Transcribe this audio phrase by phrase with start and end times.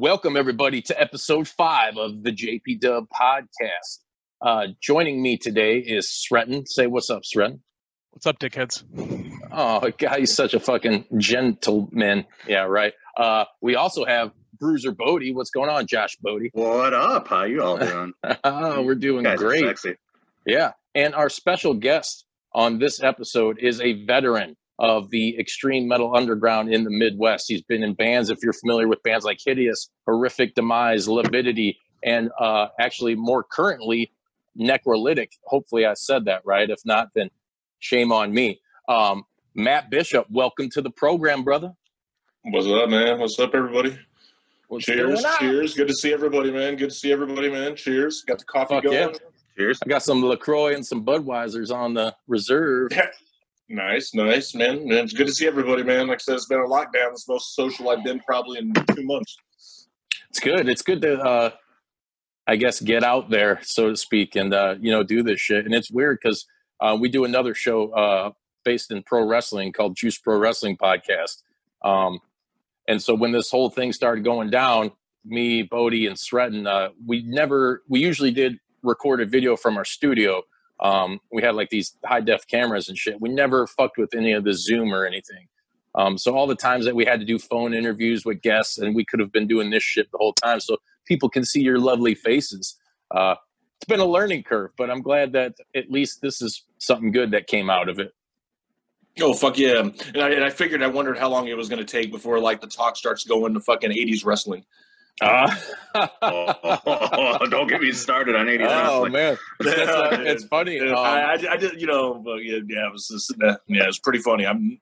[0.00, 3.98] Welcome, everybody, to episode five of the JP Dub podcast.
[4.40, 6.66] Uh, joining me today is Sretton.
[6.66, 7.60] Say what's up, Sretton.
[8.12, 8.82] What's up, dickheads?
[9.52, 12.24] Oh, God, he's such a fucking gentleman.
[12.48, 12.94] Yeah, right.
[13.14, 15.34] Uh, we also have Bruiser Bodi.
[15.34, 16.48] What's going on, Josh Bodi?
[16.54, 17.28] What up?
[17.28, 18.14] How you all doing?
[18.44, 19.66] oh, we're doing guys great.
[19.66, 19.96] sexy.
[20.46, 20.72] Yeah.
[20.94, 26.72] And our special guest on this episode is a veteran of the extreme metal underground
[26.72, 27.44] in the Midwest.
[27.48, 32.30] He's been in bands, if you're familiar with bands like Hideous, Horrific Demise, Lividity, and
[32.40, 34.10] uh, actually more currently,
[34.58, 35.28] Necrolytic.
[35.44, 36.68] Hopefully, I said that right.
[36.68, 37.30] If not, then
[37.78, 38.58] shame on me.
[38.88, 41.74] Um, Matt Bishop, welcome to the program, brother.
[42.42, 43.20] What's up, man?
[43.20, 43.98] What's up, everybody?
[44.68, 45.74] What's cheers, cheers.
[45.74, 46.76] Good to see everybody, man.
[46.76, 47.76] Good to see everybody, man.
[47.76, 48.22] Cheers.
[48.26, 48.94] Got the coffee Fuck going.
[48.96, 49.12] yeah.
[49.58, 49.78] Cheers.
[49.84, 52.92] I got some LaCroix and some Budweisers on the reserve.
[53.72, 54.90] Nice, nice, man.
[54.90, 56.08] It's good to see everybody, man.
[56.08, 57.12] Like I said, it's been a lockdown.
[57.12, 59.36] It's the most social I've been probably in two months.
[60.28, 60.68] it's good.
[60.68, 61.50] It's good to, uh,
[62.48, 65.66] I guess, get out there, so to speak, and uh, you know, do this shit.
[65.66, 66.46] And it's weird because
[66.80, 68.32] uh, we do another show uh,
[68.64, 71.36] based in pro wrestling called Juice Pro Wrestling Podcast.
[71.84, 72.18] Um,
[72.88, 74.90] and so when this whole thing started going down,
[75.24, 79.84] me, Bodi, and Sretton, uh, we never, we usually did record a video from our
[79.84, 80.42] studio.
[80.82, 83.20] Um, we had like these high def cameras and shit.
[83.20, 85.46] We never fucked with any of the Zoom or anything.
[85.94, 88.94] Um, so all the times that we had to do phone interviews with guests, and
[88.94, 91.78] we could have been doing this shit the whole time, so people can see your
[91.78, 92.76] lovely faces.
[93.10, 93.34] Uh,
[93.76, 97.32] it's been a learning curve, but I'm glad that at least this is something good
[97.32, 98.12] that came out of it.
[99.20, 99.80] Oh fuck yeah!
[99.80, 102.38] And I, and I figured I wondered how long it was going to take before
[102.38, 104.64] like the talk starts going to fucking eighties wrestling.
[105.20, 105.54] Uh,
[105.94, 110.78] Oh, don't get me started on 80s oh man, That's, uh, it's funny.
[110.78, 113.98] Um, I, I, I did, you know, yeah, yeah, it was just, yeah, it was
[113.98, 114.46] pretty funny.
[114.46, 114.80] I'm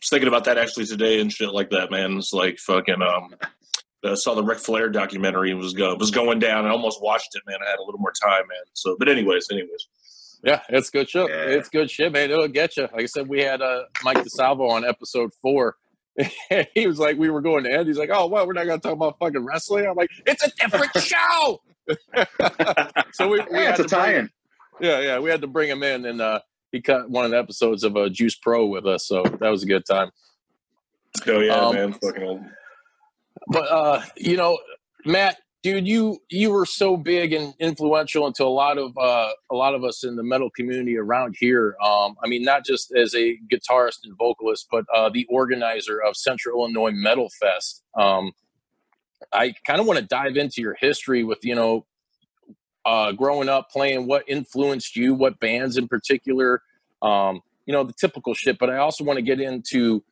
[0.00, 2.18] was thinking about that actually today and shit like that, man.
[2.18, 3.34] It's like fucking um,
[4.04, 6.66] I saw the Ric Flair documentary and was go was going down.
[6.66, 7.58] I almost watched it, man.
[7.64, 8.62] I had a little more time, man.
[8.74, 9.88] So, but anyways, anyways,
[10.44, 11.28] Yeah, it's good shit.
[11.28, 11.36] Yeah.
[11.36, 12.30] It's good shit, man.
[12.30, 12.84] It'll get you.
[12.84, 15.76] Like I said, we had uh, Mike DeSalvo on episode four.
[16.74, 17.88] he was like, we were going to end.
[17.88, 18.46] He's like, oh, what?
[18.46, 19.86] We're not going to talk about fucking wrestling.
[19.86, 21.62] I'm like, it's a different show.
[23.12, 24.30] so we, we Yeah, had to bring, tie-in.
[24.80, 26.40] yeah, yeah, we had to bring him in, and uh,
[26.72, 29.06] he cut one of the episodes of uh, Juice Pro with us.
[29.06, 30.10] So that was a good time.
[31.26, 32.40] oh yeah, Um, man, fucking old.
[33.48, 34.58] But uh, you know,
[35.06, 39.54] Matt, dude, you you were so big and influential into a lot of uh, a
[39.54, 41.76] lot of us in the metal community around here.
[41.84, 46.16] Um, I mean, not just as a guitarist and vocalist, but uh, the organizer of
[46.16, 47.82] Central Illinois Metal Fest.
[47.96, 48.32] Um,
[49.32, 51.86] I kind of want to dive into your history with you know,
[52.84, 54.06] uh, growing up playing.
[54.06, 55.14] What influenced you?
[55.14, 56.62] What bands in particular?
[57.02, 58.58] Um, you know, the typical shit.
[58.58, 60.02] But I also want to get into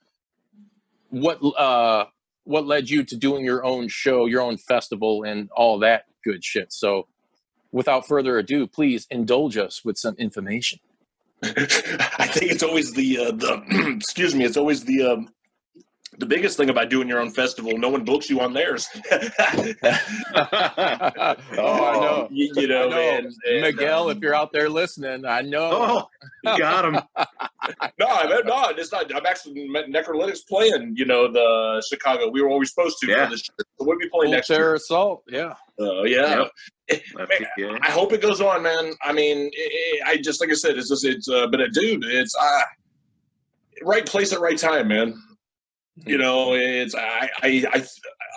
[1.10, 2.06] what uh
[2.46, 6.44] what led you to doing your own show, your own festival, and all that good
[6.44, 6.72] shit.
[6.72, 7.08] So,
[7.72, 10.78] without further ado, please indulge us with some information.
[11.42, 14.44] I think it's always the uh, the excuse me.
[14.44, 15.28] It's always the um,
[16.18, 17.76] the biggest thing about doing your own festival.
[17.76, 18.88] No one books you on theirs.
[19.12, 19.26] oh,
[20.34, 22.28] I know.
[22.30, 22.98] You, you know, I know.
[22.98, 25.70] and- and, Miguel, um, if you're out there listening, I know.
[25.72, 26.08] Oh,
[26.44, 26.98] you got him.
[27.98, 29.12] No, I mean, no, it's not.
[29.12, 30.94] I'm actually Necrolytics playing.
[30.96, 32.28] You know, the Chicago.
[32.30, 33.08] We were always supposed to.
[33.08, 33.24] Yeah.
[33.24, 33.42] For this.
[33.58, 34.74] So we'll be playing Full next terror year.
[34.74, 35.24] assault.
[35.28, 35.54] Yeah.
[35.80, 36.44] Uh, yeah.
[37.58, 37.78] Yeah.
[37.82, 38.92] I hope it goes on, man.
[39.02, 39.50] I mean,
[40.06, 41.28] i I just like I said, it's just it's.
[41.28, 42.60] Uh, but uh, dude, it's uh,
[43.82, 45.20] right place at right time, man.
[46.04, 47.86] You know, it's I I, I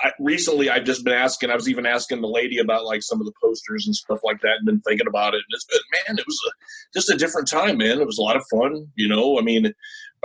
[0.01, 1.49] I, recently I've just been asking.
[1.49, 4.41] I was even asking the lady about like some of the posters and stuff like
[4.41, 5.37] that, and been thinking about it.
[5.37, 6.51] And it's been, man, it was a,
[6.93, 7.99] just a different time, man.
[7.99, 8.87] It was a lot of fun.
[8.95, 9.73] You know, I mean,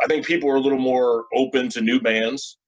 [0.03, 2.59] I think people are a little more open to new bands.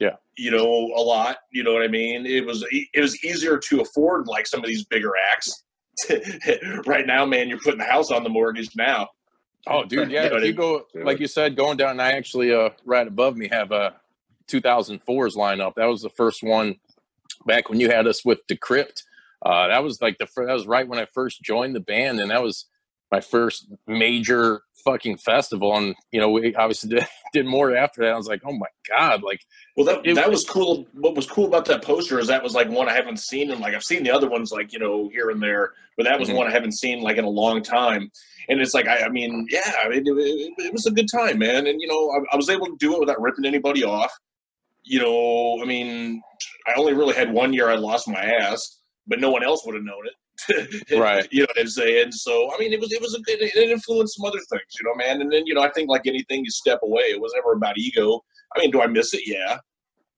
[0.00, 0.16] Yeah.
[0.36, 1.38] You know, a lot.
[1.52, 2.26] You know what I mean?
[2.26, 5.64] It was it was easier to afford like some of these bigger acts.
[6.86, 9.08] right now, man, you're putting the house on the mortgage now.
[9.66, 10.28] Oh, dude, yeah.
[10.32, 13.70] if you go, like you said, going down, I actually, uh, right above me have
[13.70, 13.94] a
[14.50, 15.74] 2004's lineup.
[15.74, 16.76] That was the first one
[17.46, 19.02] back when you had us with Decrypt.
[19.44, 22.30] Uh, that was like the that was right when I first joined the band, and
[22.30, 22.66] that was
[23.10, 25.76] my first major fucking festival.
[25.76, 28.14] And you know, we obviously did, did more after that.
[28.14, 29.40] I was like, oh my god, like.
[29.76, 30.86] Well, that it, that was cool.
[30.94, 33.60] What was cool about that poster is that was like one I haven't seen, and
[33.60, 36.28] like I've seen the other ones, like you know, here and there, but that was
[36.28, 36.38] mm-hmm.
[36.38, 38.10] one I haven't seen like in a long time.
[38.48, 41.66] And it's like, I, I mean, yeah, it, it, it, was a good time, man.
[41.66, 44.12] And you know, I, I was able to do it without ripping anybody off
[44.84, 46.22] you know, I mean,
[46.66, 49.74] I only really had one year I lost my ass, but no one else would
[49.74, 50.14] have known it.
[50.98, 51.26] right.
[51.30, 52.12] You know what I'm saying?
[52.12, 54.86] So I mean, it was it was a, it, it influenced some other things, you
[54.86, 55.20] know, man.
[55.20, 57.04] And then you know, I think like anything, you step away.
[57.04, 58.20] It was never about ego.
[58.54, 59.22] I mean, do I miss it?
[59.26, 59.58] Yeah.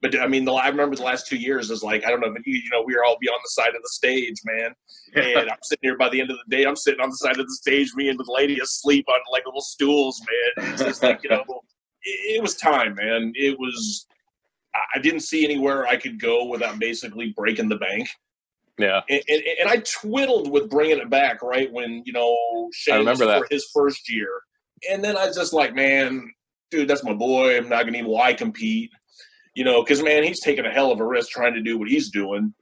[0.02, 2.32] But I mean, the I remember the last two years is like I don't know,
[2.32, 4.72] but you, you know, we were all be on the side of the stage, man.
[5.14, 7.38] And I'm sitting here by the end of the day, I'm sitting on the side
[7.38, 10.20] of the stage, me and the lady asleep on like little stools,
[10.56, 10.72] man.
[10.72, 11.42] It's just like you know,
[12.02, 13.32] it, it was time, man.
[13.34, 14.05] It was
[14.94, 18.08] I didn't see anywhere I could go without basically breaking the bank.
[18.78, 23.06] Yeah, and, and, and I twiddled with bringing it back right when you know Shane
[23.06, 23.38] was that.
[23.38, 24.28] for his first year,
[24.90, 26.30] and then I was just like, man,
[26.70, 27.56] dude, that's my boy.
[27.56, 28.90] I'm not gonna even why compete,
[29.54, 31.88] you know, because man, he's taking a hell of a risk trying to do what
[31.88, 32.52] he's doing,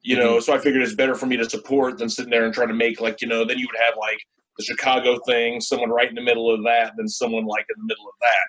[0.00, 0.24] you mm-hmm.
[0.24, 0.40] know.
[0.40, 2.74] So I figured it's better for me to support than sitting there and trying to
[2.74, 3.44] make like you know.
[3.44, 4.18] Then you would have like
[4.56, 7.86] the Chicago thing, someone right in the middle of that, then someone like in the
[7.86, 8.46] middle of that.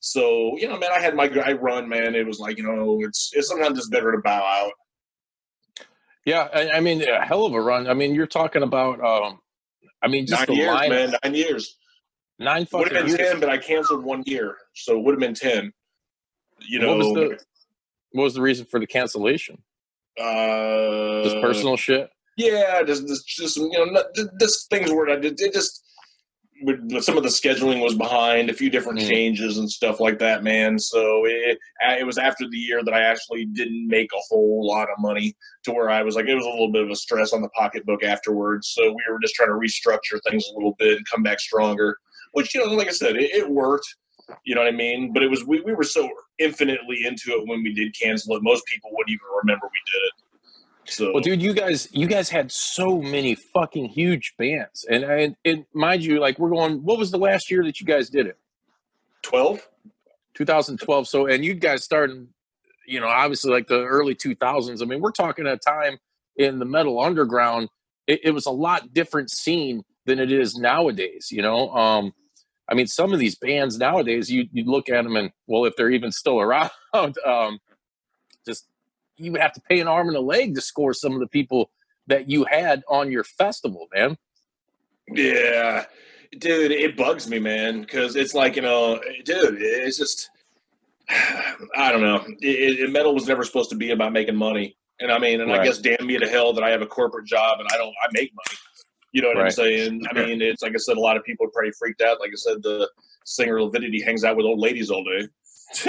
[0.00, 2.14] So you know, man, I had my I run, man.
[2.14, 4.72] It was like you know, it's it's sometimes it's better to bow out.
[6.24, 7.88] Yeah, I, I mean, a hell of a run.
[7.88, 9.38] I mean, you're talking about, um,
[10.02, 11.76] I mean, just nine years, line, man, nine years.
[12.40, 13.30] Nine would have been years.
[13.30, 15.72] ten, but I canceled one year, so it would have been ten.
[16.68, 17.38] You know, what was the
[18.10, 19.62] what was the reason for the cancellation?
[20.20, 22.10] Uh, just personal shit.
[22.36, 24.02] Yeah, just just, just you know,
[24.40, 25.40] just things did.
[25.40, 25.85] It just
[27.00, 29.08] some of the scheduling was behind, a few different mm.
[29.08, 30.78] changes and stuff like that, man.
[30.78, 31.58] So it
[31.98, 35.36] it was after the year that I actually didn't make a whole lot of money
[35.64, 37.48] to where I was like, it was a little bit of a stress on the
[37.50, 38.68] pocketbook afterwards.
[38.68, 41.98] So we were just trying to restructure things a little bit and come back stronger,
[42.32, 43.86] which, you know, like I said, it, it worked.
[44.44, 45.12] You know what I mean?
[45.12, 48.42] But it was, we, we were so infinitely into it when we did cancel it.
[48.42, 50.12] Most people wouldn't even remember we did it.
[50.96, 55.36] So, well, dude, you guys, you guys had so many fucking huge bands, and and,
[55.44, 56.82] and mind you, like we're going.
[56.84, 58.38] What was the last year that you guys did it?
[59.22, 59.68] Twelve.
[60.36, 61.06] 2012.
[61.06, 62.28] So, and you guys started,
[62.86, 64.82] you know, obviously like the early 2000s.
[64.82, 65.98] I mean, we're talking a time
[66.36, 67.68] in the metal underground.
[68.06, 71.28] It, it was a lot different scene than it is nowadays.
[71.30, 72.14] You know, um,
[72.70, 75.76] I mean, some of these bands nowadays, you you look at them and well, if
[75.76, 77.58] they're even still around, um,
[78.46, 78.66] just
[79.16, 81.26] you would have to pay an arm and a leg to score some of the
[81.26, 81.70] people
[82.06, 84.16] that you had on your festival, man.
[85.08, 85.84] Yeah,
[86.38, 90.30] dude, it bugs me, man, because it's like you know, dude, it's just
[91.08, 92.24] I don't know.
[92.40, 95.50] It, it, metal was never supposed to be about making money, and I mean, and
[95.50, 95.60] right.
[95.60, 97.94] I guess damn me to hell that I have a corporate job and I don't,
[98.02, 98.58] I make money.
[99.12, 99.46] You know what right.
[99.46, 100.02] I'm saying?
[100.10, 102.20] I mean, it's like I said, a lot of people are pretty freaked out.
[102.20, 102.90] Like I said, the
[103.24, 105.26] singer Lividity hangs out with old ladies all day.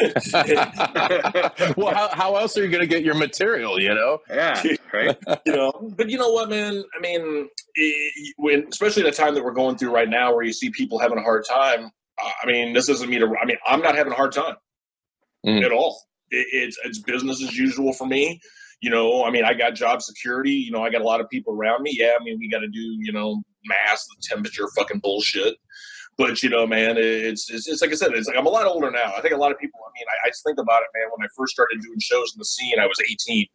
[1.78, 3.80] well, how, how else are you going to get your material?
[3.80, 5.18] You know, yeah, right.
[5.46, 6.84] you know, but you know what, man?
[6.96, 10.54] I mean, it, when especially the time that we're going through right now, where you
[10.54, 11.92] see people having a hard time.
[12.20, 13.28] I mean, this isn't me to.
[13.40, 14.56] I mean, I'm not having a hard time
[15.46, 15.64] mm.
[15.64, 16.02] at all.
[16.32, 18.40] It, it's it's business as usual for me.
[18.82, 20.52] You know, I mean, I got job security.
[20.52, 21.96] You know, I got a lot of people around me.
[21.98, 25.56] Yeah, I mean, we got to do you know mask, the temperature, fucking bullshit.
[26.18, 28.66] But you know, man, it's, it's, it's like I said, it's like I'm a lot
[28.66, 29.14] older now.
[29.16, 29.80] I think a lot of people.
[29.86, 31.10] I mean, I, I just think about it, man.
[31.16, 32.98] When I first started doing shows in the scene, I was
[33.30, 33.46] 18,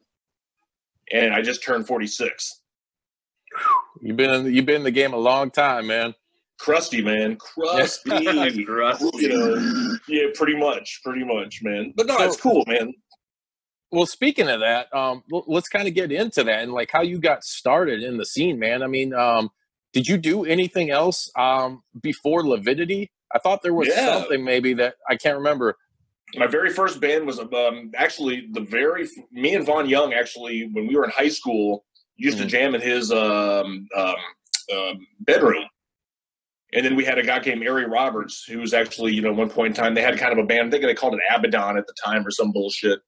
[1.13, 2.61] and I just turned 46.
[4.01, 6.15] You've been in, you've been in the game a long time, man.
[6.61, 8.11] Crusty, man, crusty,
[8.65, 9.11] crusty.
[9.15, 11.93] You know, yeah, pretty much, pretty much, man.
[11.97, 12.95] But no, so, it's cool, man.
[13.91, 17.19] Well, speaking of that, um, let's kind of get into that and like how you
[17.19, 18.83] got started in the scene, man.
[18.83, 19.51] I mean, um,
[19.93, 23.11] did you do anything else um, before Lividity?
[23.35, 24.19] I thought there was yeah.
[24.19, 25.77] something maybe that I can't remember.
[26.37, 30.87] My very first band was um, actually the very me and Vaughn Young actually when
[30.87, 31.85] we were in high school
[32.17, 32.47] used mm-hmm.
[32.47, 34.15] to jam in his um, um,
[34.73, 35.65] um, bedroom,
[36.73, 39.37] And then we had a guy named Ari Roberts, who was actually, you know, at
[39.37, 40.69] one point in time, they had kind of a band.
[40.69, 43.01] I think they called it Abaddon at the time or some bullshit.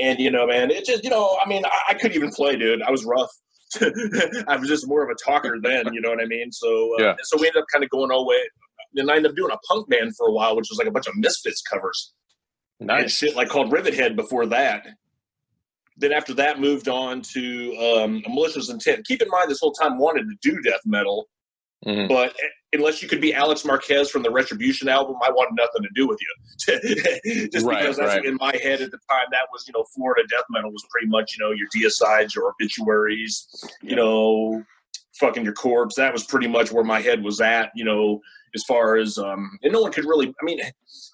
[0.00, 2.56] And, you know, man, it just, you know, I mean, I, I couldn't even play,
[2.56, 2.82] dude.
[2.82, 3.30] I was rough.
[4.48, 6.50] I was just more of a talker then, you know what I mean?
[6.52, 7.14] So, uh, Yeah.
[7.22, 8.36] so we ended up kind of going all the way.
[8.96, 10.90] and I ended up doing a punk band for a while, which was like a
[10.90, 12.14] bunch of Misfits covers
[12.80, 13.12] and Nice.
[13.16, 14.86] shit like called Rivet Head before that.
[15.96, 19.04] Then after that, moved on to um, a Malicious Intent.
[19.06, 21.28] Keep in mind, this whole time wanted to do death metal,
[21.86, 22.08] Mhm.
[22.08, 22.34] but
[22.72, 26.08] unless you could be Alex Marquez from the Retribution album, I wanted nothing to do
[26.08, 27.48] with you.
[27.52, 28.24] Just Right, because that's right.
[28.24, 31.06] in my head at the time, that was you know Florida death metal was pretty
[31.06, 33.46] much you know your deicides, your obituaries,
[33.82, 34.62] you know,
[35.20, 35.94] fucking your corpse.
[35.94, 37.70] That was pretty much where my head was at.
[37.76, 38.20] You know,
[38.54, 40.28] as far as um, and no one could really.
[40.28, 40.60] I mean,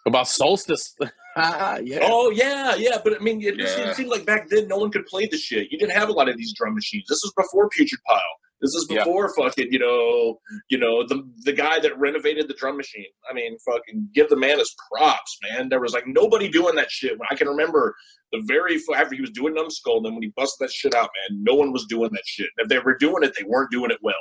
[0.06, 0.94] About solstice.
[1.36, 1.98] Ah, yeah.
[2.00, 3.88] Oh yeah, yeah, but I mean, it, Yeah.
[3.90, 5.66] it seemed like back then no one could play the shit.
[5.72, 7.06] You didn't have a lot of these drum machines.
[7.08, 8.20] This was before Putrid Pile.
[8.64, 9.04] This is Yeah.
[9.04, 10.40] before fucking you know,
[10.70, 13.04] you know the the guy that renovated the drum machine.
[13.30, 15.68] I mean, fucking give the man his props, man.
[15.68, 17.18] There was like nobody doing that shit.
[17.18, 17.94] When I can remember
[18.32, 21.42] the very after he was doing Numbskull, then when he busted that shit out, man,
[21.42, 22.48] no one was doing that shit.
[22.56, 24.14] And if they were doing it, they weren't doing it well.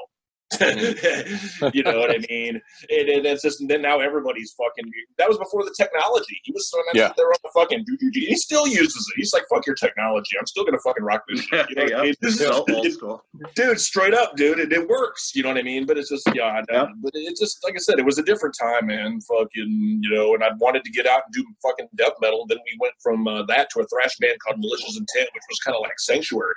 [1.74, 2.62] you know what I mean?
[2.90, 4.92] And, and it's just and then now everybody's fucking.
[5.18, 6.40] That was before the technology.
[6.44, 7.08] He was throwing that Yeah.
[7.08, 7.84] shit there on the fucking.
[7.86, 8.20] doo, doo, doo.
[8.20, 9.20] He still uses it.
[9.20, 10.38] He's like, "Fuck your technology.
[10.40, 12.32] I'm still gonna fucking rock this shit." You know what I mean?
[12.32, 12.88] So old
[13.56, 15.32] dude, straight up, dude, it, it works.
[15.36, 15.86] You know what I mean?
[15.86, 16.84] But it's just, yeah, I know.
[16.84, 16.86] Yeah.
[17.02, 19.20] but it's just like I said, it was a different time, man.
[19.22, 22.46] Fucking, you know, and I wanted to get out and do fucking death metal.
[22.48, 25.60] Then we went from uh, that to a thrash band called Malicious Intent, which was
[25.66, 26.54] kind of like Sanctuary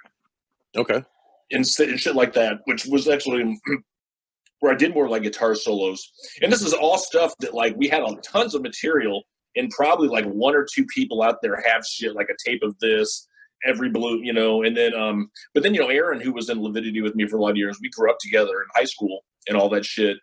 [0.77, 1.03] Okay.
[1.51, 3.59] And, shit like that, which was actually
[4.61, 6.11] where I did more like guitar solos.
[6.43, 9.23] And this is all stuff that like we had on tons of material,
[9.55, 12.79] and probably like one or two people out there have shit like a tape of
[12.81, 13.29] this.
[13.65, 16.61] Every blue, you know, and then, um, but then you know, Aaron, who was in
[16.61, 19.21] Lividity with me for a lot of years, we grew up together in high school
[19.49, 20.19] and all that shit.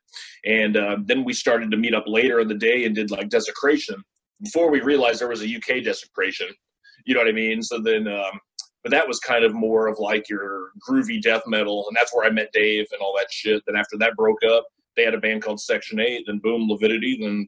[0.46, 3.30] And uh, then we started to meet up later in the day and did like
[3.30, 4.04] desecration
[4.42, 6.48] before we realized there was a UK desecration.
[7.06, 7.62] You know what I mean?
[7.62, 8.40] So then, um,
[8.84, 12.26] but that was kind of more of like your groovy death metal, and that's where
[12.26, 13.64] I met Dave and all that shit.
[13.66, 16.24] Then after that broke up, they had a band called Section Eight.
[16.28, 17.18] Then boom, Lividity.
[17.22, 17.48] Then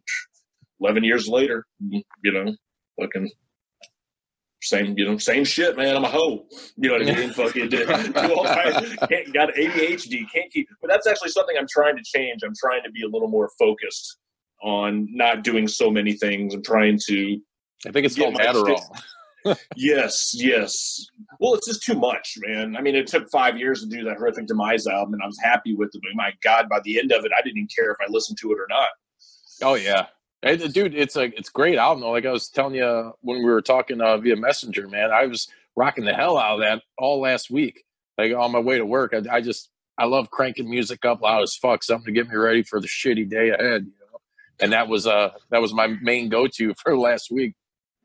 [0.79, 2.55] eleven years later, you know,
[2.99, 3.29] fucking
[4.61, 5.95] same, you know, same shit, man.
[5.95, 6.45] I'm a hoe.
[6.77, 7.29] You know what I mean?
[7.33, 8.95] Fucking do, do all kinds.
[9.09, 10.25] Can't, got ADHD.
[10.33, 10.67] Can't keep.
[10.81, 12.41] But that's actually something I'm trying to change.
[12.43, 14.17] I'm trying to be a little more focused
[14.63, 16.55] on not doing so many things.
[16.55, 17.37] I'm trying to
[17.85, 18.81] I think it's called Adderall.
[19.75, 21.05] Yes, yes.
[21.39, 22.75] Well, it's just too much, man.
[22.75, 25.39] I mean, it took five years to do that horrific demise album, and I was
[25.41, 26.01] happy with it.
[26.01, 28.37] But my God, by the end of it, I didn't even care if I listened
[28.39, 28.89] to it or not.
[29.61, 30.07] Oh yeah,
[30.43, 32.03] dude, it's a it's great album.
[32.03, 35.47] Like I was telling you when we were talking uh, via Messenger, man, I was
[35.75, 37.83] rocking the hell out of that all last week.
[38.17, 41.43] Like on my way to work, I, I just I love cranking music up loud
[41.43, 43.85] as fuck, something to get me ready for the shitty day ahead.
[43.85, 44.19] You know,
[44.59, 47.55] and that was uh that was my main go to for last week.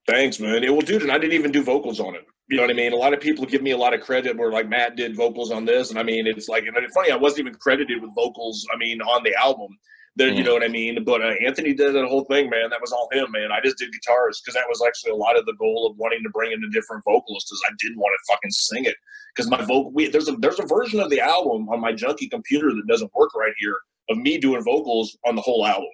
[0.07, 0.65] Thanks, man.
[0.65, 1.03] It will, dude.
[1.03, 2.27] And I didn't even do vocals on it.
[2.49, 2.93] You know what I mean?
[2.93, 5.53] A lot of people give me a lot of credit where like Matt did vocals
[5.53, 7.13] on this, and I mean it's like and it's funny.
[7.13, 8.67] I wasn't even credited with vocals.
[8.75, 9.69] I mean on the album.
[10.17, 10.47] That you Mhm.
[10.47, 11.05] know what I mean?
[11.05, 12.69] But uh, Anthony did that whole thing, man.
[12.71, 13.53] That was all him, man.
[13.53, 16.25] I just did guitars because that was actually a lot of the goal of wanting
[16.25, 17.47] to bring in a different vocalist.
[17.53, 18.97] Is I didn't want to fucking sing it
[19.35, 19.93] because my vocal.
[19.93, 23.13] We, there's a there's a version of the album on my junky computer that doesn't
[23.15, 23.77] work right here
[24.11, 25.89] of me doing vocals on the whole album.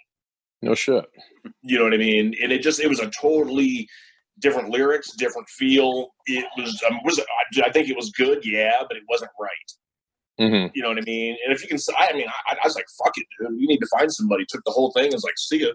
[0.63, 1.05] No shit.
[1.63, 2.35] You know what I mean?
[2.43, 3.89] And it just it was a totally
[4.41, 6.09] different lyrics, different feel.
[6.27, 9.31] It was um, was it, I, I think it was good, yeah, but it wasn't
[9.41, 10.49] right.
[10.49, 11.37] hmm You know what I mean?
[11.45, 13.61] And if you can, I mean, I, I was like, fuck it, dude.
[13.61, 14.45] You need to find somebody.
[14.49, 15.69] Took the whole thing and was like, see ya.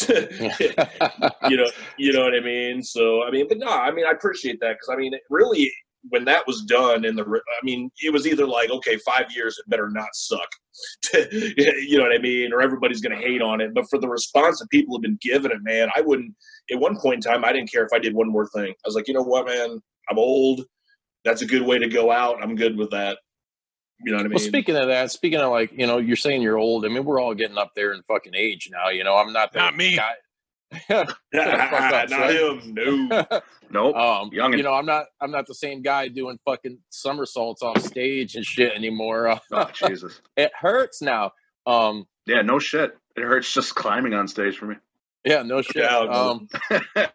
[1.50, 1.66] you know,
[1.98, 2.82] you know what I mean.
[2.82, 5.70] So I mean, but no, I mean, I appreciate that because I mean, it really,
[6.08, 9.58] when that was done, in the i mean, it was either like, okay, five years,
[9.58, 10.48] it better not suck,
[11.14, 13.74] you know what I mean, or everybody's gonna hate on it.
[13.74, 16.34] But for the response that people have been giving it, man, I wouldn't.
[16.70, 18.70] At one point in time, I didn't care if I did one more thing.
[18.70, 20.62] I was like, you know what, man, I'm old.
[21.24, 22.42] That's a good way to go out.
[22.42, 23.18] I'm good with that.
[24.02, 24.34] You know what I mean?
[24.36, 26.86] Well, speaking of that, speaking of like, you know, you're saying you're old.
[26.86, 28.88] I mean, we're all getting up there in fucking age now.
[28.88, 29.96] You know, I'm not the Not me.
[29.96, 30.14] guy.
[30.88, 32.34] Fuck up, not right?
[32.36, 32.74] him.
[32.74, 33.40] No.
[33.72, 33.94] Nope.
[33.94, 34.56] um, Youngin'.
[34.56, 35.06] you know, I'm not.
[35.20, 39.28] I'm not the same guy doing fucking somersaults off stage and shit anymore.
[39.28, 40.20] Uh, oh, Jesus.
[40.36, 41.30] it hurts now.
[41.66, 42.96] Um, Yeah, no shit.
[43.16, 44.74] It hurts just climbing on stage for me.
[45.24, 45.84] Yeah, no shit.
[45.84, 46.48] Um,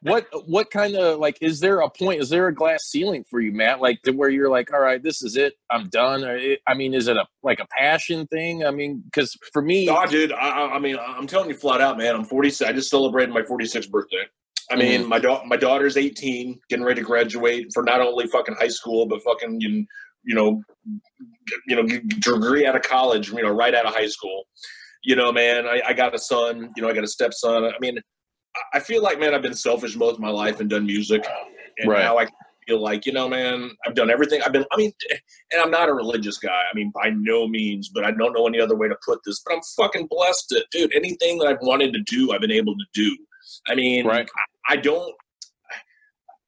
[0.01, 2.21] what what kind of like is there a point?
[2.21, 3.81] Is there a glass ceiling for you, Matt?
[3.81, 5.53] Like to where you're like, all right, this is it.
[5.71, 6.23] I'm done.
[6.67, 8.65] I mean, is it a like a passion thing?
[8.65, 10.31] I mean, because for me, No, dude.
[10.31, 12.15] I, I- mean, I'm telling you flat out, man.
[12.15, 12.67] I'm 46.
[12.69, 14.23] I just celebrated my 46th birthday.
[14.71, 15.09] I mean, Mm-hmm.
[15.09, 19.05] my da- my daughter's 18, getting ready to graduate for not only fucking high school,
[19.07, 19.85] but fucking you,
[20.23, 20.61] you know,
[21.67, 21.87] you know,
[22.19, 23.31] degree out of college.
[23.31, 24.43] You know, right out of high school.
[25.05, 26.71] You know, man, I, I got a son.
[26.75, 27.63] You know, I got a stepson.
[27.63, 27.99] I mean,
[28.73, 31.25] I feel like, man, I've been selfish most of my life and done music,
[31.77, 31.99] and Right.
[31.99, 32.27] now I
[32.67, 34.41] feel like, you know, man, I've done everything.
[34.41, 34.65] I've been.
[34.71, 34.91] I mean,
[35.51, 36.49] and I'm not a religious guy.
[36.71, 39.41] I mean, by no means, but I don't know any other way to put this.
[39.45, 40.93] But I'm fucking blessed, that, dude.
[40.95, 43.15] Anything that I've wanted to do, I've been able to do.
[43.67, 44.27] I mean, Right.
[44.67, 45.13] I, I don't.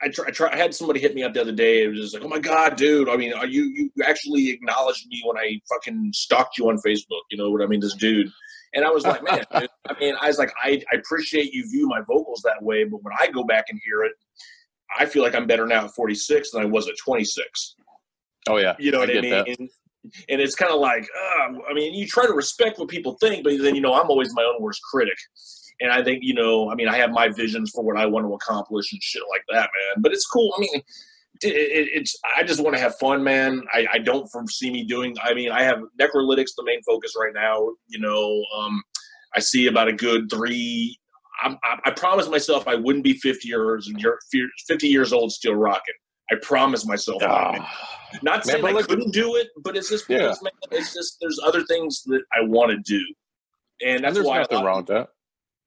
[0.02, 0.50] I try, I try.
[0.54, 1.84] I had somebody hit me up the other day.
[1.84, 3.10] It was just like, "Oh my god, dude!
[3.10, 7.22] I mean, are you you actually acknowledged me when I fucking stalked you on Facebook?
[7.32, 7.80] You know what I mean?
[7.80, 8.32] This dude."
[8.74, 11.68] And I was like, "Man, dude, I mean, I was like, I, I appreciate you
[11.70, 14.14] view my vocals that way, but when I go back and hear it,
[14.98, 17.76] I feel like I'm better now at 46 than I was at 26.
[18.50, 18.76] Oh yeah.
[18.80, 19.32] You know what I, get mean?
[19.32, 19.48] that.
[20.30, 23.44] And it's kind of like, uh, I mean, you try to respect what people think,
[23.44, 25.18] but then you know, I'm always my own worst critic.
[25.80, 28.26] And I think, you know, I mean, I have my visions for what I want
[28.26, 30.02] to accomplish and shit like that, man.
[30.02, 30.54] But it's cool.
[30.58, 30.82] I mean,
[31.44, 33.64] it, it, it's I just want to have fun, man.
[33.74, 35.16] I, I don't foresee me doing.
[35.24, 37.70] I mean, I have necrolytics the main focus right now.
[37.88, 38.82] You know, um,
[39.36, 40.98] I see about a good three.
[41.44, 44.04] I'm, I, I promised myself I wouldn't be 50 years and
[44.68, 45.94] 50 years old still rocking.
[46.32, 47.22] I promised myself.
[47.22, 47.30] man.
[47.32, 47.88] Ah,
[48.24, 50.34] Not Man, saying but I look- couldn't do it, but it's just Yeah.
[50.42, 53.00] man, it's just there's other things that I want to do,
[53.82, 54.40] and and that's there's why.
[54.40, 55.10] nothing I, wrong with that.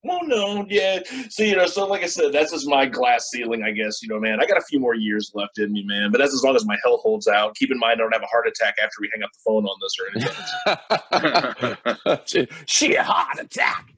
[0.03, 1.01] Well, no, yeah.
[1.29, 4.03] So you know, so like I said, that's just my glass ceiling, I guess.
[4.03, 6.11] You know, man, I got a few more years left in me, man.
[6.11, 7.55] But that's as long as my health holds out.
[7.55, 9.67] Keep in mind, I don't have a heart attack after we hang up the phone
[9.67, 10.09] on this or
[12.09, 12.21] anything.
[12.25, 13.93] she, she a heart attack.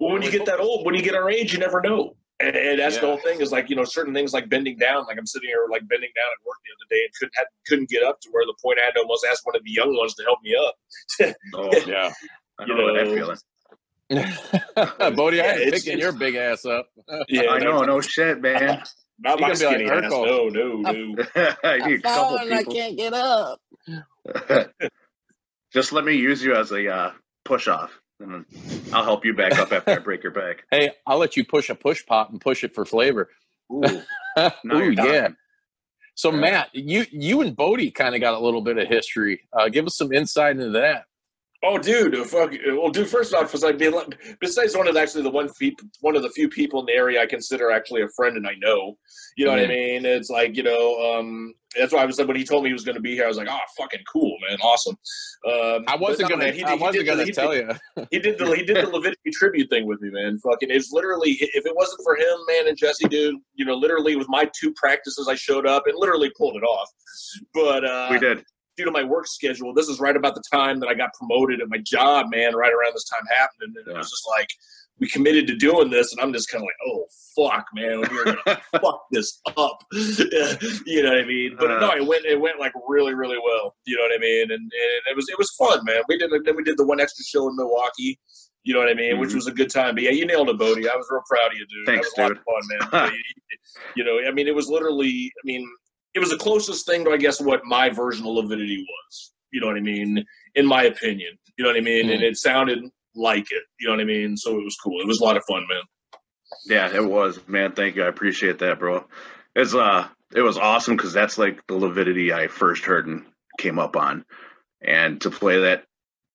[0.00, 2.16] well, when you get that old, when you get our age, you never know.
[2.40, 5.04] And, and that's the whole thing is like you know certain things like bending down.
[5.06, 7.46] Like I'm sitting here like bending down at work the other day and couldn't had,
[7.68, 9.70] couldn't get up to where the point I had to almost ask one of the
[9.70, 10.74] young ones to help me up.
[11.54, 12.12] Oh, Yeah.
[12.58, 13.36] I You know that feeling.
[14.12, 16.88] Bodi, I Yeah, ain't it's- picking it's- your big ass up.
[17.28, 18.82] Yeah, I know, no shit, man.
[19.20, 20.02] Not my gonna like skinny ass.
[20.12, 20.26] Urkel.
[20.26, 21.54] No, no, no.
[21.62, 22.74] I need a couple people.
[22.74, 23.60] can't get up.
[25.72, 27.12] Just let me use you as a uh,
[27.44, 28.44] push off, and
[28.92, 30.64] I'll help you back up after I break your back.
[30.70, 33.30] Hey, I'll let you push a push pop and push it for flavor.
[33.72, 33.82] Ooh,
[34.72, 35.28] Ooh, yeah.
[36.16, 36.36] So Yeah.
[36.38, 39.48] Matt, you you and Bodi kind of got a little bit of history.
[39.52, 41.04] Uh, give us some insight into that.
[41.66, 42.14] Oh, dude!
[42.26, 42.52] Fuck.
[42.66, 43.08] Well, dude.
[43.08, 43.94] First off, was like being
[44.40, 46.92] besides one of the, actually the one feet, one of the few people in the
[46.92, 48.98] area I consider actually a friend and I know.
[49.36, 49.68] You know what I Mm.
[49.68, 50.06] mean?
[50.06, 51.16] It's like you know.
[51.18, 53.14] um That's why I was like when he told me he was going to be
[53.14, 54.96] here, I was like, oh, fucking cool, man, awesome.
[55.50, 56.44] Um, I wasn't no, gonna.
[56.44, 58.06] man, he I did- he wasn't did gonna he tell did- you.
[58.12, 60.38] he did the he did the Lividity tribute thing with me, man.
[60.38, 64.14] Fucking, it's literally if it wasn't for him, man, and Jesse, dude, you know, literally
[64.16, 66.88] with my two practices, I showed up and literally pulled it off.
[67.54, 68.44] But uh, We did.
[68.76, 71.60] Due to my work schedule, this is right about the time that I got promoted
[71.60, 72.54] at my job, man.
[72.56, 74.48] Right around this time happened, and it was just like
[75.00, 77.06] we committed to doing this, and I'm just kind of like, oh
[77.36, 79.82] fuck, man, we're gonna fuck this up.
[79.92, 81.56] you know what I mean?
[81.58, 83.74] But no, it went it went like really really well.
[83.86, 84.42] You know what I mean?
[84.50, 84.70] And, and
[85.10, 86.02] it was it was fun, man.
[86.08, 88.18] We did then we did the one extra show in Milwaukee.
[88.66, 89.18] You know what I mean?
[89.18, 89.34] Which Mhm.
[89.34, 89.94] was a good time.
[89.94, 90.88] But yeah, you nailed it, Bodi.
[90.88, 91.86] I was real proud of you, dude.
[91.86, 92.42] Thanks, that was dude.
[92.48, 93.12] a lot of fun, man.
[93.14, 93.58] you,
[93.96, 95.30] you know, I mean, it was literally.
[95.36, 95.68] I mean,
[96.14, 99.32] it was the closest thing to I guess what my version of Lividity was.
[99.52, 100.24] You know what I mean?
[100.54, 102.10] In my opinion, you know what I mean.
[102.10, 102.80] And it sounded
[103.14, 103.62] like it.
[103.78, 104.36] You know what I mean?
[104.36, 105.00] So it was cool.
[105.00, 105.82] It was a lot of fun, man.
[106.66, 107.72] Yeah, it was, man.
[107.72, 108.04] Thank you.
[108.04, 109.04] I appreciate that, bro.
[109.54, 113.24] It's uh, it was awesome because that's like the Lividity I first heard and
[113.58, 114.24] came up on,
[114.82, 115.84] and to play that,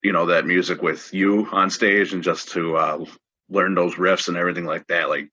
[0.03, 3.05] you know, that music with you on stage and just to uh,
[3.49, 5.29] learn those riffs and everything like that, like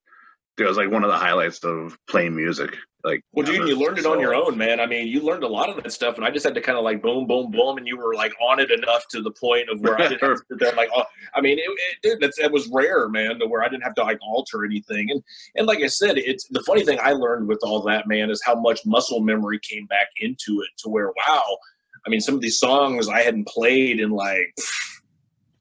[0.58, 2.76] it was like one of the highlights of playing music.
[3.06, 4.80] Like, Well, dude, you learned it on your own, man.
[4.80, 6.76] I mean, you learned a lot of that stuff, and I just had to kind
[6.76, 9.70] of like boom, boom, boom, and you were like on it enough to the point
[9.70, 12.20] of where I didn't have to sit there like, oh, I mean, it, it, dude,
[12.20, 15.12] that's, it was rare, man, to where I didn't have to like alter anything.
[15.12, 15.22] And
[15.54, 18.42] and like I said, it's the funny thing I learned with all that, man, is
[18.44, 21.58] how much muscle memory came back into it to where, wow,
[22.04, 24.52] I mean, some of these songs I hadn't played in like.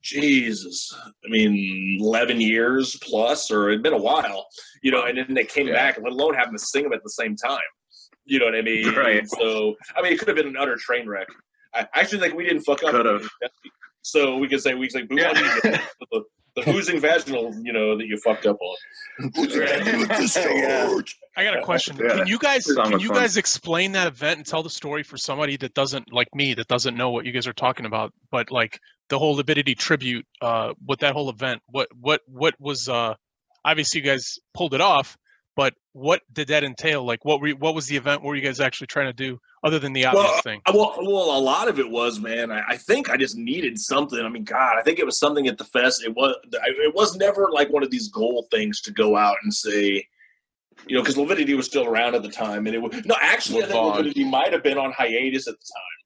[0.06, 4.46] Jesus, I mean, eleven years plus, or it'd been a while,
[4.82, 5.04] you know.
[5.04, 5.74] And then they came Yeah.
[5.74, 7.58] back, let alone having to sing them at the same time.
[8.24, 8.92] You know what I mean?
[9.04, 9.28] Right.
[9.28, 11.26] So, I mean, it could have been an utter train wreck.
[11.74, 12.92] I I actually think we didn't fuck up.
[12.92, 13.28] Could've.
[14.02, 15.32] So we could say we could say boo Yeah.
[16.12, 16.22] the,
[16.54, 18.76] the oozing vaginal, you know, that you fucked up on.
[21.36, 21.96] I got a question.
[22.00, 22.16] Yeah.
[22.18, 23.16] Can you guys can you fun.
[23.18, 26.66] guys explain that event and tell the story for somebody that doesn't like me that
[26.68, 28.12] doesn't know what you guys are talking about?
[28.30, 32.88] But like the whole Lividity tribute, uh, with that whole event, what what what was
[32.88, 33.14] uh,
[33.64, 35.16] obviously you guys pulled it off,
[35.54, 37.04] but what did that entail?
[37.04, 38.22] Like what were you, what was the event?
[38.22, 40.60] What were you guys actually trying to do other than the obvious Well, thing?
[40.66, 42.52] Uh, Well, well, a lot of it was, man.
[42.52, 44.20] I, I think I just needed something.
[44.20, 46.04] I mean, God, I think it was something at the fest.
[46.04, 49.52] It was, it was never like one of these goal things to go out and
[49.52, 50.06] say,
[50.86, 53.16] you know, because Lividity was still around at the time, and it was no.
[53.20, 53.96] Actually, I think Levon.
[53.96, 56.05] Lividity might have been on hiatus at the time.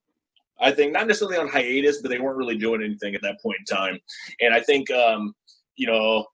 [0.60, 3.58] I think not necessarily on hiatus, but they weren't really doing anything at that point
[3.60, 3.98] in time.
[4.40, 5.34] And I think, um,
[5.76, 6.26] you know,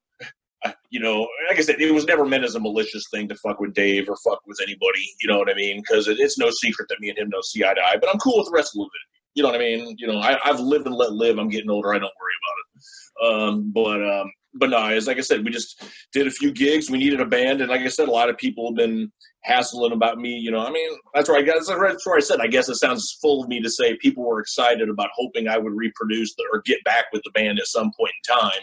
[0.90, 3.60] you know, like I said, it was never meant as a malicious thing to fuck
[3.60, 5.08] with Dave or fuck with anybody.
[5.20, 5.80] You know what I mean?
[5.80, 7.96] Because it, it's no secret that me and him don't see eye to eye.
[8.00, 8.90] But I'm cool with the rest of it.
[9.34, 9.94] You know what I mean?
[9.98, 11.38] You know, I, have lived and let live.
[11.38, 11.90] I'm getting older.
[11.94, 13.52] I don't worry about it.
[13.52, 16.90] Um, but um, but no, as like I said, we just did a few gigs.
[16.90, 19.92] We needed a band, and like I said, a lot of people have been hassling
[19.92, 20.36] about me.
[20.36, 22.40] You know, I mean, that's where I guess that's where I said.
[22.40, 25.58] I guess it sounds full of me to say people were excited about hoping I
[25.58, 28.62] would reproduce the, or get back with the band at some point in time.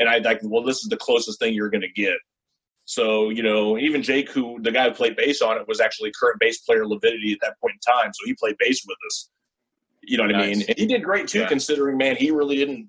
[0.00, 2.18] And I like, well, this is the closest thing you're going to get.
[2.84, 6.10] So, you know, even Jake, who the guy who played bass on it was actually
[6.18, 8.12] current bass player Lividity at that point in time.
[8.14, 9.30] So he played bass with us.
[10.02, 10.42] You know what nice.
[10.42, 10.64] I mean?
[10.68, 11.48] And he did great too, yeah.
[11.48, 12.88] considering, man, he really didn't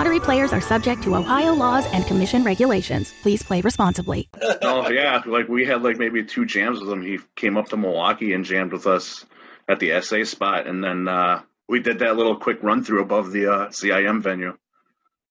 [0.00, 3.12] Lottery players are subject to Ohio laws and commission regulations.
[3.20, 4.30] Please play responsibly.
[4.62, 7.02] oh yeah, like we had like maybe two jams with him.
[7.02, 9.26] He came up to Milwaukee and jammed with us
[9.68, 13.30] at the SA spot, and then uh, we did that little quick run through above
[13.30, 14.56] the uh, CIM venue,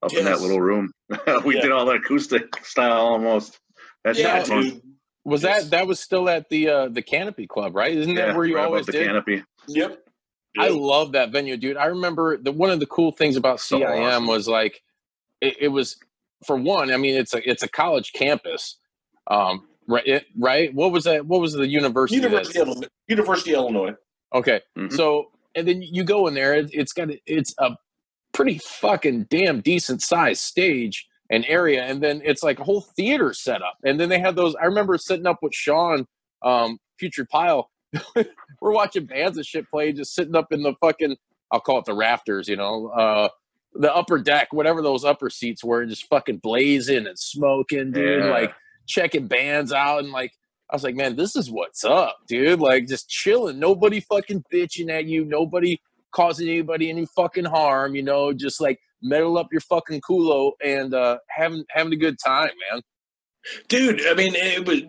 [0.04, 0.20] up yes.
[0.20, 0.92] in that little room.
[1.44, 1.62] we yeah.
[1.62, 3.60] did all that acoustic style almost.
[4.04, 4.84] That's yeah, dude.
[5.26, 5.64] Was yes.
[5.64, 7.98] that that was still at the uh, the Canopy Club, right?
[7.98, 9.08] Isn't yeah, that where you right always the did?
[9.08, 9.44] Canopy.
[9.68, 10.09] Yep.
[10.58, 11.78] I love that venue, dude.
[11.78, 14.28] I remember the one of the cool things about CIM so awesome.
[14.28, 14.82] was like
[15.42, 15.98] it, it, was
[16.46, 16.92] for one.
[16.92, 18.78] I mean, it's a it's a college campus,
[19.28, 20.06] um, right?
[20.06, 20.74] It, right?
[20.74, 21.26] What was that?
[21.26, 22.22] What was the university?
[22.22, 23.96] University, of, University of Illinois.
[24.34, 24.96] Okay, mm-hmm.
[24.96, 26.56] so and then you go in there.
[26.56, 27.72] It, it's got it's a
[28.34, 33.34] pretty fucking damn decent sized stage and area, and then it's like a whole theater
[33.34, 33.78] setup.
[33.84, 34.56] And then they had those.
[34.56, 36.08] I remember sitting up with Sean,
[36.42, 37.70] um, Putrid Pile
[38.62, 41.18] we're watching bands and shit play, just sitting up in the fucking
[41.52, 43.30] I'll call it the rafters, you know, uh,
[43.74, 48.24] the upper deck, whatever those upper seats were, just fucking blazing and smoking, dude.
[48.24, 48.30] Yeah.
[48.30, 48.54] Like
[48.88, 50.34] checking bands out and like
[50.70, 52.60] I was like, man, this is what's up, dude.
[52.60, 55.80] Like just chilling, nobody fucking bitching at you, nobody
[56.12, 60.94] causing anybody any fucking harm, you know, just like metal up your fucking culo and
[60.94, 62.82] uh having having a good time, man.
[63.68, 64.82] Dude, I mean, it was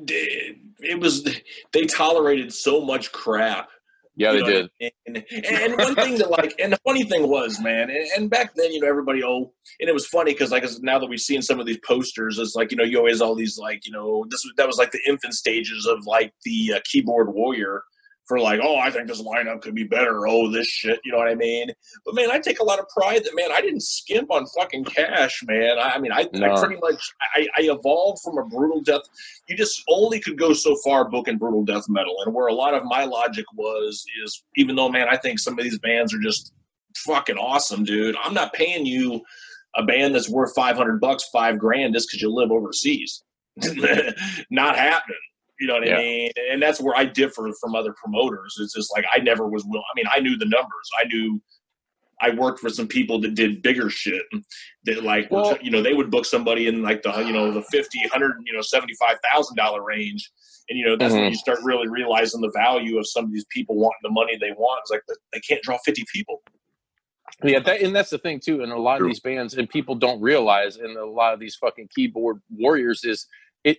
[0.81, 1.25] it was
[1.73, 3.69] they tolerated so much crap.
[4.17, 4.71] Yeah, they did.
[5.07, 8.55] And, and one thing that like, and the funny thing was, man, and, and back
[8.55, 11.41] then, you know, everybody oh, and it was funny because like now that we've seen
[11.41, 14.27] some of these posters, it's like you know, you always all these like you know,
[14.29, 17.83] this that was like the infant stages of like the uh, keyboard warrior
[18.31, 20.29] for like, oh, I think this lineup could be better.
[20.29, 21.69] Oh, this shit, you know what I mean?
[22.07, 24.85] But man, I take a lot of pride that man, I didn't skimp on fucking
[24.85, 25.81] cash, man.
[25.81, 26.55] I, I mean, I, no.
[26.55, 27.03] I, pretty much
[27.35, 29.03] I, I, evolved from a brutal death.
[29.49, 32.73] You just only could go so far booking brutal death metal, and where a lot
[32.73, 36.21] of my logic was is even though man, I think some of these bands are
[36.21, 36.53] just
[36.99, 38.15] fucking awesome, dude.
[38.23, 39.23] I'm not paying you
[39.75, 43.25] a band that's worth 500 bucks, five grand just because you live overseas.
[44.51, 45.17] not happening.
[45.61, 45.97] You know what yeah.
[45.97, 46.31] I mean?
[46.51, 48.57] And that's where I differ from other promoters.
[48.61, 49.81] It's just like I never was will.
[49.81, 50.91] I mean, I knew the numbers.
[50.99, 51.41] I knew
[52.21, 54.23] I worked for some people that did bigger shit.
[54.85, 57.63] That like well, you know they would book somebody in like the you know the
[57.63, 60.31] fifty, hundred, you know seventy five thousand dollar range,
[60.69, 61.25] and you know that's mm-hmm.
[61.25, 64.37] when you start really realizing the value of some of these people wanting the money
[64.41, 64.81] they want.
[64.83, 66.43] It's like they can't draw fifty people.
[67.43, 68.63] Yeah, that, and that's the thing too.
[68.63, 71.57] And a lot of these bands and people don't realize, and a lot of these
[71.57, 73.27] fucking keyboard warriors is
[73.65, 73.79] it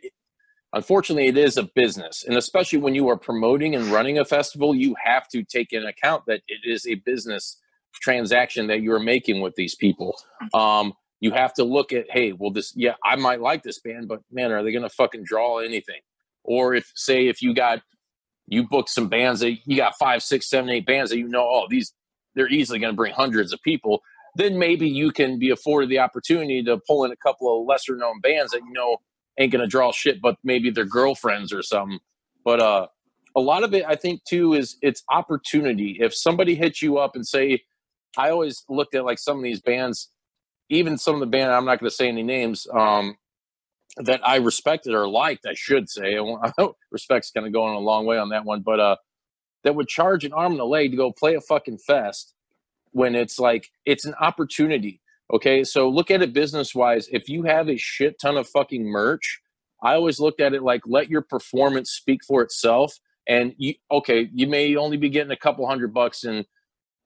[0.73, 4.73] unfortunately it is a business and especially when you are promoting and running a festival
[4.73, 7.61] you have to take in account that it is a business
[7.99, 10.17] transaction that you're making with these people.
[10.53, 14.07] Um, you have to look at hey well this yeah i might like this band
[14.07, 16.01] but man are they gonna fucking draw anything?
[16.43, 17.81] Or if say if you got
[18.47, 21.47] you book some bands that you got five six seven eight bands that you know
[21.47, 21.93] oh these
[22.33, 24.01] they're easily going to bring hundreds of people
[24.35, 27.95] then maybe you can be afforded the opportunity to pull in a couple of lesser
[27.95, 28.97] known bands that you know
[29.39, 31.99] ain't gonna draw shit, but maybe their girlfriends or something.
[32.43, 32.87] But uh,
[33.35, 35.97] a lot of it, I think, too, is it's opportunity.
[35.99, 37.63] If somebody hits you up and say,
[38.17, 40.09] I always looked at like some of these bands,
[40.69, 43.17] even some of the band, I'm not to say any names, um,
[43.97, 46.17] that I respected or liked, I should say.
[46.91, 48.95] Respect's kind of going a long way on that one, but uh,
[49.63, 52.33] that would charge an arm and a leg to go play a fucking fest
[52.91, 55.00] when it's like it's an opportunity.
[55.33, 57.07] Okay, so look at it business wise.
[57.11, 59.39] If you have a shit ton of fucking merch,
[59.81, 62.99] I always looked at it like let your performance speak for itself.
[63.27, 66.45] And you, okay, you may only be getting a couple hundred bucks, and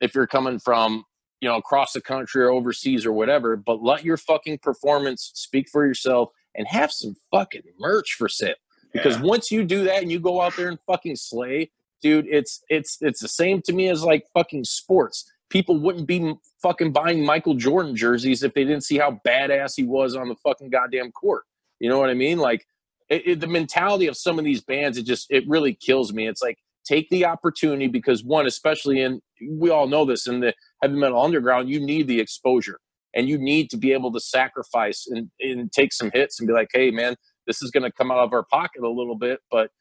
[0.02, 1.04] if you're coming from,
[1.42, 5.68] you know, across the country or overseas or whatever, but let your fucking performance speak
[5.72, 8.56] for yourself and have some fucking merch for sale.
[8.94, 9.24] Because Yeah.
[9.24, 11.70] once you do that and you go out there and fucking slay,
[12.02, 15.30] dude, it's it's it's the same to me as like fucking sports.
[15.56, 19.86] People wouldn't be fucking buying Michael Jordan jerseys if they didn't see how badass he
[19.86, 21.44] was on the fucking goddamn court.
[21.80, 22.40] You know what I mean?
[22.40, 22.68] Like
[23.08, 26.28] it, it, the mentality of some of these bands, it just it really kills me.
[26.28, 30.54] It's like take the opportunity because one, especially in we all know this in the
[30.82, 32.80] heavy metal underground, you need the exposure
[33.14, 36.54] and you need to be able to sacrifice and, and take some hits and be
[36.54, 37.16] like, hey man,
[37.48, 39.72] this is going to come out of our pocket a little bit, but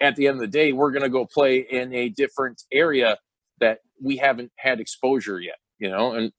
[0.00, 3.18] at the end of the day, we're going to go play in a different area
[3.62, 6.32] that we haven't had exposure yet, you know, and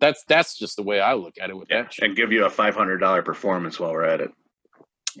[0.00, 2.04] that's that's just the way I look at it with Yeah, that shit.
[2.06, 4.30] and give you a five hundred dollar performance while we're at it.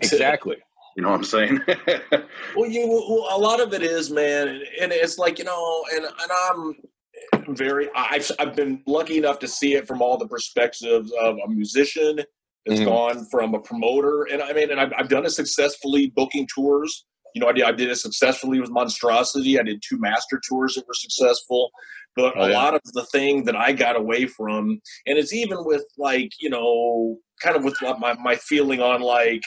[0.00, 0.56] Exactly.
[0.96, 1.60] You know what I'm saying?
[2.56, 5.84] Well, you well, a lot of it is, man, and, and it's like you know,
[5.94, 6.30] and and
[7.46, 7.88] I'm very.
[7.94, 12.20] I've I've been lucky enough to see it from all the perspectives of a musician
[12.66, 12.84] that's Mhm.
[12.86, 17.06] gone from a promoter, and I mean, and I've, I've done it successfully booking tours.
[17.34, 19.58] You know, I did I did it successfully with Monstrosity.
[19.58, 21.70] I did two master tours that were successful.
[22.16, 22.56] But Oh, a yeah.
[22.56, 26.50] lot of the thing that I got away from, and it's even with like you
[26.50, 29.42] know, kind of with my my feeling on like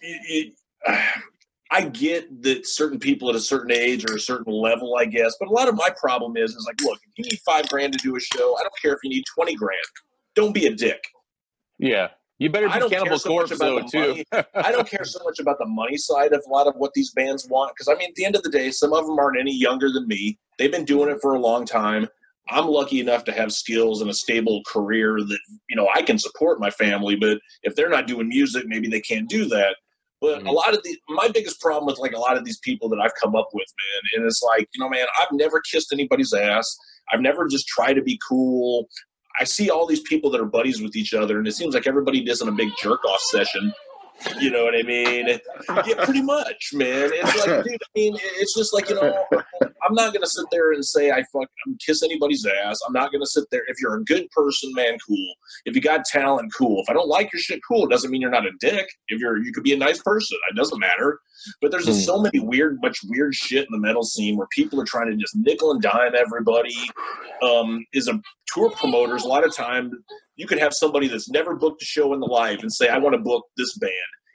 [0.00, 0.52] it,
[0.86, 1.22] it,
[1.70, 5.34] I get that certain people at a certain age or a certain level, I guess,
[5.38, 7.92] but a lot of my problem is is like, look, if you need five grand
[7.92, 9.80] to do a show, I don't care if you need twenty grand.
[10.34, 11.02] Don't be a dick.
[11.78, 12.08] Yeah.
[12.38, 14.24] You better I be don't care Cannibal so much Corpse about though the too.
[14.32, 14.44] money.
[14.54, 17.10] I don't care so much about the money side of a lot of what these
[17.12, 19.38] bands want because I mean, at the end of the day, some of them aren't
[19.40, 20.38] any younger than me.
[20.58, 22.08] They've been doing it for a long time.
[22.50, 26.18] I'm lucky enough to have skills and a stable career that you know I can
[26.18, 27.16] support my family.
[27.16, 29.76] But if they're not doing music, maybe they can't do that.
[30.20, 30.52] But a Mhm.
[30.54, 33.14] lot of the my biggest problem with like a lot of these people that I've
[33.20, 36.76] come up with, man, and it's like you know, man, I've never kissed anybody's ass.
[37.12, 38.88] I've never just tried to be cool.
[39.40, 41.86] I see all these people that are buddies with each other, and it seems like
[41.86, 43.72] everybody does in a big jerk off session.
[44.40, 45.38] You know what I mean?
[45.86, 47.10] Yeah, pretty much, man.
[47.12, 49.24] It's like, dude, I mean, it's just like you know,
[49.88, 52.78] I'm not gonna sit there and say I fuck, I'm kiss anybody's ass.
[52.86, 53.62] I'm not gonna sit there.
[53.68, 55.34] If you're a good person, man, cool.
[55.66, 56.82] If you got talent, cool.
[56.82, 57.86] If I don't like your shit, cool.
[57.86, 58.86] It doesn't mean you're not a dick.
[59.08, 60.38] If you're, you could be a nice person.
[60.50, 61.20] It doesn't matter.
[61.60, 64.80] But there's just so many weird, much weird shit in the metal scene where people
[64.80, 66.74] are trying to just nickel and dime everybody.
[67.42, 68.20] Um, is a
[68.52, 69.24] tour promoters.
[69.24, 69.92] A lot of time,
[70.38, 72.96] you could have somebody that's never booked a show in the life and say, "I
[72.96, 73.92] want to book this band."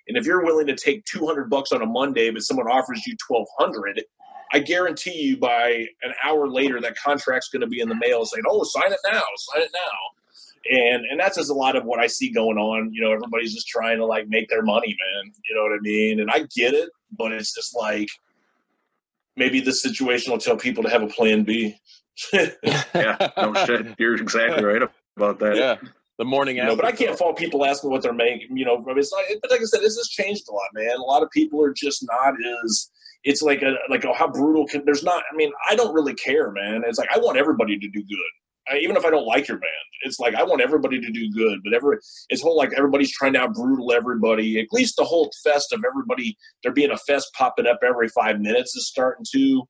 [0.08, 3.16] And if you're willing to take 200 bucks on a Monday, but someone offers you
[3.26, 4.04] 1200,
[4.52, 8.26] I guarantee you by an hour later that contract's going to be in the mail
[8.26, 11.86] saying, "Oh, sign it now, sign it now." And and that's just a lot of
[11.86, 12.94] what I see going on.
[12.94, 15.32] You know, everybody's just trying to like make their money, man.
[15.50, 16.20] You know what I mean?
[16.20, 18.10] And I get it, but it's just like
[19.38, 21.78] maybe this situation will tell people to have a plan B.
[22.34, 23.96] yeah, no shit.
[23.98, 24.84] You're exactly right
[25.18, 25.56] about that.
[25.56, 25.78] yeah.
[26.20, 26.70] The morning after.
[26.70, 28.56] know, but I can't fault people asking what they're making.
[28.56, 30.70] You know, I mean, it's not, but like I said, this has changed a lot,
[30.74, 30.96] man.
[30.96, 32.92] A lot of people are just not as.
[33.24, 35.24] It's like a like oh, how brutal can there's not.
[35.32, 36.84] I mean, I don't really care, man.
[36.86, 38.32] It's like I want everybody to do good,
[38.70, 39.72] I, even if I don't like your band.
[40.04, 41.98] It's like I want everybody to do good, but every
[42.30, 44.60] it's whole like everybody's trying to out brutal everybody.
[44.60, 48.40] At least the whole fest of everybody there being a fest popping up every five
[48.40, 49.64] minutes is starting to.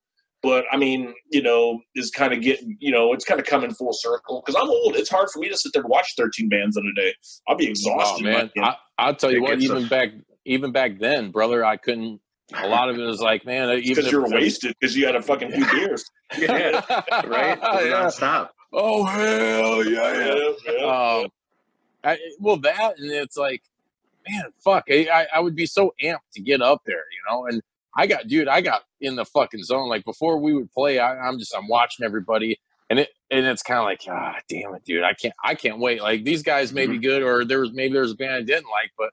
[0.44, 3.72] But I mean, you know, is kind of getting, you know, it's kind of coming
[3.72, 4.94] full circle because I'm old.
[4.94, 7.14] It's hard for me to sit there and watch 13 bands in a day.
[7.48, 8.24] I'll be Oh exhausted.
[8.24, 8.64] man, man.
[8.66, 9.58] I, I'll tell you what.
[9.58, 10.08] gets a- Even back,
[10.44, 12.20] even back then, brother, I couldn't.
[12.54, 15.50] A lot of it was like, man, because you're wasted because you had a fucking
[15.50, 16.04] few beers.
[16.38, 16.82] Yeah,
[17.26, 17.58] right?
[17.58, 17.88] yeah.
[17.90, 18.54] Non-stop.
[18.70, 20.26] Oh hell yeah,
[20.66, 20.72] yeah.
[20.78, 20.84] yeah.
[21.22, 21.28] um,
[22.04, 23.62] I, well, that and it's like,
[24.28, 27.46] man, fuck, I, I, I would be so amped to get up there, you know.
[27.46, 27.62] And
[27.96, 29.88] I got, dude, I got in the fucking zone.
[29.88, 32.58] Like before we would play, I, I'm just, I'm watching everybody,
[32.90, 35.78] and it, and it's kind of like, ah, damn it, dude, I can't, I can't
[35.78, 36.02] wait.
[36.02, 38.70] Like these guys may be good, or there was maybe there's a band I didn't
[38.70, 39.10] like, but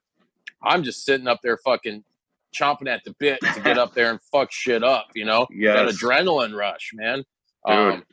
[0.62, 2.04] I'm just sitting up there, fucking
[2.52, 5.46] chomping at the bit to get up there and fuck shit up, you know.
[5.84, 7.24] That adrenaline rush, man.
[7.66, 7.76] Dude.
[7.76, 8.04] Um,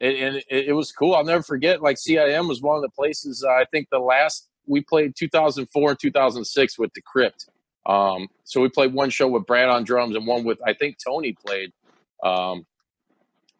[0.00, 1.14] and, and it, it was cool.
[1.14, 1.82] I'll never forget.
[1.82, 3.44] Like CIM was one of the places.
[3.46, 7.48] Uh, I think the last we played 2004 and 2006 with Decrypt.
[7.86, 10.96] Um, so we played one show with Brad on drums and one with I think
[11.04, 11.72] Tony played
[12.22, 12.66] um,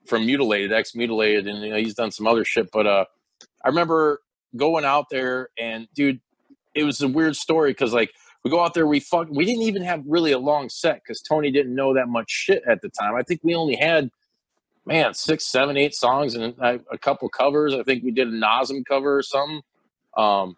[0.06, 2.70] from Mutilated, ex Mutilated, and you know, he's done some other shit.
[2.72, 3.04] But uh,
[3.64, 4.20] I remember
[4.56, 6.20] going out there and dude,
[6.74, 8.12] it was a weird story because like
[8.44, 11.20] we go out there, we fuck, we didn't even have really a long set because
[11.20, 13.14] Tony didn't know that much shit at the time.
[13.14, 14.10] I think we only had
[14.86, 17.74] man six, seven, eight songs and a, a couple covers.
[17.74, 19.62] I think we did a Nasum cover or something.
[20.16, 20.56] Um,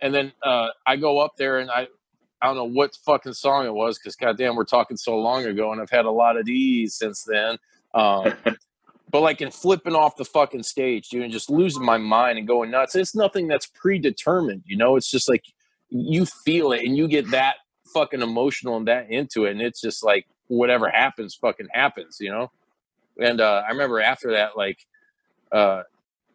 [0.00, 1.88] and then uh, I go up there and I
[2.44, 5.72] I don't know what fucking song it was because goddamn we're talking so long ago
[5.72, 7.56] and I've had a lot of these since then.
[7.94, 8.34] Um,
[9.10, 12.46] but like in flipping off the fucking stage, dude, and just losing my mind and
[12.46, 12.96] going nuts.
[12.96, 14.96] It's nothing that's predetermined, you know.
[14.96, 15.46] It's just like
[15.88, 17.54] you feel it and you get that
[17.94, 22.30] fucking emotional and that into it, and it's just like whatever happens, fucking happens, you
[22.30, 22.50] know.
[23.18, 24.84] And uh, I remember after that, like
[25.50, 25.84] uh,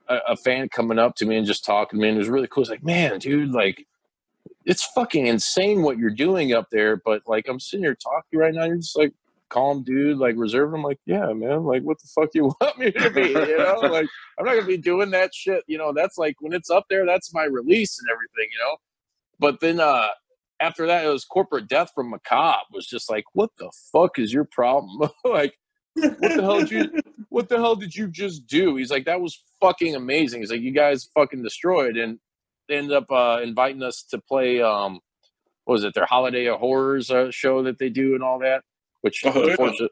[0.08, 2.30] a, a fan coming up to me and just talking to me, and it was
[2.30, 2.64] really cool.
[2.64, 3.86] It's like, man, dude, like
[4.66, 6.98] it's fucking insane what you're doing up there.
[6.98, 8.66] But like, I'm sitting here talking right now.
[8.66, 9.14] You're just like
[9.50, 10.74] calm dude, like reserved.
[10.74, 11.64] I'm like, yeah, man.
[11.64, 13.30] Like, what the fuck you want me to be?
[13.30, 15.64] You know, like I'm not gonna be doing that shit.
[15.68, 18.52] You know, that's like when it's up there, that's my release and everything.
[18.52, 18.78] You know.
[19.40, 20.10] But then uh
[20.60, 22.60] after that, it was corporate death from Macabre.
[22.72, 25.10] Was just like, what the fuck is your problem?
[25.26, 25.58] like,
[25.94, 27.02] what the hell did you?
[27.30, 28.76] What the hell did you just do?
[28.76, 30.42] He's like, that was fucking amazing.
[30.42, 32.20] He's like, you guys fucking destroyed, and
[32.70, 34.62] they ended up uh, inviting us to play.
[34.62, 35.02] Um,
[35.66, 35.94] what was it?
[35.96, 38.64] Their Holiday of Horrors uh, show that they do and all that,
[39.02, 39.88] which Oh, yeah.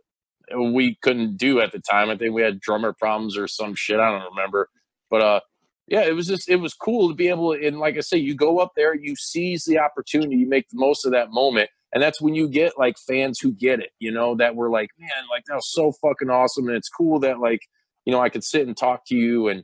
[0.72, 2.10] we couldn't do at the time.
[2.10, 4.00] I think we had drummer problems or some shit.
[4.00, 4.70] I don't remember,
[5.10, 5.40] but uh,
[5.88, 8.18] yeah, it was just it was cool to be able to, and like I say,
[8.18, 11.70] you go up there, you seize the opportunity, you make the most of that moment.
[11.94, 14.90] And that's when you get like fans who get it, you know, that were like,
[15.00, 16.68] man, like that was so fucking awesome.
[16.68, 17.62] And it's cool that like,
[18.06, 19.64] you know, I could sit and talk to you and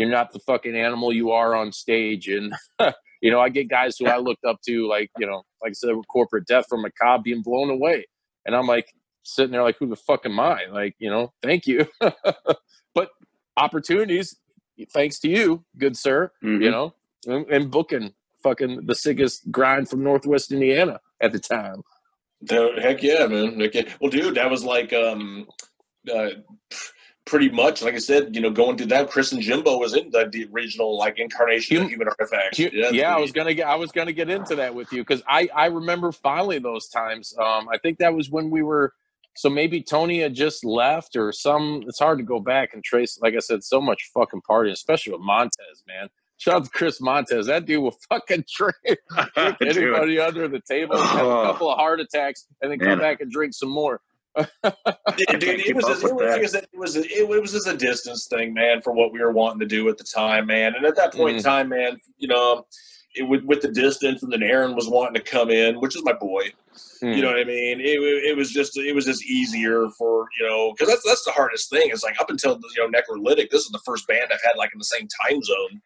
[0.00, 2.28] you're not the fucking animal you are on stage.
[2.28, 2.52] And,
[3.20, 5.74] you know, I get guys who I looked up to, like, you know, like I
[5.74, 8.06] said, corporate death from a Macabre being blown away.
[8.46, 10.64] And I'm like sitting there like, who the fuck am I?
[10.70, 11.86] Like, you know, thank you.
[12.94, 13.10] but
[13.56, 14.36] opportunities,
[14.94, 16.62] thanks to you, good sir, Mhm.
[16.64, 16.94] you know,
[17.26, 21.82] and, and booking fucking the sickest grind from Northwest Indiana at the time.
[22.48, 23.60] Heck yeah, man.
[23.60, 23.82] Heck yeah.
[24.00, 25.46] Well, dude, that was like um,
[26.10, 26.30] uh,
[27.30, 28.34] pretty much like I said.
[28.34, 31.76] You know, going through that, Chris and Jimbo was in the, the original like incarnation
[31.76, 32.58] Hum- of Human Artifacts.
[32.58, 35.02] Hu- Yeah, yeah, I was gonna get I was gonna get into that with you
[35.02, 37.34] because I I remember finally those times.
[37.38, 38.92] Um, I think that was when we were.
[39.36, 41.84] So maybe Tony had just left or some.
[41.86, 43.16] It's hard to go back and trace.
[43.22, 46.08] Like I said, so much fucking partying, especially with Montez, man.
[46.36, 47.46] Shout out to Chris Montez.
[47.46, 48.74] That dude will fucking drink,
[49.36, 51.42] drink anybody under the table, have a Oh.
[51.44, 52.98] couple of heart attacks, and then come Man.
[52.98, 54.00] back and drink some more.
[54.36, 54.48] Dude,
[55.42, 56.30] it was up just, it was, that.
[56.32, 59.20] like I said, it was it, was just a distance thing, man, for what we
[59.20, 60.74] were wanting to do at the time, man.
[60.76, 61.44] And at that point in Mhm.
[61.44, 62.66] time, man, you know,
[63.14, 66.04] it, with with the distance, and then Aaron was wanting to come in, which is
[66.04, 66.52] my boy.
[67.02, 67.16] Mm.
[67.16, 67.80] You know what I mean?
[67.80, 71.32] It, it was just it was just easier for you know because that's that's the
[71.32, 71.90] hardest thing.
[71.90, 74.70] It's like up until you know Necrolytic, this is the first band I've had like
[74.72, 75.80] in the same time zone.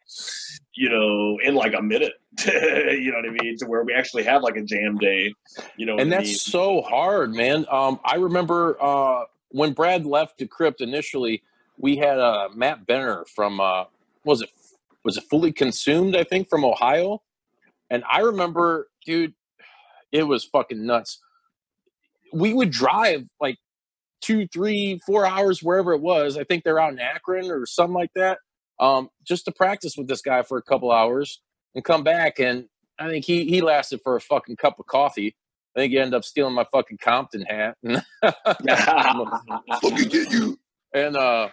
[0.73, 2.13] You know, in like a minute.
[2.45, 3.57] you know what I mean?
[3.57, 5.33] To where we actually have like a jam day.
[5.77, 6.35] You know, and I that's mean?
[6.35, 7.65] so hard, man.
[7.71, 11.43] Um, I remember uh, when Brad left Decrypt initially,
[11.77, 13.85] we had uh, Matt Benner from uh,
[14.25, 14.49] was it
[15.05, 16.15] was it fully consumed?
[16.15, 17.21] I think from Ohio,
[17.89, 19.33] and I remember, dude,
[20.11, 21.19] it was fucking nuts.
[22.33, 23.57] We would drive like
[24.21, 26.37] two, three, four hours wherever it was.
[26.37, 28.39] I think they're out in Akron or something like that,
[28.79, 31.41] um, just to practice with this guy for a couple hours
[31.75, 32.39] and come back.
[32.39, 32.65] And
[32.97, 35.35] I think he he lasted for a fucking cup of coffee.
[35.75, 37.75] I think he ended up stealing my fucking Compton hat.
[37.83, 40.57] Fucking get you.
[40.93, 41.49] And uh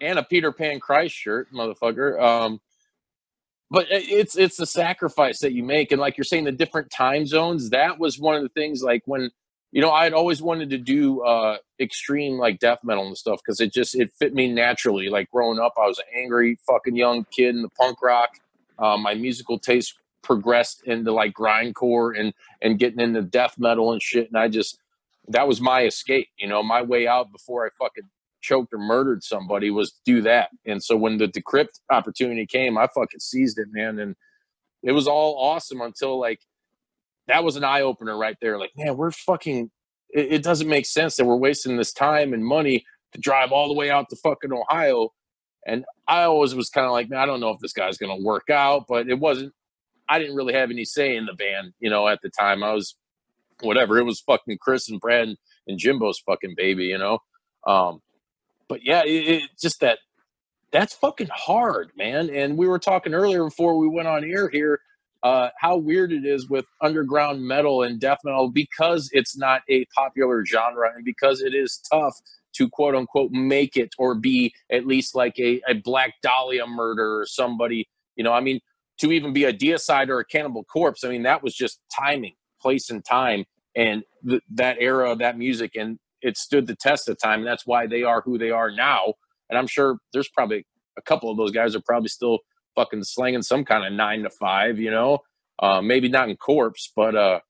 [0.00, 2.20] and a Peter Pan Christ shirt, motherfucker.
[2.20, 2.60] Um
[3.70, 5.92] but it's it's the sacrifice that you make.
[5.92, 9.02] And like you're saying, the different time zones, that was one of the things like
[9.06, 9.30] when
[9.72, 13.60] you know, I'd always wanted to do uh extreme like death metal and stuff because
[13.60, 15.08] it just it fit me naturally.
[15.08, 18.30] Like growing up, I was an angry fucking young kid in the punk rock.
[18.78, 24.02] Uh, my musical taste progressed into like grindcore and and getting into death metal and
[24.02, 24.28] shit.
[24.28, 24.78] And I just
[25.28, 26.28] that was my escape.
[26.38, 28.08] You know, my way out before I fucking
[28.46, 30.50] choked or murdered somebody was do that.
[30.64, 33.98] And so when the decrypt opportunity came, I fucking seized it, man.
[33.98, 34.14] And
[34.82, 36.40] it was all awesome until like
[37.26, 38.58] that was an eye opener right there.
[38.58, 39.70] Like, man, we're fucking.
[40.10, 43.68] It, it doesn't make sense that we're wasting this time and money to drive all
[43.68, 45.10] the way out to fucking Ohio.
[45.66, 48.16] And I always was kind of like, man, I don't know if this guy's to
[48.22, 49.52] work out, but it wasn't.
[50.08, 52.62] I didn't really have any say in the band, you know, at the time.
[52.62, 52.96] I was
[53.60, 53.98] whatever.
[53.98, 55.34] It was fucking Chris and Brad
[55.66, 57.18] and Jimbo's fucking baby, you know.
[57.66, 58.00] Um,
[58.68, 59.98] but yeah, it, it just that
[60.72, 62.28] that's fucking hard, man.
[62.30, 64.80] And we were talking earlier before we went on air here
[65.26, 69.84] uh, how weird it is with underground metal and death metal because it's not a
[69.86, 72.20] popular genre and because it is tough
[72.52, 77.20] to quote unquote make it or be at least like a, a Black Dahlia murder
[77.20, 78.60] or somebody, you know, I mean,
[78.98, 82.34] to even be a deicide or a cannibal corpse, I mean, that was just timing,
[82.60, 85.74] place and time, and th- that era of that music.
[85.74, 87.40] And it stood the test of time.
[87.40, 89.14] And that's why they are who they are now.
[89.48, 90.66] And I'm sure there's probably
[90.98, 92.40] a couple of those guys are probably still
[92.74, 95.20] fucking slinging some kind of nine to five, you know,
[95.60, 97.40] uh, maybe not in corpse, but uh,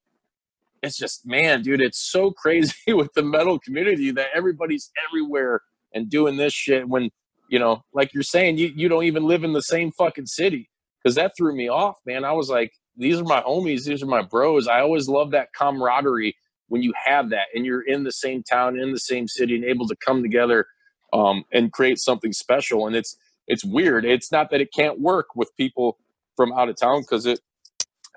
[0.83, 5.63] it's just man, dude, it's so crazy with the metal community that everybody's everywhere
[5.95, 6.87] and doing this shit.
[6.89, 7.11] When
[7.49, 10.69] you know, like you're saying, you you don't even live in the same fucking city
[11.03, 12.25] because that threw me off, man.
[12.25, 14.69] I was like, these are my homies, these are my bros.
[14.69, 16.37] I always love that camaraderie
[16.69, 19.65] when you have that and you're in the same town, in the same city, and
[19.65, 20.67] able to come together
[21.13, 22.87] um, and create something special.
[22.87, 24.05] And it's it's weird.
[24.05, 25.99] It's not that it can't work with people
[26.37, 27.41] from out of town because it.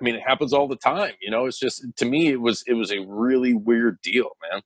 [0.00, 1.12] I mean, it happens all the time.
[1.20, 4.62] You know, it's just to me, it was it was a really weird deal, man.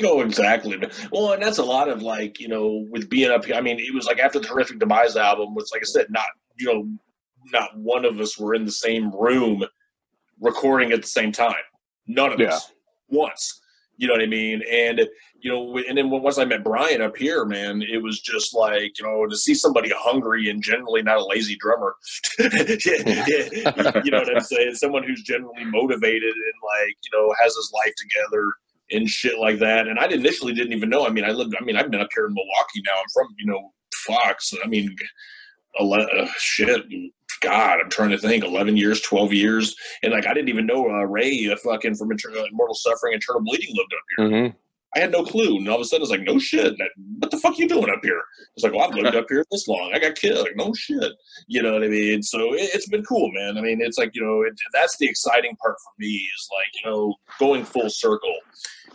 [0.00, 0.80] No, exactly.
[1.12, 3.56] Well, and that's a lot of like, you know, with being up here.
[3.56, 6.24] I mean, it was like after the Horrific Demise album was like I said, not
[6.58, 6.88] you know,
[7.52, 9.64] not one of us were in the same room
[10.40, 11.54] recording at the same time.
[12.14, 12.54] None of Yeah.
[12.54, 12.72] us
[13.08, 13.60] once.
[13.96, 14.62] You know what I mean?
[14.70, 15.06] And
[15.42, 18.98] you know, and then once I met Brian up here, man, it was just like
[18.98, 21.94] you know to see somebody hungry and generally not a lazy drummer.
[22.38, 24.74] you know what I'm saying?
[24.74, 28.44] Someone who's generally motivated and like you know has his life together
[28.92, 29.86] and shit like that.
[29.86, 31.06] And I initially didn't even know.
[31.06, 31.54] I mean, I lived.
[31.60, 32.92] I mean, I've been up here in Milwaukee now.
[32.98, 33.72] I'm from you know
[34.06, 34.52] Fox.
[34.64, 34.96] I mean,
[35.78, 36.82] ele- uh, shit.
[37.42, 38.44] God, I'm trying to think.
[38.44, 42.12] Eleven years, twelve years, and like I didn't even know uh, Ray, uh, fucking from
[42.12, 44.26] Eternal, Immortal Suffering, Internal Bleeding, lived up here.
[44.28, 44.56] Mm-hmm.
[44.94, 46.74] I had no clue, and all of a sudden it's like, no shit.
[47.18, 48.20] What the fuck you doing up here?
[48.56, 49.92] It's like, well, I've lived up here this long.
[49.94, 50.46] I got killed.
[50.46, 51.12] Like, no shit.
[51.46, 52.22] You know what I mean?
[52.22, 53.56] So it, it's been cool, man.
[53.56, 56.84] I mean, it's like you know, it, that's the exciting part for me is like
[56.84, 58.34] you know, going full circle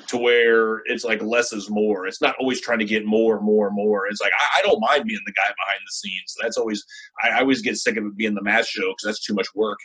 [0.08, 2.06] to where it's like less is more.
[2.08, 4.08] It's not always trying to get more, more, more.
[4.08, 6.36] It's like I, I don't mind being the guy behind the scenes.
[6.42, 6.84] That's always
[7.24, 9.80] I, I always get sick of being the math show because that's too much work.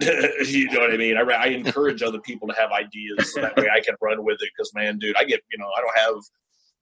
[0.46, 1.16] you know what I mean?
[1.16, 4.38] I, I encourage other people to have ideas so that way I can run with
[4.40, 4.50] it.
[4.56, 6.22] Because man, dude, I get you know I don't have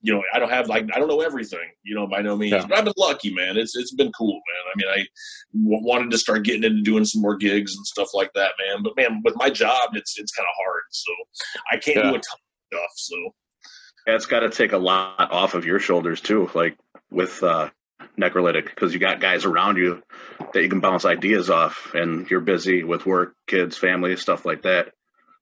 [0.02, 1.68] you know I don't have like I don't know everything.
[1.82, 2.66] You know by no means, Yeah.
[2.66, 3.56] but I've been lucky, man.
[3.56, 4.42] It's it's been cool, man.
[4.70, 8.08] I mean I w- wanted to start getting into doing some more gigs and stuff
[8.12, 8.82] like that, man.
[8.82, 11.12] But man, with my job, it's it's kind of hard, so
[11.72, 12.20] I can't do a ton of
[12.72, 12.90] stuff.
[12.96, 13.16] So
[14.06, 16.76] That's got to take a lot off of your shoulders too, like
[17.10, 17.70] with uh,
[18.18, 20.02] necrolytic, because you got guys around you
[20.52, 24.62] that you can bounce ideas off, and you're busy with work, kids, family, stuff like
[24.62, 24.92] that.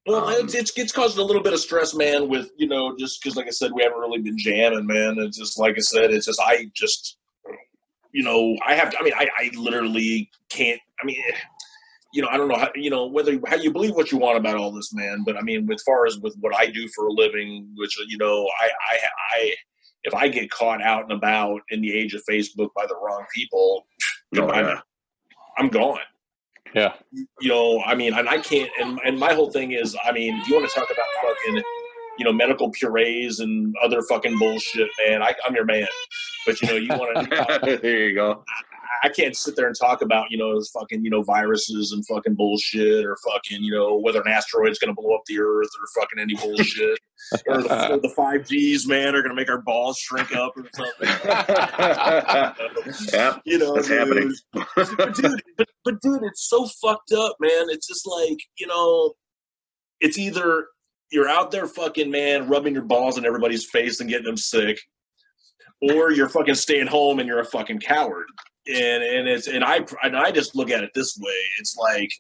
[0.07, 2.28] Well, Um, it's, it's it's caused a little bit of stress, man.
[2.28, 5.16] With you know, just because, like I said, we haven't really been jamming, man.
[5.18, 7.16] It's just like I said, it's just I just,
[8.12, 8.90] you know, I have.
[8.90, 10.80] To, I mean, I, I literally can't.
[11.02, 11.16] I mean,
[12.12, 14.36] you know, I don't know how you know whether how you believe what you want
[14.36, 15.22] about all this, man.
[15.24, 18.18] But I mean, as far as with what I do for a living, which you
[18.18, 18.98] know, I I
[19.36, 19.55] I
[20.05, 23.24] if I get caught out and about in the age of Facebook by the wrong
[23.34, 23.86] people,
[24.36, 24.66] Oh, goodbye, yeah.
[24.66, 24.76] man.
[25.59, 25.98] I'm gone
[26.74, 26.94] Yeah.
[27.12, 30.36] you know, I mean, and I can't, and, and my whole thing is, I mean,
[30.40, 31.62] if you want to talk about fucking,
[32.18, 35.86] you know, medical purees and other fucking bullshit, man, I, I'm your man.
[36.46, 37.30] But, you know, you want
[37.64, 38.44] to, there you go.
[39.02, 42.05] I can't sit there and talk about, you know, those fucking, you know, viruses and
[42.07, 45.68] fucking bullshit or fucking, you know, whether an asteroid's going to blow up the earth
[45.80, 46.98] or fucking any bullshit
[47.47, 51.09] or, the, the 5Gs, man, are going to make our balls shrink up or something.
[53.12, 53.87] yeah, you know, dude.
[53.87, 54.33] happening.
[54.53, 57.66] but dude, but, but dude, it's so fucked up, man.
[57.70, 59.14] It's just like you know,
[60.01, 60.68] it's either
[61.11, 64.79] you're out there fucking man rubbing your balls in everybody's face and getting them sick,
[65.81, 68.27] or you're fucking staying home and you're a fucking coward.
[68.66, 71.41] And and it's and I and I just look at it this way.
[71.59, 72.11] It's like,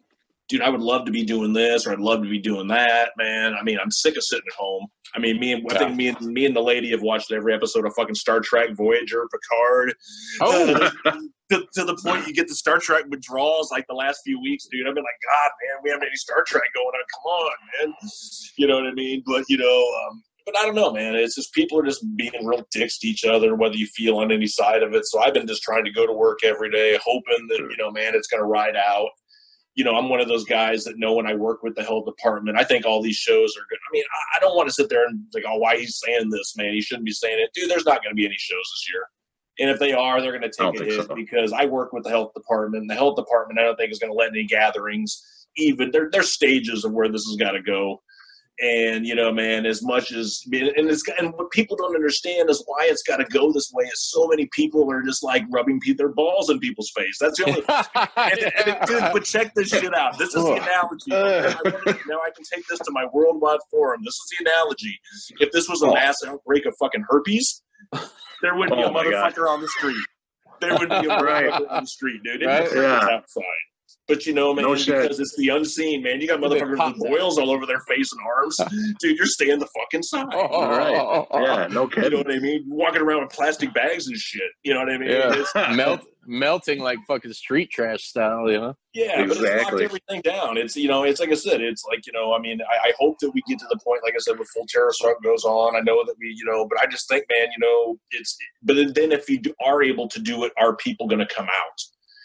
[0.48, 3.10] dude, I would love to be doing this or I'd love to be doing that,
[3.16, 3.54] man.
[3.54, 4.86] I mean, I'm sick of sitting at home.
[5.14, 7.54] I mean, me and I think me and me and the lady have watched every
[7.54, 9.94] episode of fucking Star Trek, Voyager, Picard.
[10.40, 10.90] Oh.
[11.50, 14.66] to, to the point you get the Star Trek withdrawals like the last few weeks,
[14.70, 14.88] dude.
[14.88, 17.04] I've been like, God, man, we haven't any Star Trek going on.
[17.14, 17.94] Come on, man.
[18.56, 19.22] You know what I mean?
[19.24, 21.14] But you know, um, but I don't know, man.
[21.14, 24.30] It's just people are just being real dicks to each other, whether you feel on
[24.30, 25.06] any side of it.
[25.06, 27.90] So I've been just trying to go to work every day, hoping that you know,
[27.90, 29.08] man, it's gonna ride out.
[29.74, 32.06] You know, I'm one of those guys that know when I work with the health
[32.06, 32.58] department.
[32.58, 33.78] I think all these shows are good.
[33.78, 34.04] I mean,
[34.36, 36.72] I, don't want to sit there and like, oh, why he's saying this, man?
[36.72, 37.68] He shouldn't be saying it, dude.
[37.68, 39.02] There's not going to be any shows this year.
[39.58, 41.14] And if they are, they're going to take a think hit so.
[41.14, 42.88] because I work with the health department.
[42.88, 45.22] The health department, I don't think, is going to let any gatherings.
[45.56, 48.02] Even there, there's stages of where this has got to go.
[48.60, 52.62] And you know, man, as much as and it's and what people don't understand is
[52.66, 53.84] why it's got to go this way.
[53.84, 57.16] Is so many people are just like rubbing their balls in people's face.
[57.20, 57.62] That's the only.
[58.16, 60.18] and, and it, dude, but check this shit out.
[60.18, 61.12] This is the analogy.
[61.12, 64.02] I wanna- now I can take this to my worldwide forum.
[64.04, 65.00] This is the analogy.
[65.40, 65.94] If this was a oh.
[65.94, 67.60] mass outbreak of fucking herpes,
[68.40, 69.32] there wouldn't be Oh a my God.
[69.34, 70.04] motherfucker on the street.
[70.60, 71.46] There wouldn't be a Right.
[71.50, 72.36] motherfucker on the street, dude.
[72.36, 72.70] It'd Right.
[72.72, 73.08] be Yeah.
[73.10, 73.42] outside.
[74.06, 75.00] But you know, man, No shit.
[75.02, 76.20] because it's the unseen, man.
[76.20, 78.58] You got motherfuckers with boils all over their face and arms.
[79.00, 80.26] Dude, you're staying the fucking side.
[80.34, 81.26] All right.
[81.32, 82.04] Yeah, no kidding.
[82.04, 82.64] You know what I mean?
[82.68, 84.42] Walking around with plastic bags and shit.
[84.62, 85.10] You know what I mean?
[85.10, 85.30] Yeah.
[85.30, 88.74] It's- Melt melting like fucking street trash style, you know.
[88.94, 89.84] Yeah, but it's locked Exactly.
[89.84, 90.56] everything down.
[90.56, 92.92] It's you know, it's like I said, it's like you know, I mean, I, I
[92.98, 95.44] hope that we get to the point, like I said, with full terror Strike goes
[95.44, 95.76] on.
[95.76, 98.36] I know that we, you know, but I just think, man, you know, it's.
[98.62, 101.46] But then if you do, are able to do it, are people going to come
[101.46, 101.80] out?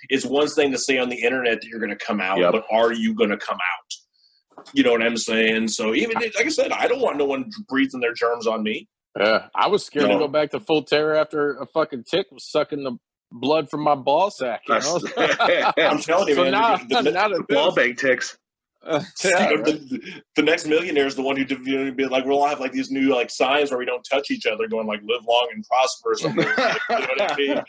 [0.08, 2.52] It's one thing to say on the internet that you're going to come out, Yep.
[2.54, 4.66] but are you going to come out?
[4.74, 5.70] You know what I'm saying?
[5.70, 8.88] So even like I said, I don't want no one breathing their germs on me.
[9.20, 12.50] Yeah, I was scared to go back to full terror after a fucking tick was
[12.50, 12.94] sucking the
[13.32, 14.62] blood from my ball sack.
[14.68, 15.00] You know?
[15.78, 16.52] I'm telling you, so man.
[16.52, 18.38] now, the- the- now that Wall this- ticks.
[18.86, 19.66] Uh, yeah, right.
[19.66, 22.60] the, the next millionaire is the one who you know, be like, we'll all have
[22.60, 25.48] like these new like signs where we don't touch each other, going like "live long
[25.54, 26.48] and prosper" or something.
[26.90, 27.62] you know what I mean?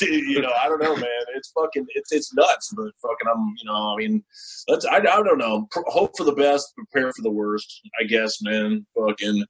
[0.02, 1.22] you know, I don't know, man.
[1.34, 4.22] It's fucking, it's it's nuts, but fucking, I'm, you know, I mean,
[4.68, 5.66] let's, I, I don't know.
[5.70, 8.86] Pr- Hope for the best, prepare for the worst, I guess, man.
[8.96, 9.44] Fucking.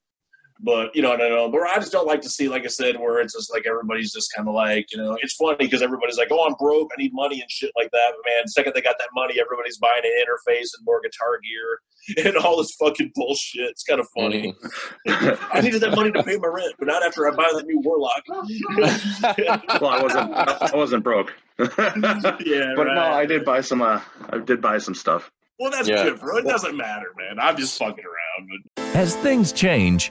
[0.63, 1.49] But you know, I don't know.
[1.51, 4.13] But I just don't like to see, like I said, where it's just like everybody's
[4.13, 7.01] just kind of like, you know, it's funny because everybody's like, "Oh, I'm broke, I
[7.01, 9.79] need money and shit like that." But man, the second they got that money, everybody's
[9.79, 13.71] buying an interface and more guitar gear and all this fucking bullshit.
[13.71, 14.55] It's kind of funny.
[15.09, 17.81] I needed that money to pay my rent, but not after I buy that new
[17.81, 18.23] Warlock.
[19.81, 20.33] well, I wasn't.
[20.35, 21.33] I wasn't broke.
[21.59, 21.67] yeah,
[22.77, 22.95] but right.
[22.95, 23.83] no, I did buy some.
[23.83, 24.01] Uh,
[24.31, 25.31] I did buy some stuff.
[25.59, 26.05] Well, that's Yeah.
[26.05, 26.39] good, bro.
[26.39, 27.39] It doesn't matter, man.
[27.39, 28.49] I'm just fucking around.
[28.77, 30.11] But As things change,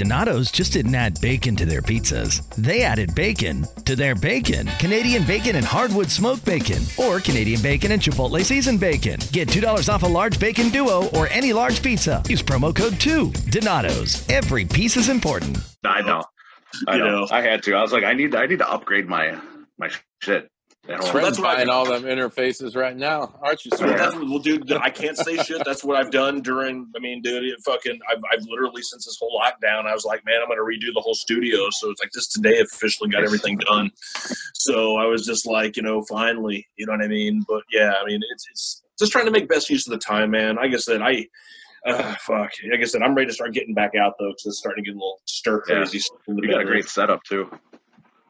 [0.00, 2.42] Donato's just didn't add bacon to their pizzas.
[2.54, 4.66] They added bacon to their bacon.
[4.78, 9.20] Canadian bacon and hardwood smoked bacon, or Canadian bacon and Chipotle seasoned bacon.
[9.30, 12.22] Get $2 off a large bacon duo or any large pizza.
[12.30, 13.30] Use promo code 2.
[13.50, 14.26] Donato's.
[14.30, 15.58] Every piece is important.
[15.84, 16.24] I know.
[16.88, 17.04] I know.
[17.04, 17.28] know.
[17.30, 17.74] I had to.
[17.74, 18.34] I was like, I need.
[18.34, 19.38] I need to upgrade my
[19.76, 19.90] my
[20.22, 20.48] shit.
[20.90, 21.22] At home.
[21.22, 21.72] That's what buying do.
[21.72, 23.96] all them interfaces right now, aren't you, Well, sir?
[23.98, 25.62] that's, well, dude, I can't say shit.
[25.64, 26.90] That's what I've done during.
[26.96, 27.98] I mean, dude, it fucking.
[28.10, 31.00] I've, I've literally since this whole lockdown, I was like, man, I'm gonna redo the
[31.00, 31.68] whole studio.
[31.70, 33.90] So it's like this today officially got everything done.
[34.54, 37.44] So I was just like, you know, finally, you know what I mean.
[37.48, 40.30] But yeah, I mean, it's it's just trying to make best use of the time,
[40.30, 40.56] man.
[40.56, 41.26] Like I said, I.
[41.86, 42.50] Uh, fuck.
[42.70, 44.90] Like I said, I'm ready to start getting back out though, because it's starting to
[44.90, 46.02] get a little stir crazy.
[46.28, 47.50] in the You got a great setup too.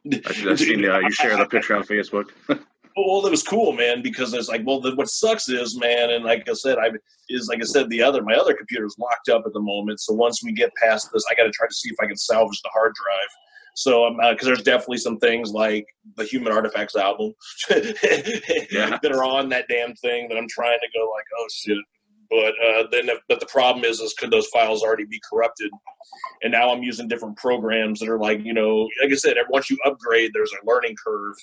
[0.07, 2.31] I should have seen uh, you share the picture on Facebook.
[2.97, 6.25] Well, that was cool, man, because it's like, well, the, what sucks is, man, and
[6.25, 6.91] like I said, I
[7.29, 10.01] is like I said, the other my other computer is locked up at the moment.
[10.01, 12.17] So once we get past this, I got to try to see if I can
[12.17, 13.29] salvage the hard drive.
[13.77, 15.87] So, um, because there's definitely some things like
[16.17, 17.33] the Human Artifacts album
[17.71, 18.99] Yeah.
[19.01, 21.79] that are on that damn thing that I'm trying to go like, oh shit.
[22.31, 25.71] But uh, then, if, but the problem is, is could those files already be corrupted?
[26.43, 29.69] And now I'm using different programs that are like, you know, like I said, once
[29.69, 31.35] you upgrade, there's a learning curve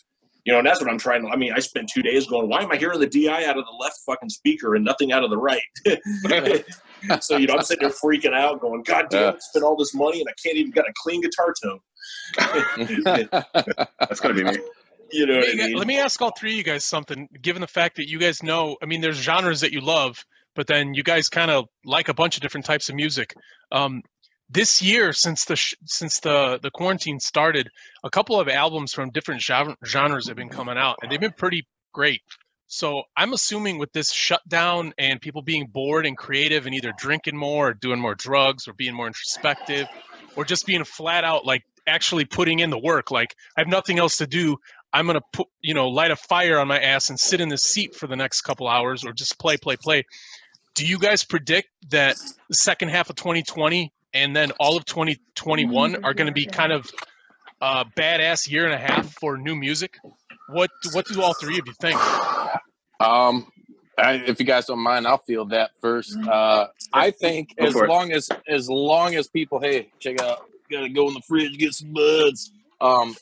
[0.47, 1.27] you know, and that's what I'm trying to.
[1.27, 3.65] I mean, I spent two days going, why am I hearing the DI out of
[3.65, 5.61] the left fucking speaker and nothing out of the right?
[7.21, 9.29] so, you know, I'm sitting there freaking out, going, God damn, Yeah.
[9.31, 11.79] I spent all this money and I can't even get a clean guitar tone.
[13.99, 14.57] That's gonna be me.
[15.11, 15.75] You know what Hey, I mean?
[15.75, 17.27] let me ask all three of you guys something.
[17.41, 20.25] Given the fact that you guys know, I mean, there's genres that you love,
[20.57, 23.33] but then you guys kind of like a bunch of different types of music.
[23.71, 24.01] Um,
[24.49, 27.69] this year, since the sh- since the the quarantine started,
[28.03, 31.31] a couple of albums from different gen- genres have been coming out, and they've been
[31.31, 32.21] pretty great.
[32.67, 37.37] So I'm assuming with this shutdown and people being bored and creative and either drinking
[37.37, 39.87] more or doing more drugs or being more introspective
[40.35, 43.99] or just being flat out like actually putting in the work like I have nothing
[43.99, 44.57] else to do
[44.91, 47.57] I'm gonna put you know light a fire on my ass and sit in the
[47.57, 50.03] seat for the next couple hours or just play play play
[50.77, 52.15] do you guys predict that
[52.49, 56.71] the second half of 2020 and then all of 2021 are going to be kind
[56.71, 56.89] of
[57.59, 59.97] a badass year and a half for new music
[60.49, 61.99] what what do all three of you think
[62.99, 63.47] Um,
[63.97, 66.15] I, if you guys don't mind, I'll field that first.
[66.17, 71.07] Uh, I think as long as as long as people, hey, check out, gotta go
[71.07, 72.51] in the fridge get some buds.
[72.79, 73.15] Um,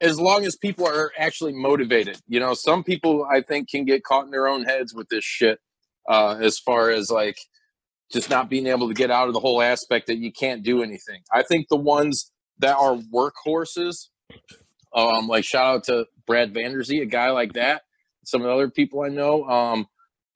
[0.00, 4.04] as long as people are actually motivated, you know, some people I think can get
[4.04, 5.58] caught in their own heads with this shit.
[6.10, 7.38] Uh, as far as like
[8.10, 10.82] just not being able to get out of the whole aspect that you can't do
[10.82, 11.20] anything.
[11.32, 14.08] I think the ones that are workhorses,
[14.92, 17.82] um, like shout out to Brad Vanderzee, a guy like that.
[18.24, 19.86] Some of the other people I know, um,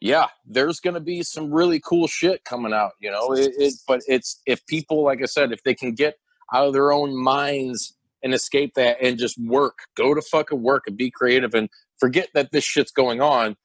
[0.00, 2.92] yeah, there's going to be some really cool shit coming out.
[3.00, 6.18] You know, it, it, but it's if people, like I said, if they can get
[6.52, 10.84] out of their own minds and escape that and just work, go to fucking work
[10.86, 11.68] and be creative and
[11.98, 13.56] forget that this shit's going on.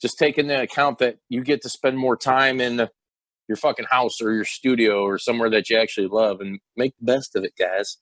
[0.00, 2.90] Just take into account that you get to spend more time in the,
[3.48, 7.04] your fucking house or your studio or somewhere that you actually love and make the
[7.04, 7.98] best of it, guys.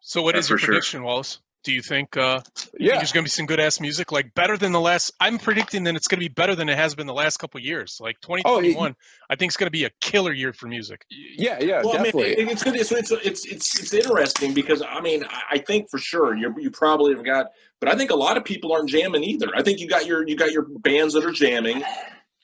[0.00, 0.74] So, what Yeah, is your for sure.
[0.74, 1.40] prediction, Wallace?
[1.68, 2.92] Do you think uh, you Yeah.
[2.92, 5.12] think there's going to be some good ass music, like better than the last?
[5.20, 7.60] I'm predicting that it's going to be better than it has been the last couple
[7.60, 7.98] years.
[8.00, 8.96] Like 2021,
[9.28, 11.04] I think it's going to be a killer year for music.
[11.10, 12.30] Yeah, yeah, Well, I mean, definitely.
[12.38, 12.74] it- it's good.
[12.76, 16.54] It's, it's it's it's it's interesting because I mean, I- I think for sure you
[16.58, 17.48] you probably have got,
[17.80, 19.48] but I think a lot of people aren't jamming either.
[19.54, 21.84] I think you got your you got your bands that are jamming,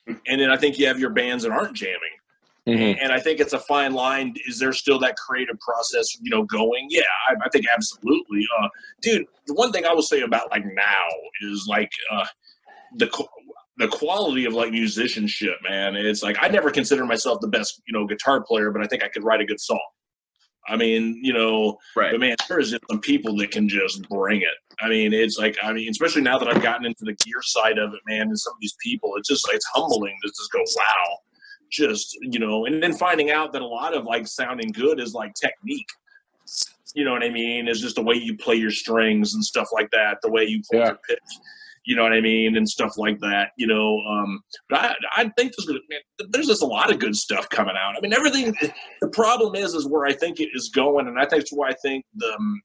[0.05, 2.13] and then I think you have your bands that aren't jamming.
[2.67, 2.97] Mhm.
[3.01, 4.33] And I think it's a fine line.
[4.47, 6.87] Is there still that creative process, you know, going?
[6.89, 8.45] Yeah, I, I think absolutely.
[8.59, 8.67] Uh,
[9.01, 11.07] dude, the one thing I will say about like now
[11.43, 12.25] is like uh,
[12.95, 13.07] the
[13.77, 15.95] the quality of like musicianship, man.
[15.95, 19.03] It's like I never consider myself the best, you know, guitar player, but I think
[19.03, 19.79] I could write a good song.
[20.67, 22.09] I mean, you know, Right.
[22.11, 24.55] but man, there is some people that can just bring it.
[24.81, 27.77] I mean, it's like, I mean, especially now that I've gotten into the gear side
[27.77, 30.59] of it, man, and some of these people, it's just, it's humbling to just go,
[30.75, 31.17] wow,
[31.71, 35.13] just, you know, and then finding out that a lot of like sounding good is
[35.13, 35.87] like technique.
[36.93, 37.67] You know what I mean?
[37.67, 40.61] Is just the way you play your strings and stuff like that, the way you
[40.71, 40.87] hold Yeah.
[40.89, 41.19] your pitch.
[41.87, 43.49] You know what I mean, and stuff like that.
[43.57, 45.99] You know, um, but I, I think there's gonna, man,
[46.31, 47.95] there's just a lot of good stuff coming out.
[47.95, 48.55] I mean, everything.
[49.01, 51.69] The problem is, is where I think it is going, and I think that's why
[51.69, 52.61] I think the um,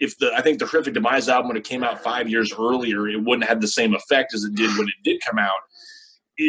[0.00, 3.06] if the I think the Horrific Demise album when it came out five years earlier,
[3.06, 5.60] it wouldn't have the same effect as it did when it did come out.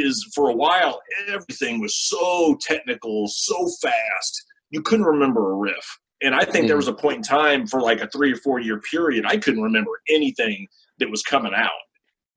[0.01, 5.99] Is for a while everything was so technical, so fast, you couldn't remember a riff.
[6.21, 8.59] And I think there was a point in time for like a three or four
[8.59, 10.67] year period, I couldn't remember anything
[10.99, 11.69] that was coming out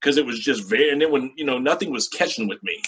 [0.01, 0.91] because it was just very.
[0.91, 2.81] And then when you know nothing was catching with me,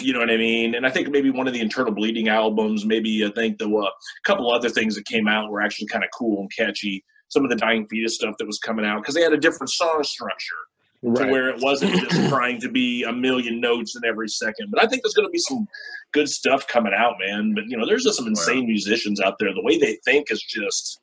[0.00, 0.74] you know what I mean.
[0.74, 3.90] And I think maybe one of the Internal Bleeding albums, maybe I think the uh,
[4.24, 7.04] couple other things that came out were actually kind of cool and catchy.
[7.28, 9.70] Some of the Dying Fetus stuff that was coming out because they had a different
[9.70, 10.54] song structure
[11.02, 11.26] Right.
[11.26, 14.70] to where it wasn't just trying to be a million notes in every second.
[14.70, 15.66] But I think there's going to be some
[16.12, 17.54] good stuff coming out, man.
[17.54, 19.52] But you know, there's just some insane musicians out there.
[19.54, 21.00] The way they think is just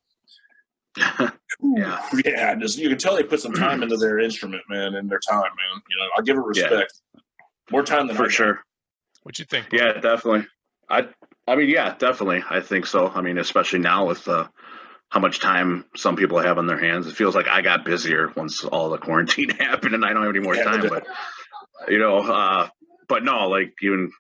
[0.97, 1.29] yeah.
[2.25, 5.19] yeah, just you can tell they put some time into their instrument, man, and their
[5.19, 5.81] time, man.
[5.89, 6.63] You know, I'll give it Yeah.
[6.65, 6.93] respect.
[7.71, 8.31] More time than For got.
[8.31, 8.59] sure.
[9.23, 9.67] What you think?
[9.71, 10.45] Yeah, definitely.
[10.89, 11.07] I
[11.47, 12.43] I mean, yeah, definitely.
[12.49, 13.07] I think so.
[13.09, 14.47] I mean, especially now with uh,
[15.13, 18.33] how much time some people have on their hands, it feels like I got busier
[18.35, 20.89] once all the quarantine happened, and I don't have any more Yeah, time.
[20.89, 21.05] But
[21.87, 22.67] you know, uh,
[23.07, 24.11] but no, like even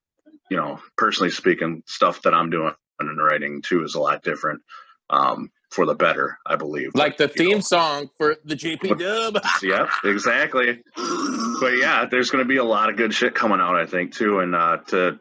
[0.51, 4.61] you know, personally speaking, stuff that I'm doing and writing too is a lot different
[5.09, 6.91] um, for the better, I believe.
[6.93, 7.61] Like the theme know.
[7.61, 9.43] song for the JP Dub.
[9.63, 10.83] yeah, exactly.
[10.95, 14.13] But yeah, there's going to be a lot of good shit coming out, I think,
[14.13, 14.41] too.
[14.41, 15.19] And uh, to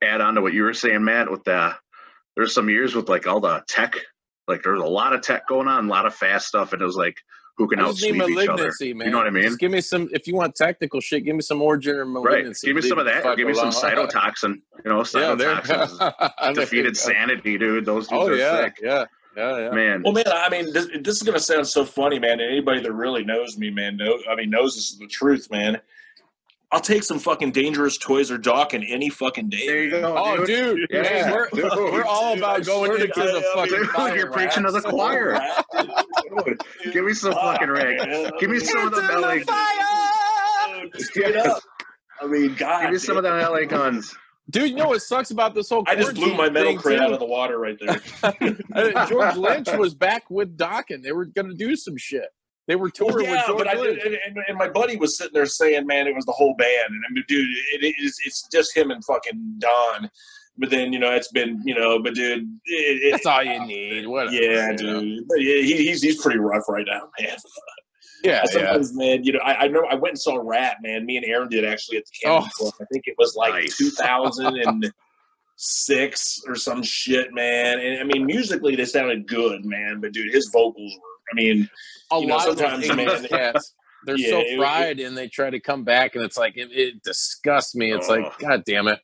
[0.00, 1.74] add on to what you were saying, Matt, with the
[2.36, 3.96] there's some years with like all the tech,
[4.52, 6.84] like there's a lot of tech going on, a lot of fast stuff, and it
[6.84, 7.16] was like
[7.58, 8.46] who can I just need outsleep each other.
[8.46, 9.06] malignancy, man.
[9.06, 9.42] You know what I mean?
[9.42, 10.08] Just give me some.
[10.12, 12.12] If you want technical shit, give me some origin or Right.
[12.24, 12.66] malignancy.
[12.68, 13.24] Give me some of that.
[13.26, 14.60] Or give me some cytotoxin.
[14.84, 17.84] You know, Yeah, defeated sanity, dude.
[17.84, 18.78] Those dudes Oh are yeah, sick.
[18.82, 19.04] yeah,
[19.36, 19.70] yeah, yeah.
[19.70, 22.40] Man, Well, man, I mean, this, this is going to sound so funny, man.
[22.40, 25.48] And anybody that really knows me, man, know, I mean, knows this is the truth,
[25.50, 25.78] man.
[26.72, 29.66] I'll take some fucking dangerous toys or Dokken any fucking day.
[29.66, 30.14] there you go.
[30.16, 31.02] Oh, dude, Yeah.
[31.02, 31.64] man, we're, Dude.
[31.76, 34.16] we're all about I going to into God, the I mean, fucking Dude, fire.
[34.16, 34.84] you're preaching to rats.
[34.84, 35.38] the choir.
[36.92, 38.32] Give me some fucking rag.
[38.40, 39.40] Give me some of the Into the belly.
[39.44, 40.88] fire!
[40.96, 41.62] Straight up.
[42.22, 42.82] I mean, God.
[42.82, 44.14] Give me some of the LA guns.
[44.50, 46.98] Dude, you know what sucks about this whole I just blew my quarantine metal crate
[46.98, 47.04] too?
[47.04, 49.06] out of the water right there.
[49.08, 51.02] George Lynch was back with Dokken.
[51.02, 52.26] They were going to do some shit.
[52.72, 54.96] They were touring Well, yeah, with George but I did, and, and, and my buddy
[54.96, 57.84] was sitting there saying, "Man, it was the whole band." And I mean, dude, it,
[57.84, 60.10] it is it's just him and fucking Don.
[60.56, 63.62] But then you know, it's been you know, but dude, it, it, That's all you
[63.66, 64.06] need.
[64.06, 64.32] Whatever.
[64.34, 65.00] yeah, you know?
[65.02, 67.36] dude, but yeah, he, he's he's pretty rough right now, man.
[68.24, 68.78] Yeah, yeah.
[68.92, 71.04] Man, you know, I, I know I went and saw Ratt, man.
[71.04, 72.50] Me and Aaron did actually at the Canopy Oh.
[72.56, 72.74] Club.
[72.80, 73.76] I think it was like Nice.
[73.76, 77.80] 2006 or some shit, man.
[77.80, 79.98] And I mean, musically they sounded good, man.
[80.00, 81.08] But dude, his vocals were.
[81.32, 81.68] I mean,
[82.10, 83.74] a you know, lot of sometimes, those man, cats,
[84.06, 86.68] they're Yeah, so it- fried and they try to come back and it's like it,
[86.72, 87.92] it disgusts me.
[87.92, 88.14] It's Oh.
[88.16, 88.98] like, god damn it.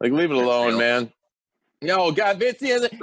[0.00, 1.12] Like leave it alone, man.
[1.82, 2.88] No, God, Vince other.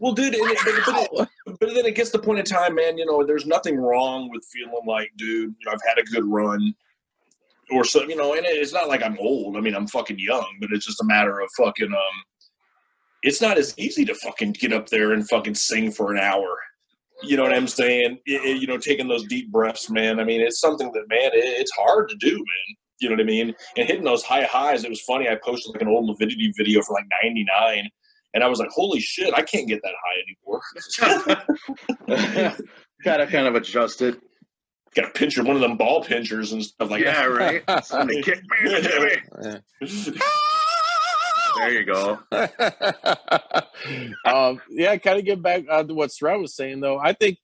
[0.00, 1.28] well, dude, it, it-
[1.60, 2.98] but then it gets to the point in time, man.
[2.98, 6.24] You know, there's nothing wrong with feeling like, dude, you know, I've had a good
[6.24, 6.74] run.
[7.70, 9.56] Or so, you know, and it's not like I'm old.
[9.56, 12.22] I mean, I'm fucking young, but it's just a matter of fucking um
[13.22, 16.56] it's not as easy to fucking get up there and fucking sing for an hour.
[17.22, 18.18] You know what I'm saying?
[18.26, 20.20] It- it- you know, taking those deep breaths, man.
[20.20, 22.76] I mean, it's something that, man, it, it's hard to do, man.
[23.00, 23.54] You know what I mean?
[23.76, 24.84] And hitting those high highs.
[24.84, 25.28] It was funny.
[25.28, 27.88] I posted like an old Lividity video from like '99,
[28.34, 31.36] and I was like, "Holy shit, I can't get that high
[32.08, 32.56] anymore."
[33.04, 34.20] Gotta kind of adjust it.
[34.96, 37.62] Got a pinch of one of them ball pinchers and stuff like yeah, that.
[37.68, 37.84] right.
[37.84, 40.00] Somebody kick me in the Jimmy.
[41.58, 42.18] There you go.
[44.24, 46.98] um, yeah, kind of get back uh, to what Stroud was saying, though.
[46.98, 47.38] I think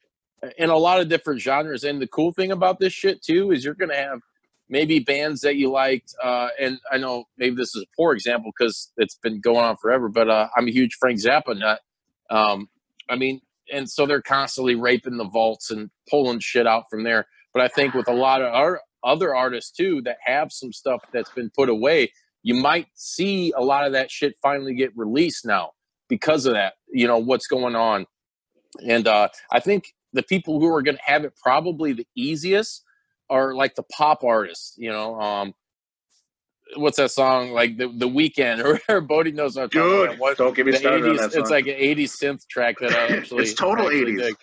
[0.59, 3.65] in a lot of different genres, and the cool thing about this shit too is
[3.65, 4.21] you're going to have
[4.69, 6.15] maybe bands that you liked.
[6.23, 9.77] Uh, and I know maybe this is a poor example because it's been going on
[9.77, 11.81] forever, but uh, I'm a huge Frank Zappa nut.
[12.31, 12.69] Um,
[13.09, 13.41] I mean,
[13.73, 17.27] and so they're constantly raping the vaults and pulling shit out from there.
[17.53, 21.03] But I think with a lot of our other artists too that have some stuff
[21.13, 22.13] that's been put away,
[22.45, 25.71] you might see a lot of that shit finally get released now
[26.09, 26.75] because of that.
[26.93, 28.07] You know what's going on,
[28.87, 32.85] and uh, I think the people who are going to have it probably the easiest
[33.29, 34.75] are like the pop artists.
[34.77, 35.55] You know, um,
[36.77, 40.19] what's that song like the the Weeknd or Bodi knows what I'm Dude, about.
[40.19, 42.93] What, don't get me started on 80s that It's like an 80s synth track that
[42.93, 44.19] I actually It's total I actually 80s.
[44.19, 44.35] dig.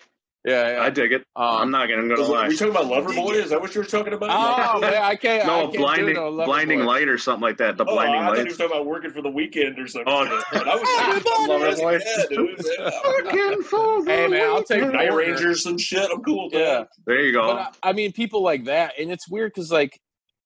[0.44, 0.82] Yeah, yeah.
[0.82, 1.22] I dig it.
[1.36, 2.46] Um, I'm not gonna, I'm gonna lie.
[2.46, 3.34] Were you talking about Loverboy?
[3.34, 4.30] Is that what you were talking about?
[4.30, 5.44] Oh man, I can't.
[5.44, 7.76] I No, can't do blinding, no blinding light or something like that.
[7.76, 8.50] The Oh, blinding I thought you light.
[8.58, 10.12] talking about working for the weekend or something.
[10.12, 10.34] Oh, And
[10.68, 12.00] I was Loverboy.
[12.04, 12.64] yeah, dude.
[12.78, 12.90] Yeah.
[13.04, 14.82] Working for the Hey man, I'll take.
[14.92, 16.10] Night Rangers, some shit.
[16.12, 16.88] I'm cool with Yeah, that.
[17.06, 17.46] There you go.
[17.46, 20.00] but I, I mean, people like that, and it's weird because like,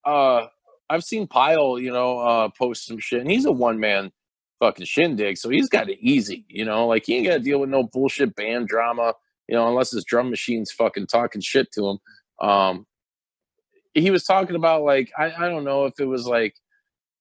[0.04, 0.46] uh,
[0.90, 4.12] I've seen Pile, you know, uh, post some shit, and he's a one man
[4.60, 7.60] fucking shindig, so he's got it easy, you know, like he ain't got to deal
[7.60, 9.14] with no bullshit band drama,
[9.48, 11.98] you know, unless his drum machine's fucking talking shit to him.
[12.40, 12.86] Um,
[13.94, 16.54] he was talking about like I, I don't know if it was like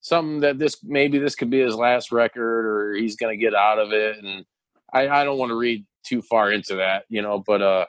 [0.01, 3.79] something that this maybe this could be his last record or he's gonna get out
[3.79, 4.45] of it, and
[4.93, 7.85] I, I don't want to read too far into that, you know, but uh,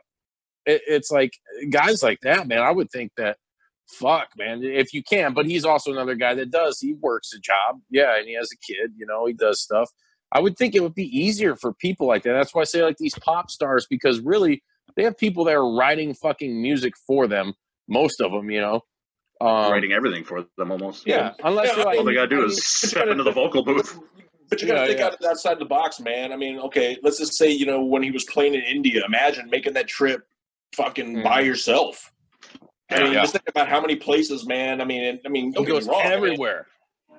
[0.65, 1.33] it, it's like
[1.71, 2.61] guys like that, man.
[2.61, 3.37] I would think that
[3.87, 5.35] fuck, man, if you can.
[5.35, 6.81] But he's also another guy that does.
[6.81, 8.93] He works a job, yeah, and he has a kid.
[8.97, 9.91] You know, he does stuff.
[10.33, 12.33] I would think it would be easier for people like that.
[12.33, 14.63] That's why I say like these pop stars because really
[14.97, 17.55] they have people that are writing fucking music for them.
[17.89, 18.81] Most of them, you know.
[19.41, 21.07] Um, Writing everything for them almost.
[21.07, 23.31] yeah, unless Yeah, you're like, All they gotta do I is mean, step into the
[23.33, 23.99] vocal booth.
[24.49, 25.07] But you got to Yeah, think yeah.
[25.07, 26.33] out outside the box, man.
[26.33, 29.03] I mean, okay, let's just say you know when he was playing in India.
[29.07, 30.23] Imagine making that trip,
[30.75, 31.25] fucking Mhm.
[31.25, 32.13] by yourself.
[32.91, 33.21] I mean, Yeah.
[33.23, 34.81] just think about how many places, man.
[34.81, 36.67] I mean, I mean, he don't get goes me wrong, I mean, everywhere.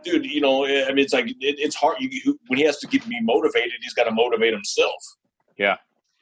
[0.07, 0.25] Dude.
[0.25, 1.97] You know, eh, I mean, it's like it, it's hard.
[1.99, 5.03] You, when he has to get me motivated, he's got to motivate himself.
[5.57, 5.77] Yeah.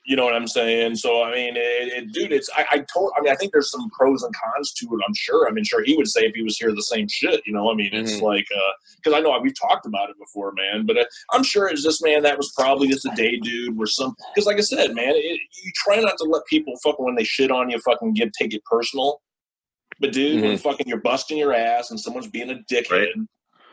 [0.08, 0.98] You know what I'm saying?
[0.98, 3.12] So I mean, it, it, dude, it's I, I told.
[3.18, 5.04] I mean, I think there's some pros and cons to it.
[5.06, 5.48] I'm sure.
[5.48, 7.42] I mean, sure he would say if he was here the same shit.
[7.48, 8.22] You know, I mean, it's Mhm.
[8.22, 10.86] like uh, because I know we've talked about it before, man.
[10.86, 13.88] But uh, I'm sure it's just man that was probably just a day dude or
[13.88, 14.14] some.
[14.36, 17.24] Because like I said, man, it, you try not to let people fucking when they
[17.24, 19.22] shit on you, fucking get take it personal.
[20.00, 20.62] But dude, when mm-hmm.
[20.62, 23.10] fucking you're busting your ass and someone's being a dickhead, Right.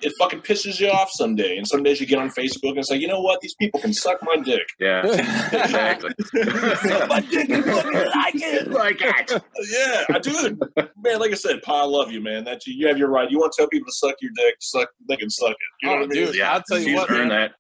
[0.03, 1.57] It fucking pisses you off someday.
[1.57, 3.93] And some days you get on Facebook and say, you know what, these people can
[3.93, 4.63] suck my dick.
[4.81, 6.11] Yeah, exactly.
[6.35, 8.71] Suck my dick and fucking like it.
[8.71, 9.43] like that.
[9.71, 10.59] Yeah, I do.
[11.03, 12.45] Man, like I said, Pa, I love you, man.
[12.45, 13.31] That you, you have your right.
[13.31, 15.57] You want to tell people to suck your dick, suck they can suck it.
[15.83, 16.27] You know Oh, what I mean?
[16.27, 17.29] dude, Yeah, I'll tell you what, man.
[17.29, 17.53] that.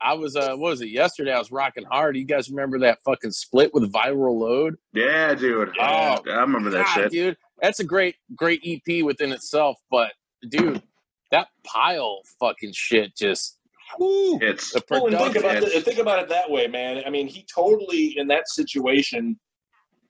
[0.00, 1.32] I was uh what was it yesterday?
[1.32, 2.16] I was rocking hard.
[2.16, 4.74] You guys remember that fucking split with viral load?
[4.92, 5.70] Yeah, dude.
[5.80, 7.10] Oh, I remember that God, shit.
[7.12, 7.36] dude.
[7.62, 9.76] That's a great, great EP within itself.
[9.90, 10.12] But
[10.48, 10.82] dude,
[11.30, 13.58] that pile fucking shit just
[13.96, 15.84] whew, It's the Well, and think about it.
[15.84, 17.02] Think about it that way, man.
[17.06, 19.38] I mean, he totally in that situation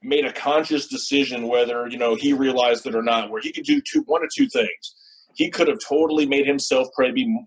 [0.03, 3.29] made a conscious decision whether you know he realized it or not.
[3.29, 4.95] Where he could do two, one or two things.
[5.35, 7.45] He could have totally made himself probably be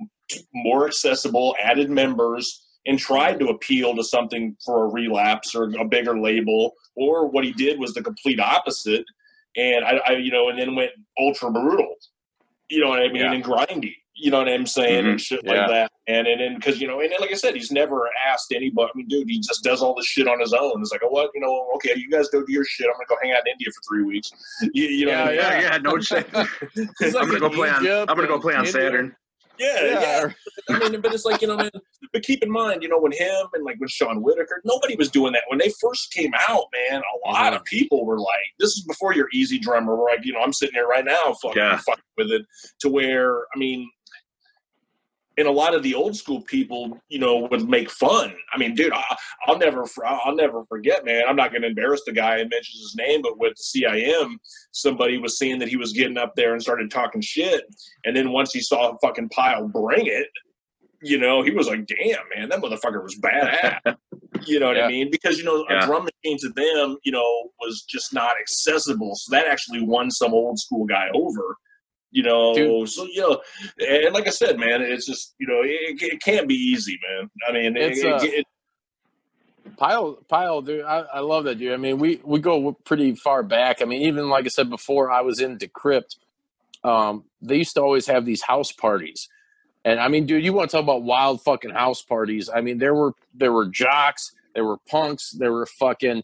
[0.55, 5.85] more accessible, added members, and tried to appeal to something for a relapse or a
[5.85, 6.73] bigger label.
[6.97, 9.05] Or what he did was the complete opposite,
[9.57, 11.95] and I, I you know, and then went ultra brutal.
[12.75, 13.17] You know what I mean?
[13.23, 13.33] Yeah.
[13.33, 13.95] And grindy.
[14.17, 14.99] You know what I'm saying?
[14.99, 15.17] And mm-hmm.
[15.17, 15.53] shit Yeah.
[15.53, 15.93] like that.
[16.07, 18.91] And and then because you know, and then like I said, he's never asked anybody.
[18.95, 20.81] I mean, dude, he just does all this shit on his own.
[20.81, 21.31] It's like, oh, what?
[21.35, 22.87] You know, okay, you guys go do your shit.
[22.87, 24.31] I'm gonna go hang out in India for three weeks.
[24.73, 25.37] You, you know, what I mean?
[25.37, 26.29] yeah, yeah, no shit.
[26.35, 26.47] I'm
[27.13, 27.83] gonna go play on.
[27.83, 28.73] Egypt I'm gonna go play on India.
[28.73, 29.17] Saturn.
[29.59, 30.29] Yeah, yeah.
[30.71, 31.71] I mean, but it's like you know, man.
[32.13, 35.11] But keep in mind, you know, when him and like when Sean Whitaker, nobody was
[35.11, 36.65] doing that when they first came out.
[36.91, 37.57] Man, a lot Mhm.
[37.57, 40.87] of people were like, "This is before your EZdrummer." Like, you know, I'm sitting here
[40.87, 41.77] right now, fucking, Yeah.
[41.79, 42.43] fucking with it.
[42.81, 43.91] To where, I mean,
[45.37, 48.35] and a lot of the old school people, you know, would make fun.
[48.53, 49.03] I mean, dude, I,
[49.47, 51.23] I'll never, I'll never forget, man.
[51.29, 54.35] I'm not going to embarrass the guy and mention his name, but with CIM,
[54.73, 57.65] somebody was saying that he was getting up there and started talking shit,
[58.05, 60.29] and then once he saw a fucking Pile bring it,
[61.03, 63.97] you know, he was like, "Damn, man, that motherfucker was badass."
[64.47, 64.85] you know what Yeah.
[64.85, 65.11] I mean?
[65.11, 65.83] Because you know, Yeah.
[65.83, 69.13] a drum machine to them, you know, was just not accessible.
[69.17, 71.57] So that actually won some old school guy over
[72.17, 72.89] You know, Dude.
[72.91, 73.41] so you know,
[73.81, 77.29] and like I said, man, it's just you know, it, it can't be easy, man.
[77.49, 78.47] I mean, It's, it- uh, it-
[79.79, 80.85] Pile, pile, dude.
[80.85, 81.73] I, I love that dude.
[81.73, 83.83] I mean, we we go pretty far back.
[83.83, 86.17] I mean, even like I said before, I was in Decrypt.
[86.85, 89.27] Um, they used to always have these house parties,
[89.85, 92.49] and I mean, dude, you want to talk about wild fucking house parties?
[92.55, 96.23] I mean, there were there were jocks, there were punks, there were fucking,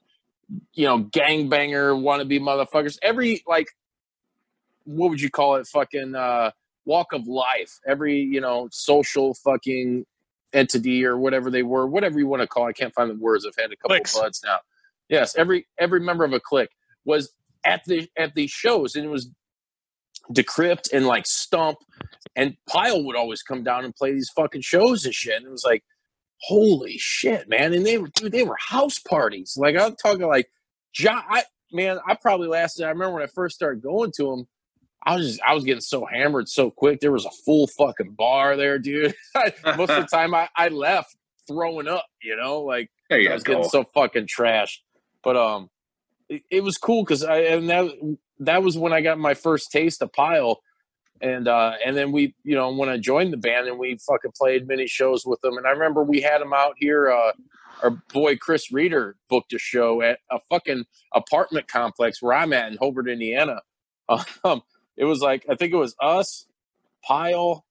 [0.75, 2.99] you know, gangbanger wannabe motherfuckers.
[3.03, 3.67] Every like,
[4.85, 5.67] what would you call it?
[5.67, 6.51] Fucking uh,
[6.85, 7.79] walk of life.
[7.87, 10.07] Every you know, social fucking
[10.53, 12.67] entity or whatever they were, whatever you want to call.
[12.67, 12.71] it.
[12.71, 13.47] I can't find the words.
[13.47, 14.15] I've had a couple Cliques.
[14.17, 14.59] of buds now.
[15.09, 16.71] Yes, every every member of a clique
[17.05, 17.33] was
[17.65, 19.29] at the at these shows, and it was
[20.33, 21.79] decrypt and like stump,
[22.37, 25.37] and Pile would always come down and play these fucking shows and shit.
[25.37, 25.83] And it was like,
[26.43, 27.73] holy shit, man!
[27.75, 29.57] And they were dude, they were house parties.
[29.57, 30.49] Like I'm talking like,
[30.93, 32.85] jo- I man, I probably lasted.
[32.85, 34.49] I remember when I first started going to them.
[35.03, 37.01] I was just, I was getting so hammered so quick.
[37.01, 39.15] There was a full fucking bar there, dude.
[39.65, 41.17] Most of the time I, I left
[41.49, 43.55] throwing up, you know, like you I was go.
[43.55, 44.79] getting so fucking trashed.
[45.23, 45.71] But um
[46.29, 47.91] it, it was cool because I and that
[48.41, 50.61] that was when I got my first taste of pile.
[51.21, 54.33] And uh and then we, you know, when I joined the band and we fucking
[54.37, 55.57] played many shows with them.
[55.57, 57.33] And I remember we had them out here, uh
[57.83, 60.85] our boy Chris Reeder booked a show at a fucking
[61.15, 63.63] apartment complex where I'm at in Hobart, Indiana.
[64.45, 64.63] Um,
[65.01, 66.47] it was like I think it was us,
[67.05, 67.65] Pile.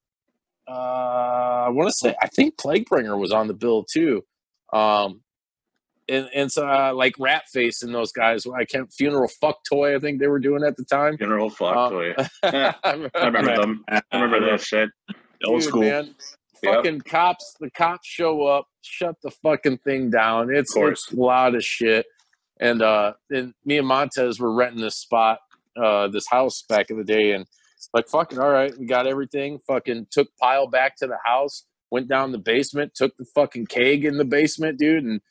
[0.67, 4.23] Uh, I want to say I think Plaguebringer was on the bill too,
[4.73, 5.21] um,
[6.07, 8.45] and and so uh, like Rat Face and those guys.
[8.47, 9.95] I can't funeral fuck toy.
[9.95, 11.17] I think they were doing at the time.
[11.17, 12.13] Funeral fuck Uh, toy.
[12.43, 13.86] I remember them.
[13.89, 14.89] I remember that shit.
[15.45, 15.82] old Dude, school.
[15.82, 16.15] man.
[16.61, 16.73] Yep.
[16.75, 20.53] Fucking cops, the cops show up, shut the fucking thing down.
[20.53, 22.05] It's, it's a lot of shit.
[22.59, 25.39] And uh and me and Montez were renting this spot,
[25.82, 27.45] uh, this house back in the day, and
[27.93, 29.59] like fucking all right, we got everything.
[29.67, 34.05] Fucking took pile back to the house, went down the basement, took the fucking keg
[34.05, 35.22] in the basement, dude, and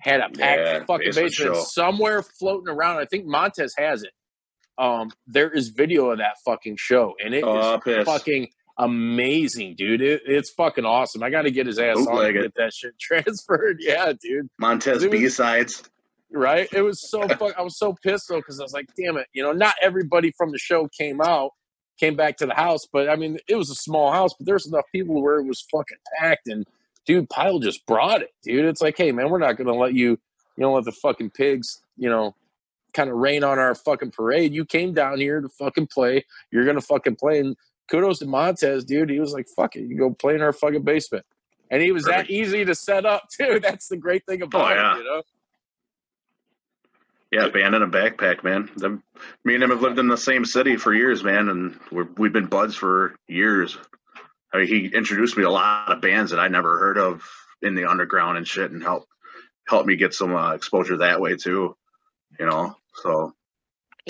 [0.00, 2.98] had a packed Yeah, fucking basement basement somewhere floating around.
[2.98, 4.12] I think Montez has it.
[4.78, 8.04] Um, there is video of that fucking show, and it is Oh, piss.
[8.06, 10.00] fucking amazing, dude.
[10.00, 11.22] It, it's fucking awesome.
[11.24, 12.42] I got to get his ass on and it.
[12.42, 13.78] get that shit transferred.
[13.80, 14.48] Yeah, dude.
[14.58, 15.82] Montez B sides.
[16.30, 16.68] Right?
[16.72, 17.58] It was so fuck.
[17.58, 19.26] I was so pissed though because I was like, damn it.
[19.32, 21.52] You know, not everybody from the show came out,
[21.98, 24.66] came back to the house, but I mean, it was a small house, but there's
[24.66, 26.48] enough people where it was fucking packed.
[26.48, 26.66] And
[27.06, 28.66] dude, Pile just brought it, dude.
[28.66, 30.18] It's like, hey man, we're not gonna let you, you
[30.58, 32.34] know, let the fucking pigs, you know,
[32.92, 34.52] kind of rain on our fucking parade.
[34.52, 36.26] You came down here to fucking play.
[36.50, 37.40] You're gonna fucking play.
[37.40, 37.56] And
[37.90, 39.08] kudos to Montez, dude.
[39.08, 41.24] He was like, fuck it, you go play in our fucking basement.
[41.70, 43.60] And he was that easy to set up too.
[43.60, 44.94] That's the great thing about oh, yeah.
[44.94, 45.22] it, you know.
[47.30, 48.70] Yeah, band in a backpack, man.
[49.44, 52.32] Me and him have lived in the same city for years, man, and we're, we've
[52.32, 53.76] been buds for years.
[54.52, 57.22] I mean, he introduced me a lot of bands that I never heard of
[57.60, 59.08] in the underground and shit, and helped
[59.66, 61.76] helped me get some uh, exposure that way too.
[62.38, 63.34] You know, so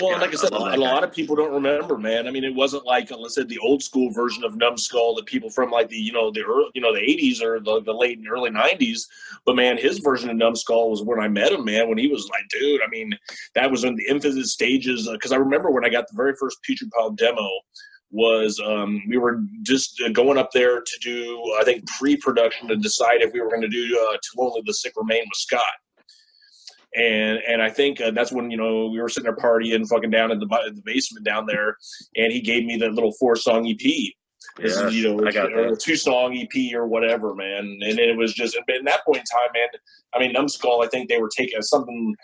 [0.01, 2.27] Well, Yeah, like I said, I a lot, a lot of people don't remember, man.
[2.27, 5.49] I mean, it wasn't like, let's say, the old school version of Numbskull that people
[5.49, 8.17] from like the, you know, the early, you know, the '80s or the, the late
[8.17, 9.01] and early '90s.
[9.45, 11.89] But man, his version of Numbskull was when I met him, man.
[11.89, 13.11] When he was like, dude, I mean,
[13.55, 15.09] that was in the infinite stages.
[15.11, 17.47] Because I remember when I got the very first Putrid Pile demo,
[18.11, 22.75] was um, we were just uh, going up there to do, I think, pre-production to
[22.75, 25.63] decide if we were going to do uh, "Till Only the Sick Remain" with Scott
[26.95, 30.09] and and I think uh, that's when you know we were sitting there partying, fucking
[30.09, 31.77] down in the, in the basement down there,
[32.15, 34.13] and he gave me that little four song EP.
[34.57, 37.79] This yeah, is, you know, I got a two song EP or whatever, man.
[37.81, 39.67] And it was just at that point in time, man.
[40.13, 42.15] I mean, Numbskull, I think they were taking something.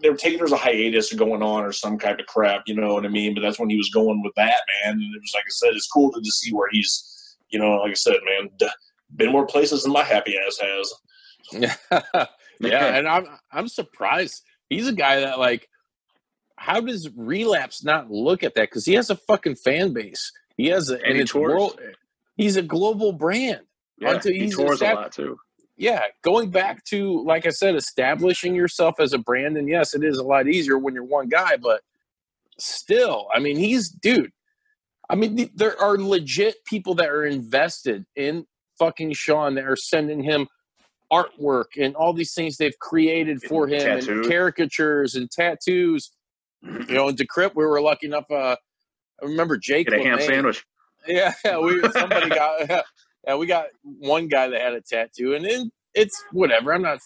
[0.00, 2.94] They were taking there's a hiatus going on or some kind of crap, you know
[2.94, 3.34] what I mean?
[3.34, 4.94] But that's when he was going with that, man.
[4.94, 7.76] And it was like I said, it's cool to just see where he's, you know,
[7.76, 8.50] like I said, man,
[9.16, 12.26] been more places than my happy ass has.
[12.60, 14.42] Yeah, and I'm I'm surprised.
[14.68, 15.68] He's a guy that like,
[16.56, 18.70] how does Relapse not look at that?
[18.70, 20.32] Because he has a fucking fan base.
[20.56, 21.78] He has a, And and it's world.
[22.36, 23.60] He's a global brand.
[23.98, 25.36] Yeah, Until he tours a lot too.
[25.76, 30.04] Yeah, going back to like I said, establishing yourself as a brand, and yes, it
[30.04, 31.82] is a lot easier when you're one guy, but
[32.58, 34.32] still, I mean, he's dude.
[35.10, 38.46] I mean, th- there are legit people that are invested in
[38.78, 40.48] fucking Sean that are sending him
[41.14, 46.10] artwork and all these things they've created for him and caricatures and tattoos.
[46.64, 48.24] You know, in Decrypt, we were lucky enough.
[48.30, 48.56] Uh,
[49.22, 49.88] I remember Jake.
[49.88, 50.64] Get a ham sandwich.
[51.06, 52.70] yeah, we somebody got
[53.26, 56.72] yeah, we got one guy that had a tattoo, and then it's whatever.
[56.72, 57.00] I'm not,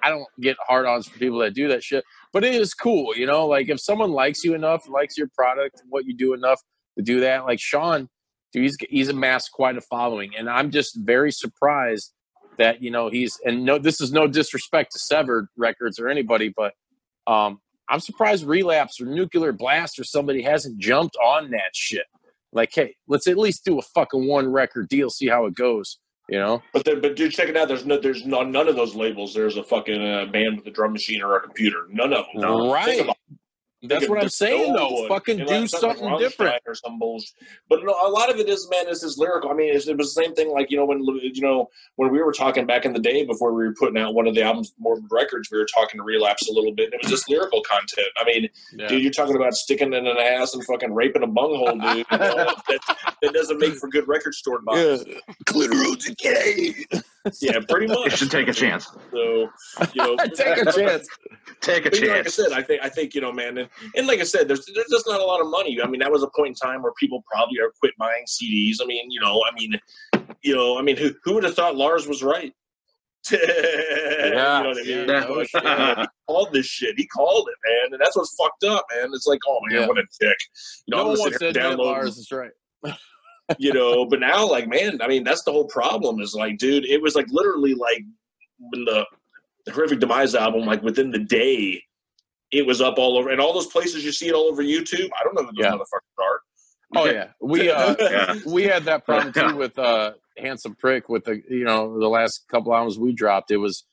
[0.00, 3.16] I don't get hard ons for people that do that shit, but it is cool,
[3.16, 3.48] you know.
[3.48, 6.60] Like if someone likes you enough, likes your product and what you do enough,
[6.96, 7.46] to do that.
[7.46, 8.08] Like Sean,
[8.52, 12.12] dude, he's he's amassed quite a following, and I'm just very surprised
[12.58, 16.52] that you know he's and no, this is no disrespect to Sevared Records or anybody,
[16.54, 16.74] but
[17.26, 22.06] um, I'm surprised Relapse or Nuclear Blast or somebody hasn't jumped on that shit.
[22.52, 25.98] Like, hey, let's at least do a fucking one record deal, see how it goes.
[26.30, 27.68] You know, But then, but dude, check it out.
[27.68, 29.32] There's no, there's no, none of those labels.
[29.32, 31.86] There's a fucking uh, band with a drum machine or a computer.
[31.88, 32.42] None of them.
[32.42, 32.70] No.
[32.70, 33.08] Right.
[33.80, 34.94] Think about- that's what I'm saying no though.
[35.02, 35.08] one.
[35.08, 36.62] Fucking do it's like something different.
[36.66, 37.30] Or some bullshit.
[37.68, 39.50] But no, a lot of it is, man, is this lyrical.
[39.50, 40.50] I mean, it's, it was the same thing.
[40.50, 43.52] Like you know, when you know when we were talking back in the day before
[43.52, 46.48] we were putting out one of the albums, Morbid Records, we were talking to Relapse
[46.48, 46.86] a little bit.
[46.86, 48.08] And it was just lyrical content.
[48.16, 48.88] I mean, Yeah.
[48.88, 51.82] dude, you're talking about sticking in an ass and fucking raping a bunghole, dude.
[52.10, 55.04] You know, that, that doesn't make for good record store boxes.
[55.46, 56.74] Clitoral decay.
[57.40, 58.10] Yeah, pretty much.
[58.10, 58.86] You should take a chance.
[59.12, 59.48] So,
[59.92, 61.06] you know, Take a chance.
[61.60, 63.67] Take a But, you know, like I said, I think I think you know, man,
[63.82, 65.80] and, and like I said, there's there's just not a lot of money.
[65.82, 68.76] I mean, that was a point in time where people probably are quit buying CDs.
[68.82, 69.78] I mean, you know, I mean,
[70.42, 72.52] you know, I mean, who who would have thought Lars was right?
[73.32, 74.86] you know what I mean?
[74.86, 75.04] Yeah.
[75.06, 75.62] No shit.
[75.98, 76.94] he called this shit.
[76.96, 79.10] He called it, man, and that's what's fucked up, man.
[79.12, 79.86] It's like, oh man, Yeah.
[79.88, 80.36] what a dick.
[80.86, 82.50] You know, No I'm one gonna wants sit to here admit download Lars is right.
[83.58, 86.84] you know but now like man i mean that's the whole problem is like dude
[86.84, 88.04] it was like literally like
[88.58, 89.06] when the
[89.72, 91.82] horrific demise album like within the day
[92.50, 95.08] it was up all over and all those places you see it all over youtube
[95.18, 95.72] i don't know who those Yeah.
[95.72, 96.40] motherfuckers are.
[96.96, 98.34] Oh yeah, we uh, Yeah.
[98.46, 102.46] we had that problem too with uh handsome prick with the you know the last
[102.48, 103.50] couple albums we dropped.
[103.50, 103.84] It was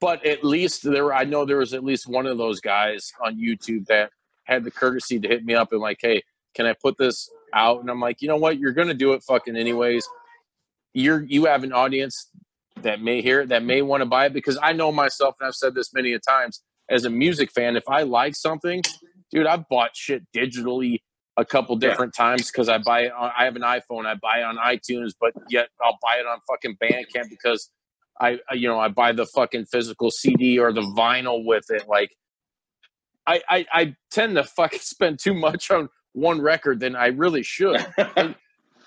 [0.00, 3.36] but at least there i know there was at least one of those guys on
[3.36, 4.10] youtube that
[4.44, 6.22] had the courtesy to hit me up and like hey
[6.54, 7.80] can i put this out?
[7.80, 8.58] And i'm like you know what?
[8.58, 10.06] You're gonna do it fucking anyways.
[10.92, 12.28] You're you have an audience
[12.82, 15.46] that may hear it that may want to buy it because i know myself and
[15.46, 16.62] i've said this many a times
[16.92, 18.82] as a music fan if i like something
[19.30, 20.98] dude i've bought shit digitally
[21.38, 21.88] a couple Yeah.
[21.88, 24.58] different times because I buy it on, I have an iPhone, I buy it on
[24.58, 27.70] iTunes, but yet I'll buy it on fucking Bandcamp because
[28.20, 31.88] I, you know, I buy the fucking physical CD or the vinyl with it.
[31.88, 32.10] Like,
[33.26, 37.42] I, I, I tend to fucking spend too much on one record than I really
[37.42, 37.80] should.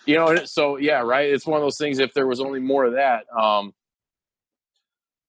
[0.06, 1.28] you know, so yeah, right.
[1.28, 1.98] It's one of those things.
[1.98, 3.74] If there was only more of that, um,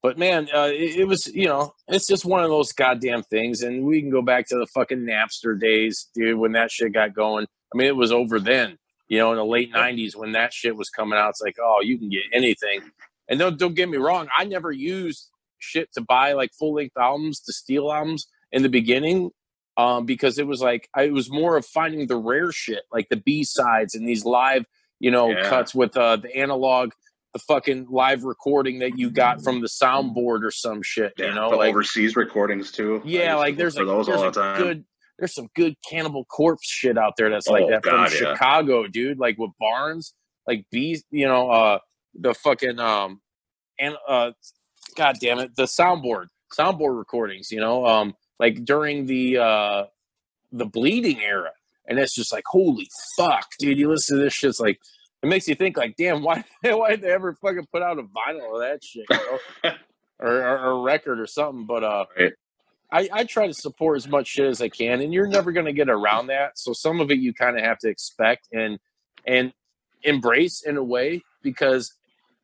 [0.02, 3.62] but man, uh, it, it was you know, it's just one of those goddamn things.
[3.62, 7.14] And we can go back to the fucking Napster days, dude, when that shit got
[7.14, 7.46] going.
[7.74, 8.78] I mean, it was over then.
[9.08, 11.80] You know, in the late '90s when that shit was coming out, it's like, oh,
[11.82, 12.80] you can get anything.
[13.28, 15.28] And don't don't get me wrong, I never used
[15.58, 19.30] shit to buy like full length albums, to steal albums in the beginning,
[19.76, 23.08] um, because it was like I, it was more of finding the rare shit, like
[23.08, 24.64] the B sides and these live,
[25.00, 25.48] you know, Yeah.
[25.48, 26.92] cuts with uh, the analog,
[27.36, 31.12] the fucking live recording that you got from the soundboard or some shit.
[31.18, 33.02] Yeah, you know, like overseas recordings too.
[33.04, 34.62] Yeah, like there's a, those there's all the time.
[34.62, 34.84] good
[35.18, 38.32] there's some good Cannibal Corpse shit out there that's like Oh, that God, from yeah.
[38.32, 39.18] Chicago, dude.
[39.18, 40.14] Like with Barnes,
[40.46, 41.78] like bees, you know, uh
[42.14, 43.20] the fucking um
[43.78, 44.30] and uh
[44.96, 46.26] god damn it, the soundboard,
[46.58, 49.84] soundboard recordings, you know, um like during the uh
[50.52, 51.50] the bleeding era.
[51.88, 54.80] And it's just like, holy fuck, dude, you listen to this shit's like
[55.26, 58.02] it makes you think like, damn, why why did they ever fucking put out a
[58.02, 59.06] vinyl of that shit,
[60.20, 61.66] or, or, or a record or something.
[61.66, 62.32] But uh Right.
[62.92, 65.66] I, I try to support as much shit as I can, and you're never going
[65.66, 66.56] to get around that.
[66.56, 68.78] So some of it you kind of have to expect and
[69.26, 69.52] and
[70.04, 71.94] embrace in a way because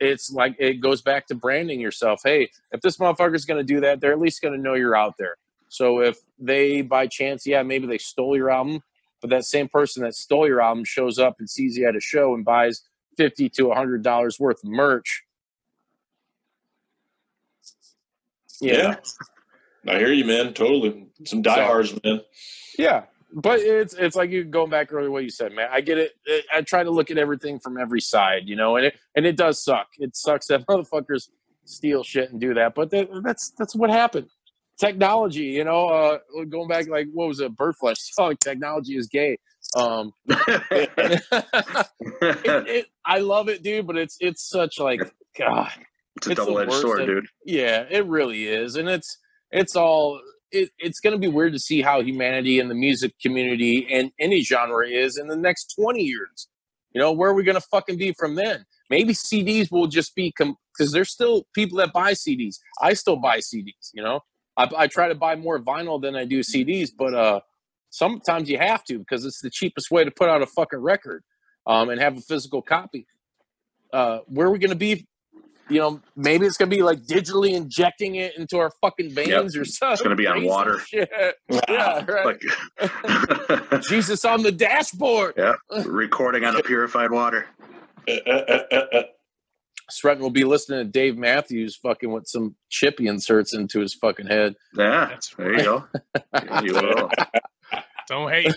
[0.00, 2.22] it's like it goes back to branding yourself.
[2.24, 4.96] Hey, if this motherfucker's going to do that, they're at least going to know you're
[4.96, 5.36] out there.
[5.68, 8.82] So if they by chance, yeah, maybe they stole your album,
[9.22, 12.00] but that same person that stole your album shows up and sees you at a
[12.00, 12.82] show and buys
[13.16, 15.22] fifty to a hundred dollars worth of merch.
[18.60, 18.96] Yeah.
[19.88, 20.54] I hear you, man.
[20.54, 21.06] Totally.
[21.24, 22.20] Some diehards, man.
[22.78, 25.68] Yeah, but it's it's like you going back earlier what you said, man.
[25.72, 26.12] I get it.
[26.26, 29.26] I- I try to look at everything from every side, you know, and it and
[29.26, 29.88] it does suck.
[29.98, 31.28] It sucks that motherfuckers
[31.64, 34.28] steal shit and do that, but that, that's that's what happened.
[34.82, 36.18] Technology, you know, uh,
[36.48, 38.36] going back like what was it, Birdflesh song?
[38.42, 39.38] Technology is gay.
[39.76, 41.22] Um, it,
[42.20, 45.00] it, I love it, dude, but it's it's such like
[45.38, 45.70] God.
[46.16, 47.26] it's a it's double edged sword, dude.
[47.46, 49.18] Yeah, it really is, and it's
[49.52, 50.20] it's all
[50.50, 54.10] it, it's going to be weird to see how humanity and the music community and
[54.18, 56.48] any genre is in the next twenty years.
[56.92, 58.64] You know, where are we going to fucking be from then?
[58.90, 62.56] Maybe CDs will just be because there's still people that buy CDs.
[62.82, 63.90] I still buy CDs.
[63.94, 64.20] You know,
[64.56, 67.40] I, I try to buy more vinyl than I do CDs, but uh,
[67.90, 71.22] sometimes you have to because it's the cheapest way to put out a fucking record
[71.66, 73.06] um, and have a physical copy.
[73.92, 75.06] Uh, where are we going to be
[75.68, 79.64] you know, maybe it's gonna be like digitally injecting it into our fucking veins or
[79.64, 79.92] something.
[79.92, 80.80] It's gonna be on water.
[80.80, 81.08] Shit.
[81.68, 82.38] Yeah, right.
[82.80, 85.34] Like, Jesus on the dashboard.
[85.36, 85.54] yeah,
[85.86, 87.46] recording on the purified water.
[89.92, 94.26] Stretton will be listening to Dave Matthews fucking with some chippy inserts into his fucking
[94.26, 94.54] head.
[94.74, 95.84] Yeah, That's there you go.
[96.34, 97.10] Yeah, you will.
[98.08, 98.54] Don't hate.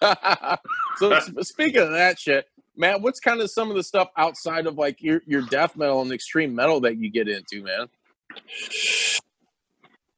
[0.96, 2.46] so speaking of that shit,
[2.76, 6.02] Matt, what's kind of some of the stuff outside of like your your death metal
[6.02, 7.88] and extreme metal that you get into, man?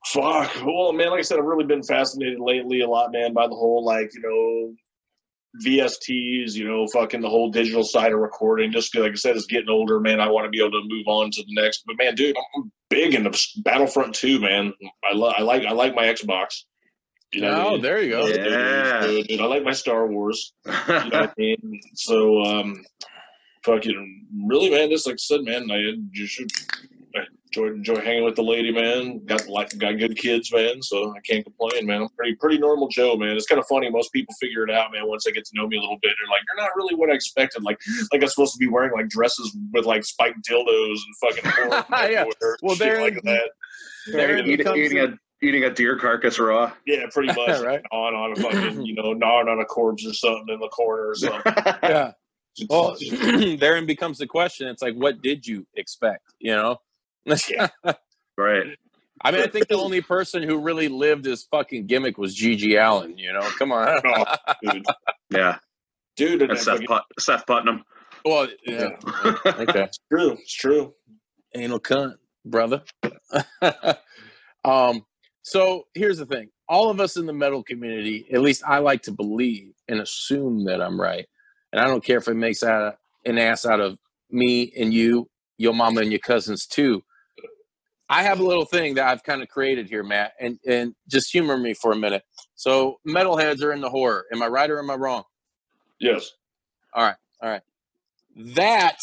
[0.06, 0.64] Fuck.
[0.64, 3.54] Well, man, like I said, I've really been fascinated lately a lot, man, by the
[3.54, 4.74] whole like you know
[5.64, 8.72] VSTs, you know, fucking the whole digital side of recording.
[8.72, 10.20] Just like I said, it's getting older, man.
[10.20, 11.84] I want to be able to move on to the next.
[11.86, 14.72] But man, dude, I'm big into Battlefront 2, man.
[15.04, 16.64] I love, I like, I like my Xbox.
[17.32, 17.82] You know, oh, mean?
[17.82, 18.26] there you go.
[18.26, 19.06] Yeah.
[19.06, 20.52] Dude, dude, I like my Star Wars.
[20.64, 21.80] You know what I mean?
[21.94, 22.84] So, um,
[23.64, 24.90] fucking really, man.
[24.90, 25.76] Just like I said, man, I
[26.12, 26.95] you should I
[27.56, 29.24] enjoy enjoy hanging with the lady, man.
[29.24, 30.82] Got like got good kids, man.
[30.82, 32.02] So I can't complain, man.
[32.02, 33.36] I'm pretty pretty normal Joe, man.
[33.36, 33.88] It's kind of funny.
[33.90, 35.06] Most people figure it out, man.
[35.06, 37.10] Once they get to know me a little bit, they're like, "You're not really what
[37.10, 37.78] I expected." Like,
[38.12, 42.24] like I'm supposed to be wearing like dresses with like spiked dildos and fucking Yeah.
[42.62, 43.50] Well, shit there- like that.
[44.12, 46.72] There it Eat- eating a eating a deer carcass raw.
[46.86, 47.60] Yeah, pretty much.
[47.62, 47.82] Right.
[47.92, 51.08] On on a fucking you know gnawing on a corpse or something in the corner
[51.08, 51.52] or something.
[51.82, 52.12] yeah.
[52.70, 52.96] Well,
[53.58, 54.68] therein becomes the question.
[54.68, 56.22] It's like, what did you expect?
[56.38, 56.78] You know.
[57.48, 57.68] Yeah.
[58.38, 58.76] Right.
[59.24, 62.78] I mean, I think the only person who really lived his fucking gimmick was GG
[62.78, 63.16] Allin.
[63.16, 63.98] You know, come on.
[64.04, 64.24] Oh,
[64.62, 64.84] dude.
[65.30, 65.56] Yeah.
[66.16, 67.82] dude, and And Seth, fucking- Put- Seth Putnam.
[68.26, 68.90] well, yeah.
[69.46, 69.84] Okay.
[69.84, 70.32] it's true.
[70.32, 70.92] It's true.
[71.54, 72.82] Anal cunt, brother.
[74.64, 75.02] um.
[75.42, 79.02] So here's the thing: all of us in the metal community, at least I like
[79.02, 81.26] to believe and assume that I'm right,
[81.72, 83.96] and I don't care if it makes out an ass out of
[84.30, 87.02] me and you, your mama and your cousins too.
[88.08, 91.32] I have a little thing that I've kind of created here, Matt, and and just
[91.32, 92.22] humor me for a minute.
[92.54, 94.26] So metalheads are in the horror.
[94.32, 95.24] Am I right or am I wrong?
[95.98, 96.32] Yes.
[96.94, 97.16] All right.
[97.42, 97.62] All right.
[98.36, 98.98] That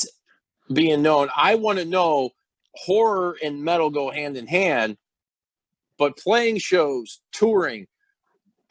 [0.72, 2.32] being known, I want to know
[2.76, 4.98] horror and metal go hand in hand,
[5.98, 7.88] but playing shows, touring,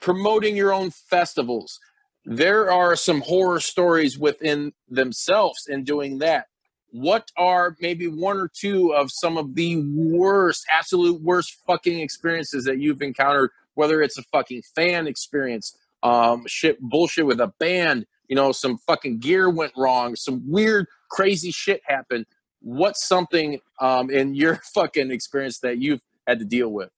[0.01, 1.79] promoting your own festivals,
[2.25, 6.47] there are some horror stories within themselves in doing that.
[6.93, 12.65] What are maybe one or two of some of the worst, absolute worst fucking experiences
[12.65, 13.51] that you've encountered?
[13.75, 18.77] Whether it's a fucking fan experience, um, shit, bullshit with a band, you know, some
[18.77, 22.27] fucking gear went wrong, some weird, crazy shit happened.
[22.61, 26.91] What's something um, in your fucking experience that you've had to deal with?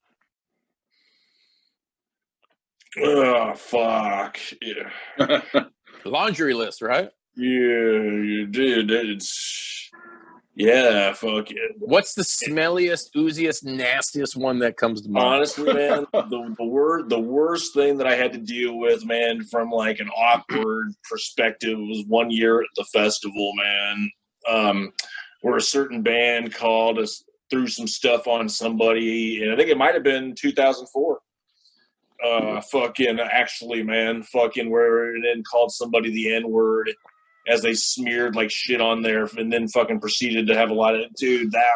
[3.00, 4.38] Oh fuck.
[4.60, 5.40] Yeah.
[6.04, 7.10] Laundry list, right?
[7.36, 8.90] Yeah, you did.
[8.90, 9.83] It's
[10.54, 11.12] yeah.
[11.12, 11.72] Fuck it.
[11.78, 15.26] What's the smelliest, ooziest, nastiest one that comes to mind?
[15.26, 19.42] Honestly, man, the the word the worst thing that I had to deal with, man,
[19.44, 24.10] from like an awkward perspective, was one year at the festival, man,
[24.48, 24.92] um,
[25.42, 29.78] where a certain band called us threw some stuff on somebody, and I think it
[29.78, 31.20] might have been 2004.
[32.24, 36.90] Uh, fucking actually, man, fucking where and then called somebody the N word
[37.48, 40.94] as they smeared like shit on there, and then fucking proceeded to have a lot
[40.94, 41.68] of dude that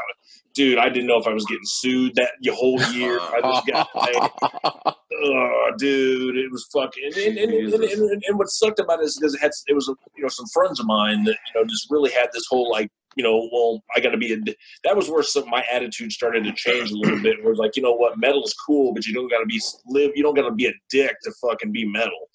[0.55, 0.79] dude.
[0.79, 3.19] I didn't know if I was getting sued that the whole year.
[3.21, 4.33] I just got like,
[5.25, 7.05] oh, dude, it was fucking.
[7.05, 9.75] And, and, and, and, and, and what sucked about it is because it had it
[9.75, 12.71] was you know some friends of mine that you know just really had this whole
[12.71, 14.37] like you know well I got to be a.
[14.37, 17.43] d- That was where some my attitude started to change a little bit.
[17.43, 19.61] Where it's like you know what metal is cool, but you don't got to be
[19.87, 20.13] live.
[20.15, 22.29] You don't got to be a dick to fucking be metal.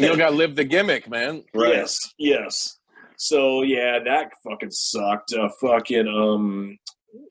[0.00, 1.44] you don't got to live the gimmick, man.
[1.54, 2.77] Yes, yes.
[3.18, 5.34] So yeah, that fucking sucked.
[5.34, 6.78] Uh, fucking um,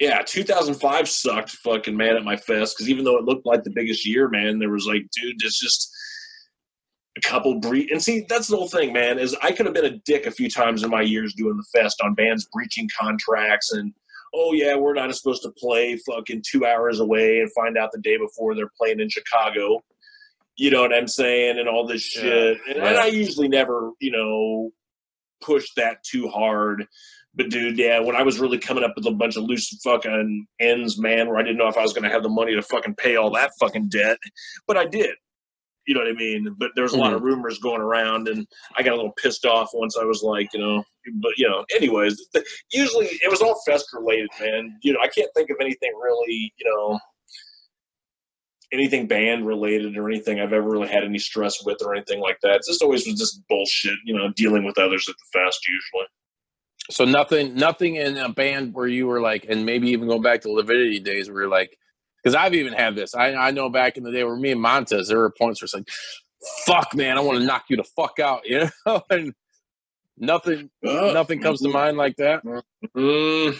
[0.01, 1.51] yeah, 2005 sucked.
[1.51, 4.59] Fucking man at my fest because even though it looked like the biggest year, man,
[4.59, 5.89] there was like, dude, it's just
[7.17, 7.89] a couple breach.
[7.89, 9.17] And see, that's the whole thing, man.
[9.17, 11.79] Is I could have been a dick a few times in my years doing the
[11.79, 13.93] fest on bands breaching contracts and.
[14.35, 18.01] Oh yeah, we're not supposed to play fucking two hours away and find out the
[18.01, 19.81] day before they're playing in Chicago.
[20.57, 21.57] You know what I'm saying?
[21.57, 22.59] And all this shit.
[22.67, 22.97] And, and right.
[22.97, 24.71] I usually never, you know,
[25.41, 26.85] push that too hard.
[27.35, 30.47] But dude, yeah, when I was really coming up with a bunch of loose fucking
[30.59, 32.61] ends, man, where I didn't know if I was going to have the money to
[32.63, 34.17] fucking pay all that fucking debt,
[34.65, 35.15] but I did.
[35.85, 36.53] You know what I mean?
[36.57, 37.27] But there's a lot of mm-hmm.
[37.27, 38.45] rumors going around, and
[38.75, 40.83] I got a little pissed off once I was like, you know,
[41.21, 42.43] but you know, anyways, the,
[42.73, 44.77] usually it was all fest related, man.
[44.81, 46.99] You know, I can't think of anything really, you know,
[48.73, 52.39] anything band related or anything I've ever really had any stress with or anything like
[52.41, 52.57] that.
[52.57, 56.07] It's just always was just bullshit, you know, dealing with others at the fest usually.
[56.89, 60.41] So nothing, nothing in a band where you were like, and maybe even going back
[60.41, 61.77] to Lividity days where you're like,
[62.23, 63.13] because I've even had this.
[63.13, 65.65] I, I know back in the day where me and Montez, there were points where
[65.65, 65.87] it's like,
[66.65, 69.01] fuck, man, I want to knock you the fuck out, you know?
[69.09, 69.33] and
[70.17, 72.43] nothing, Uh, nothing comes to mind like that.
[72.95, 73.57] Mm,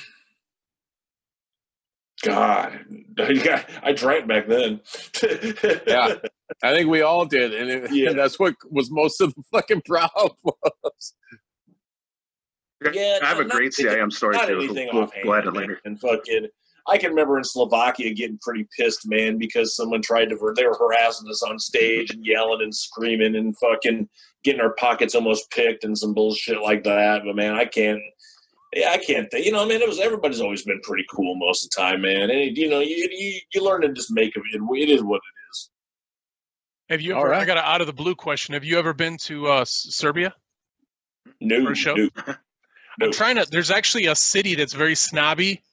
[2.23, 2.79] God,
[3.17, 4.81] yeah, I drank back then.
[5.87, 6.15] Yeah,
[6.63, 8.09] I think we all did, and, it, Yeah.
[8.09, 11.13] and that's what was most of the fucking problem was.
[12.93, 14.57] Yeah, I have a great CIM story not too.
[14.59, 15.79] anything We'll, we'll add it later.
[15.83, 16.47] And fucking,
[16.87, 20.53] I can remember in Slovakia getting pretty pissed, man, because someone tried to.
[20.55, 24.07] They were harassing us on stage and yelling and screaming and fucking
[24.43, 27.23] getting our pockets almost picked and some bullshit like that.
[27.25, 27.99] But man, I can't.
[28.73, 29.45] Yeah, I can't think.
[29.45, 32.01] You know, I mean, it was everybody's always been pretty cool most of the time,
[32.01, 32.29] man.
[32.29, 34.61] And you know, you you, you learn to just make of it.
[34.81, 35.69] It is what it is.
[36.89, 37.33] Have you All ever?
[37.33, 38.53] I got an out of the blue question.
[38.53, 40.33] Have you ever been to uh, Serbia?
[41.39, 41.95] No, For a show?
[41.95, 42.35] no, I'm
[42.99, 43.11] no.
[43.11, 43.45] trying to.
[43.49, 45.63] There's actually a city that's very snobby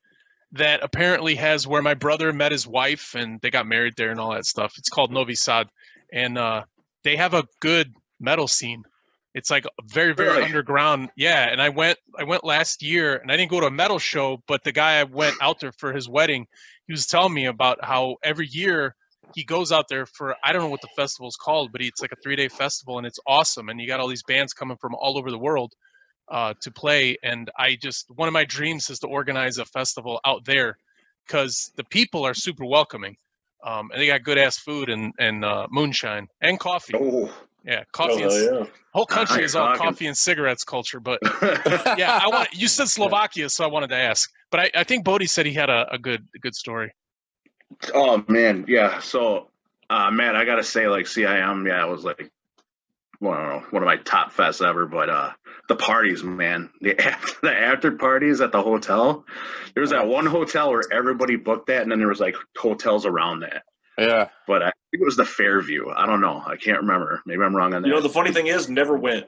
[0.53, 4.21] that apparently has where my brother met his wife and they got married there and
[4.21, 4.75] all that stuff.
[4.79, 5.69] It's called Novi Sad,
[6.12, 6.62] and uh,
[7.03, 8.85] they have a good metal scene.
[9.35, 10.44] It's like very very Really?
[10.44, 11.11] underground.
[11.16, 13.98] Yeah, and I went I went last year and I didn't go to a metal
[13.98, 16.47] show, but the guy I went out there for his wedding,
[16.86, 18.94] he was telling me about how every year
[19.35, 22.12] he goes out there for I don't know what the festival's called, but it's like
[22.12, 23.69] a three day festival and it's awesome.
[23.69, 25.73] And you got all these bands coming from all over the world
[26.31, 27.16] uh, to play.
[27.24, 30.77] And I just one of my dreams is to organize a festival out there
[31.27, 33.16] because the people are super welcoming.
[33.65, 36.94] Um, and they got good ass food and and uh, moonshine and coffee.
[36.97, 37.32] Oh,
[37.65, 38.24] Yeah, coffee.
[38.24, 38.73] Oh, and, yeah.
[38.93, 39.82] Whole country is all talking.
[39.82, 41.01] coffee and cigarettes culture.
[41.01, 41.19] But
[41.99, 42.53] yeah, I want.
[42.53, 44.31] You said Slovakia, so I wanted to ask.
[44.51, 46.93] But I, I think Bodi said he had a, a good a good story.
[47.95, 49.01] oh man, yeah.
[49.01, 49.49] So,
[49.89, 52.31] uh, man, I gotta say, like CIM, yeah, it was like,
[53.20, 54.85] well, I don't know, one of my top fests ever.
[54.86, 55.31] But uh,
[55.69, 59.24] the parties, man, the after, the after parties at the hotel.
[59.73, 63.07] There was that one hotel where everybody booked that, and then there was like hotels
[63.07, 63.62] around that.
[63.97, 65.91] Yeah, But I think it was the Fairview.
[65.91, 66.43] I don't know.
[66.47, 67.21] I can't remember.
[67.27, 67.89] Maybe I'm wrong on that.
[67.89, 69.27] You know, the funny thing is, never went.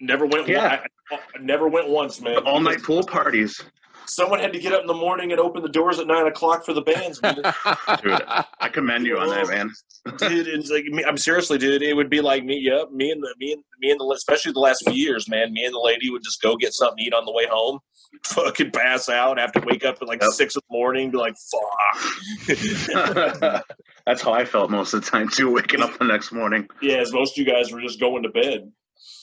[0.00, 0.46] Never went.
[0.46, 0.82] Yeah.
[1.10, 2.38] I, I never went once, man.
[2.46, 3.60] all night pool parties.
[4.06, 6.64] Someone had to get up in the morning and open the doors at nine o'clock
[6.64, 7.20] for the bands.
[7.20, 7.34] man.
[8.02, 8.22] Dude,
[8.60, 9.70] I commend you on that, man.
[10.18, 11.82] dude, it's like me, I'm seriously, dude.
[11.82, 14.52] It would be like me, yep, me and the me and me and the especially
[14.52, 15.52] the last few years, man.
[15.52, 17.80] Me and the lady would just go get something to eat on the way home,
[18.24, 20.32] fucking pass out, have to wake up at like Yep.
[20.32, 22.46] six in the morning, be like, fuck.
[24.06, 26.68] That's how I felt most of the time too, waking up the next morning.
[26.82, 28.70] yeah, as most of you guys were just going to bed.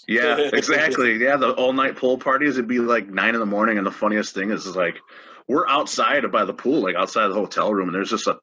[0.07, 1.17] Yeah, exactly.
[1.17, 3.91] Yeah, the all night pool parties would be like nine in the morning, and the
[3.91, 4.97] funniest thing is, is like
[5.47, 8.37] we're outside by the pool, like outside the hotel room, and there's just a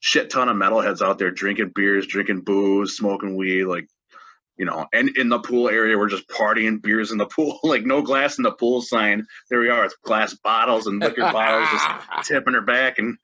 [0.00, 3.88] shit ton of metalheads out there drinking beers, drinking booze, smoking weed, like
[4.58, 7.84] you know, and in the pool area, we're just partying beers in the pool, like
[7.84, 9.26] no glass in the pool sign.
[9.50, 13.18] There we are, with glass bottles and liquor bottles, just tipping her back and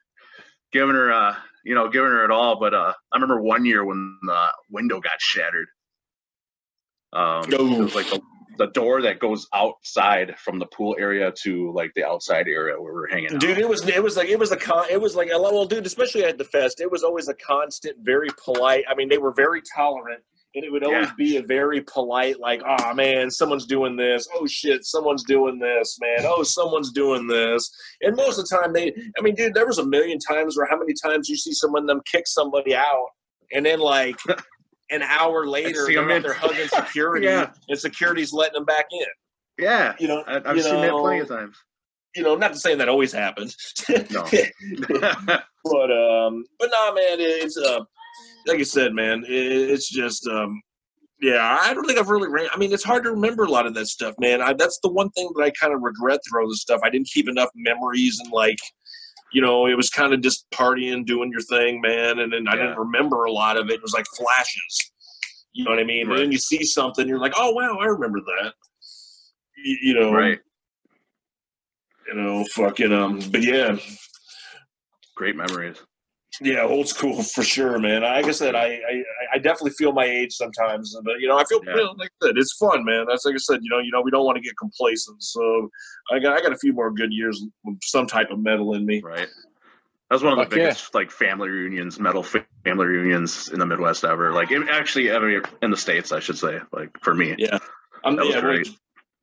[0.72, 1.34] giving her, uh,
[1.64, 2.58] you know, giving her it all.
[2.58, 5.68] But uh, I remember one year when the window got shattered.
[7.14, 8.22] Um, it was like the,
[8.56, 12.92] the door that goes outside from the pool area to like the outside area where
[12.92, 13.40] we're hanging out.
[13.40, 15.66] Dude, it was it was like it was a con it was like a well,
[15.66, 18.84] dude, especially at the fest, it was always a constant, very polite.
[18.88, 20.22] I mean, they were very tolerant,
[20.54, 21.14] and it would always Yeah.
[21.16, 24.28] be a very polite, like, oh man, someone's doing this.
[24.34, 26.24] Oh shit, someone's doing this, man.
[26.26, 27.70] Oh, someone's doing this.
[28.02, 30.66] And most of the time, they, I mean, dude, there was a million times where
[30.70, 33.06] how many times you see someone them kick somebody out,
[33.52, 34.16] and then like.
[34.90, 36.22] An hour later, they're in.
[36.22, 37.50] there hugging security, Yeah.
[37.66, 39.06] and security's letting them back in.
[39.58, 41.56] yeah, You know, I, I've you seen that plenty of times.
[42.14, 43.56] You know, not to say that always happens.
[44.10, 44.22] No.
[45.64, 47.80] but um but nah man it's uh
[48.46, 50.60] like i said man it's just um
[51.20, 53.66] yeah i don't think i've really ran i mean it's hard to remember a lot
[53.66, 54.42] of that stuff man.
[54.42, 56.80] I, that's the one thing that i kind of regret through all this stuff.
[56.84, 58.58] I didn't keep enough memories and like
[59.32, 62.56] you know it was kind of just partying doing your thing man and then i
[62.56, 63.74] didn't remember a lot of it.
[63.74, 64.92] It was like flashes.
[65.52, 66.08] You know what i mean?
[66.08, 66.16] Right.
[66.16, 68.54] and then you see something you're like oh wow i remember that.
[69.64, 70.12] You, you know?
[70.12, 70.40] Right.
[72.08, 73.76] you know fucking um but yeah.
[75.14, 75.76] Great memories.
[76.40, 78.02] Yeah, old school for sure, man.
[78.02, 79.02] Like I said, I, I
[79.34, 81.72] I definitely feel my age sometimes, but you know, I feel Yeah.
[81.76, 83.04] you know, like I said, it's fun, man.
[83.08, 85.22] That's like I said, you know, you know, we don't want to get complacent.
[85.22, 85.68] So
[86.10, 88.86] I got I got a few more good years with some type of metal in
[88.86, 89.02] me.
[89.02, 89.28] Right.
[90.08, 90.64] That was one of the Fuck yeah.
[90.66, 94.32] biggest like family reunions, metal family reunions in the Midwest ever.
[94.32, 96.60] Like it, actually, ever in the states, I should say.
[96.72, 97.58] Like for me, Yeah.
[98.04, 98.68] I'm, That was yeah, well, great.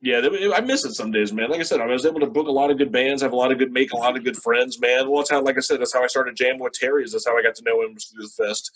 [0.02, 0.20] Yeah,
[0.54, 1.50] I miss it some days, man.
[1.50, 3.36] Like I said, I was able to book a lot of good bands, have a
[3.36, 5.08] lot of good, make a lot of good friends, man.
[5.08, 7.12] Well, that's how, like I said, that's how I started jamming with Terry's.
[7.12, 8.70] That's how I got to know him through the fest.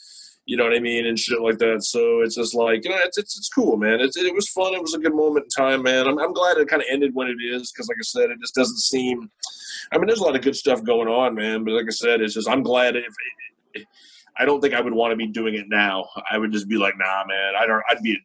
[0.46, 1.84] you know what I mean, and shit like that.
[1.84, 4.00] So it's just like, you know, it's it's, it's cool, man.
[4.00, 4.74] It's, it was fun.
[4.74, 6.06] It was a good moment in time, man.
[6.06, 8.40] I'm, I'm glad it kind of ended when it is because, like I said, it
[8.40, 9.30] just doesn't seem.
[9.92, 11.64] I mean, there's a lot of good stuff going on, man.
[11.64, 13.04] But like I said, it's just I'm glad if.
[14.36, 16.08] I don't think I would want to be doing it now.
[16.28, 17.54] I would just be like, nah, man.
[17.58, 17.82] I don't.
[17.90, 18.18] I'd be.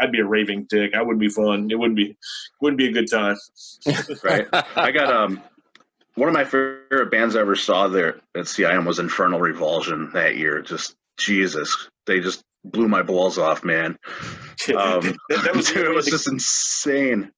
[0.00, 0.94] I'd be a raving dick.
[0.94, 1.68] I wouldn't be fun.
[1.70, 2.16] It wouldn't be.
[2.60, 3.36] Wouldn't be a good time.
[4.24, 4.46] right.
[4.52, 5.42] I got um
[6.16, 10.36] one of my favorite bands I ever saw there at CIM was Infernal Revulsion that
[10.36, 10.62] year.
[10.62, 13.98] Just Jesus, they just blew my balls off, man.
[14.74, 17.30] Um, that was dude, it was just insane.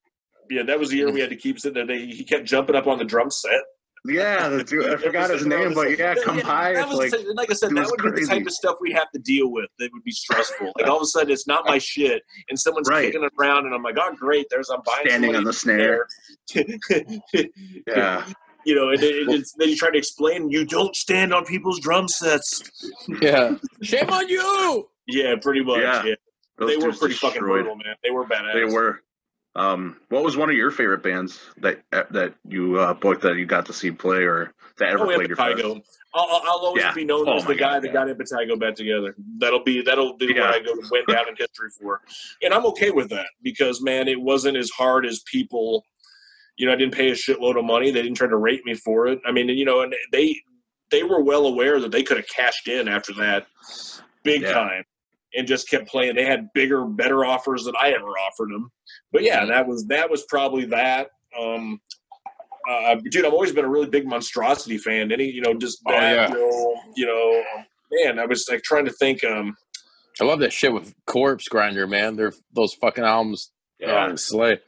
[0.49, 1.95] Yeah, that was the year we had to keep sitting there.
[1.95, 3.61] He kept jumping up on the drum set.
[4.05, 6.73] Yeah, the dude, I forgot his name, but yeah, come yeah, high.
[6.73, 8.77] That was like, like I said, it that was would be the type of stuff
[8.79, 9.69] we have to deal with.
[9.77, 10.71] That would be stressful.
[10.77, 13.07] Like all of a sudden, it's not my shit, and someone's Right.
[13.07, 16.07] kicking it around, and I'm like, oh great, there's I'm buying Standing on the snare.
[17.87, 18.25] Yeah.
[18.65, 21.79] you know, and, it, it's, then you try to explain you don't stand on people's
[21.79, 22.61] drum sets.
[23.21, 23.55] Yeah.
[23.81, 24.89] Shame on you.
[25.07, 25.81] Yeah, pretty much.
[25.81, 26.03] Yeah.
[26.03, 26.15] Yeah,
[26.59, 27.95] they were dudes pretty fucking brutal, man.
[28.03, 28.53] They were badass.
[28.53, 29.01] They were.
[29.59, 33.45] Um, what was one of your favorite bands that that you uh, booked that you
[33.45, 35.57] got to see play or that ever Oh, played your fest?
[35.57, 35.83] Impetigo.
[36.15, 36.93] I'll, I'll- I'll always Yeah.
[36.93, 37.93] be known Oh as the guy God, that yeah.
[37.93, 39.15] got Impetigo back together.
[39.37, 40.45] That'll be that'll be Yeah.
[40.51, 42.01] what I go went down in history for,
[42.41, 45.83] and I'm okay with that because man, it wasn't as hard as people.
[46.55, 47.91] You know, I didn't pay a shitload of money.
[47.91, 49.19] They didn't try to rate me for it.
[49.25, 50.37] I mean, you know, and they
[50.89, 53.45] they were well aware that they could have cashed in after that,
[54.23, 54.53] big Yeah.
[54.53, 54.83] time,
[55.35, 56.15] and just kept playing.
[56.15, 58.71] They had bigger, better offers than I ever offered them.
[59.11, 59.49] But yeah, Mm-hmm.
[59.51, 61.09] that was that was probably that.
[61.39, 61.79] Um,
[62.69, 65.11] uh, dude, I've always been a really big monstrosity fan.
[65.11, 66.35] Any, you know, just Oh, that, yeah.
[66.35, 67.43] you know, you know,
[67.91, 69.23] man, I was like trying to think.
[69.23, 69.55] Um,
[70.21, 72.15] I love that shit with Corpse Grinder, man.
[72.15, 73.51] They're those fucking albums.
[73.79, 74.05] Yeah.
[74.07, 74.59] Uh, slay.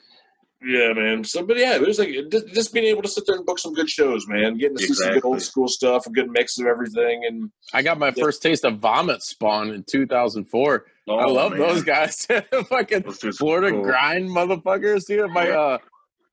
[0.64, 1.24] Yeah, man.
[1.24, 3.60] So, but yeah, it was like just, just being able to sit there and book
[3.60, 4.58] some good shows, man.
[4.58, 7.82] Getting to see some good old school stuff, a good mix of everything, and I
[7.82, 10.86] got my first taste of Vomit Spawn in 2004.
[11.10, 11.60] I Oh, love man.
[11.60, 12.26] those guys.
[12.70, 13.84] fucking Those Florida cool.
[13.84, 15.30] grind motherfuckers, dude.
[15.32, 15.60] My Yeah.
[15.60, 15.78] uh,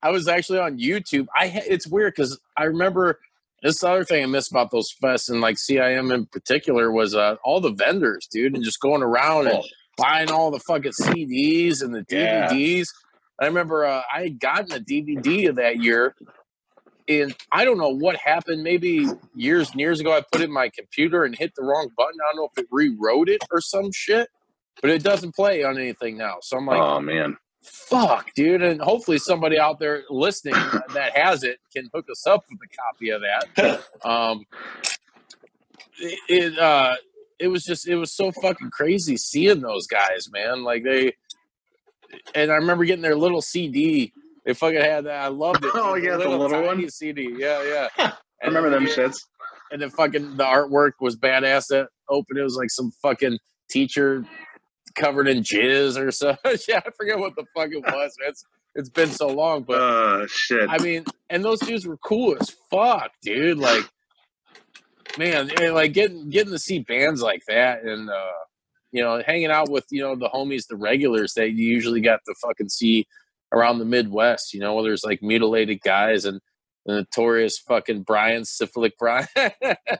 [0.02, 1.26] I was actually on YouTube.
[1.34, 3.18] I it's weird because I remember
[3.62, 6.92] this is the other thing I miss about those fests and like CIM in particular
[6.92, 9.64] was uh all the vendors, dude, and just going around and Oh.
[9.96, 12.48] buying all the fucking CDs and the Yeah.
[13.40, 16.14] I remember uh, I had gotten a DVD of that year,
[17.08, 18.62] and I don't know what happened.
[18.62, 21.90] Maybe years and years ago, I put it in my computer and hit the wrong
[21.96, 22.18] button.
[22.20, 24.28] I don't know if it rewrote it or some shit,
[24.80, 26.36] but it doesn't play on anything now.
[26.42, 28.62] So I'm like, oh man, fuck, dude.
[28.62, 30.54] And hopefully somebody out there listening
[30.94, 33.84] that has it can hook us up with a copy of that.
[34.04, 34.44] Um,
[35.98, 36.94] it, it uh,
[37.38, 40.62] it was just it was so fucking crazy seeing those guys, man.
[40.64, 41.14] Like they,
[42.34, 44.12] and I remember getting their little CD.
[44.44, 45.24] They fucking had that.
[45.24, 45.70] I loved it.
[45.74, 46.90] Oh, yeah, the little tiny one.
[46.90, 47.34] CD.
[47.36, 48.12] Yeah, yeah.
[48.42, 49.18] I remember them shits.
[49.70, 51.66] And then fucking the artwork was badass.
[51.68, 53.38] That open, it was like some fucking
[53.70, 54.24] teacher
[54.94, 56.36] covered in jizz or so.
[56.68, 58.14] yeah, I forget what the fuck it was.
[58.26, 58.44] It's
[58.74, 60.68] it's been so long, but Uh, shit.
[60.70, 63.58] I mean, and those dudes were cool as fuck, dude.
[63.58, 63.82] Like,
[65.18, 68.32] man, like getting getting to see bands like that, and uh,
[68.92, 72.20] you know, hanging out with you know the homies, the regulars that you usually got
[72.26, 73.06] to fucking see
[73.52, 74.54] around the Midwest.
[74.54, 76.40] You know, where there's like mutilated guys and
[76.86, 79.26] the notorious fucking Brian Syphilic Brian.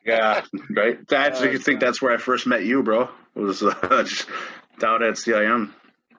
[0.07, 0.99] yeah, right.
[1.09, 3.09] That's Oh, I think that's where I first met you, bro.
[3.35, 3.75] Was uh,
[4.05, 4.27] just
[4.79, 5.73] down at CIM,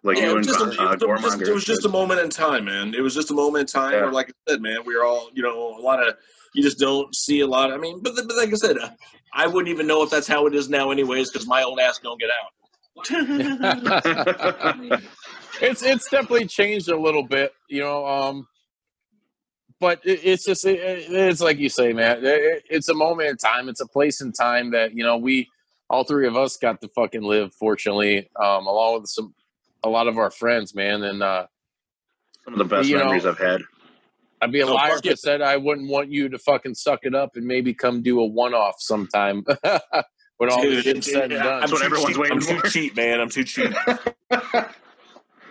[0.04, 1.86] like Yeah, you it and was, just a, uh, it, was just, it was just
[1.86, 2.94] a moment in time, man.
[2.94, 4.04] It was just a moment in time Yeah.
[4.04, 6.16] where, like I said, man, we were all, you know, a lot of,
[6.54, 7.72] you just don't see a lot.
[7.74, 8.90] I mean, but, but like I said, uh,
[9.34, 12.00] I wouldn't even know if that's how it is now, anyways, because my old ass
[12.00, 12.52] don't get out.
[15.62, 18.06] It's it's definitely changed a little bit, you know.
[18.06, 18.48] Um,
[19.80, 22.20] but it, it's just it, it's like you say, man.
[22.24, 23.70] It, it's a moment in time.
[23.70, 25.50] It's a place in time that you know we
[25.90, 27.54] all three of us got to fucking live.
[27.54, 29.34] Fortunately, um, along with some
[29.84, 31.04] a lot of our friends, man.
[31.04, 31.48] And uh,
[32.46, 33.62] Some of the best you know, memories I've had.
[34.42, 37.02] I'd be a Oh, liar if I said I wouldn't want you to fucking suck
[37.04, 39.44] it up and maybe come do a one off sometime.
[40.40, 41.60] when all Dude, shit's said and yeah, done.
[41.62, 42.18] That's what too everyone's cheap.
[42.18, 42.68] waiting I'm too for.
[42.68, 43.22] cheap, man.
[43.22, 43.72] I'm too cheap.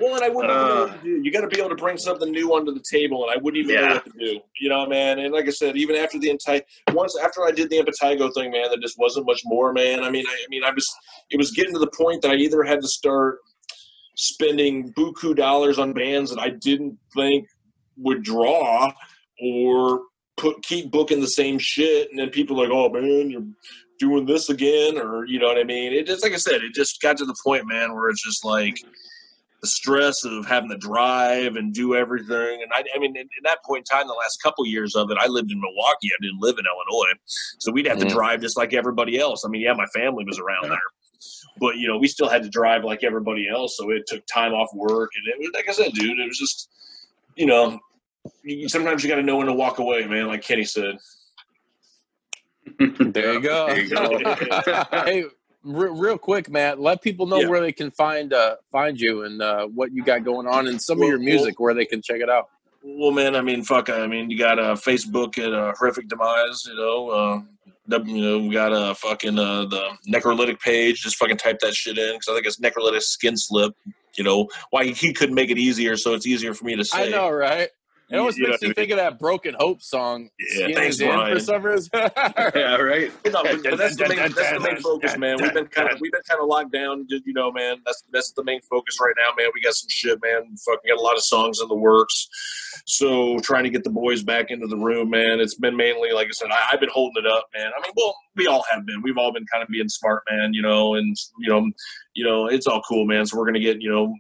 [0.01, 1.21] Well, and I wouldn't even know what to do.
[1.25, 3.65] You got to be able to bring something new onto the table, and I wouldn't
[3.65, 3.95] even know Yeah.
[3.95, 4.41] what to do.
[4.61, 5.19] You know, man.
[5.19, 6.63] And like I said, even after the entire
[6.93, 10.05] once after I did the Impetigo thing, man, there just wasn't much more, man.
[10.05, 10.87] I mean, I, I mean, I was
[11.31, 13.39] it was getting to the point that I either had to start
[14.17, 17.49] spending buku dollars on bands that I didn't think
[17.97, 18.93] would draw,
[19.43, 20.03] or
[20.37, 23.43] put keep booking the same shit, and then people are like, oh man, you're
[23.99, 25.93] doing this again, or you know what I mean.
[25.93, 28.45] It just like I said, it just got to the point, man, where it's just
[28.45, 28.79] like
[29.61, 32.63] the stress of having to drive and do everything.
[32.63, 35.11] And I, I mean, in, in that point in time, the last couple years of
[35.11, 36.11] it, I lived in Milwaukee.
[36.13, 37.13] I didn't live in Illinois,
[37.59, 38.09] so we'd have Mhm.
[38.09, 39.45] to drive just like everybody else.
[39.45, 40.79] I mean, yeah, my family was around there,
[41.59, 44.53] but you know, we still had to drive like everybody else, so it took time
[44.55, 46.71] off work, and it was like I said, dude, it was just,
[47.35, 47.81] you know,
[48.45, 50.29] you, sometimes you got to know when to walk away, man.
[50.29, 50.99] Like Kenny said.
[53.13, 53.67] There you go.
[53.67, 54.85] There you go.
[55.05, 55.25] hey,
[55.63, 57.49] re- real quick, Matt, let people know Yeah.
[57.49, 60.81] where they can find uh, find you and uh, what you got going on, and
[60.81, 62.49] some Well, of your music where they can check it out.
[62.83, 63.91] Well, man, I mean, fuck.
[63.91, 66.65] I mean, you got uh, Facebook at uh, horrific demise.
[66.67, 67.41] You know, uh,
[68.05, 71.03] you know, we got a fucking uh, the necrolytic page.
[71.03, 73.75] Just fucking type that shit in because I think it's necrolytic skin slip.
[74.17, 77.07] You know, why he couldn't make it easier, so it's easier for me to say.
[77.07, 77.69] I know, right?
[78.11, 78.75] It You- always you know makes what I me mean?
[78.75, 80.31] think of that Broken Hope song.
[80.39, 81.35] Yeah, thanks, is in Brian.
[81.37, 81.91] for some reason.
[81.95, 83.13] yeah, right.
[83.27, 85.37] No, but, but that's the main that's the main focus, man.
[85.43, 87.77] We've been kind of we've been kind of locked down, just, you know, man.
[87.85, 89.51] That's that's the main focus right now, man.
[89.55, 90.57] We got some shit, man.
[90.65, 92.29] Fucking got a lot of songs in the works.
[92.87, 95.41] So trying to get the boys back into the room, man.
[95.41, 97.71] It's been mainly, like I said, I, I've been holding it up, man.
[97.77, 99.03] I mean, well, we all have been.
[99.03, 100.55] We've all been kind of being smart, man.
[100.55, 101.71] You know, and you know,
[102.15, 103.27] you know, it's all cool, man.
[103.27, 104.15] So we're gonna get, you know,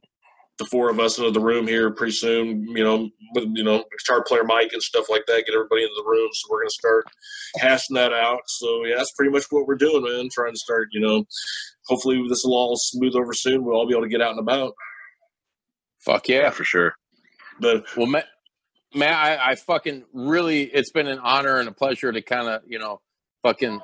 [0.59, 2.63] the four of us into the room here pretty soon.
[2.69, 5.45] You know, with you know, guitar player Mike and stuff like that.
[5.47, 6.29] Get everybody into the room.
[6.33, 7.07] So we're gonna start
[7.57, 8.41] hashing that out.
[8.47, 10.29] So yeah, that's pretty much what we're doing, man.
[10.33, 11.25] Trying to start, you know,
[11.87, 13.65] hopefully this will all smooth over soon.
[13.65, 14.75] We'll all be able to get out and about.
[16.01, 16.51] Fuck Yeah, yeah.
[16.51, 16.95] for sure.
[17.61, 18.27] But Well, Matt,
[18.95, 22.63] Matt I, I fucking really, it's been an honor and a pleasure to kind of,
[22.67, 23.01] you know,
[23.43, 23.81] fucking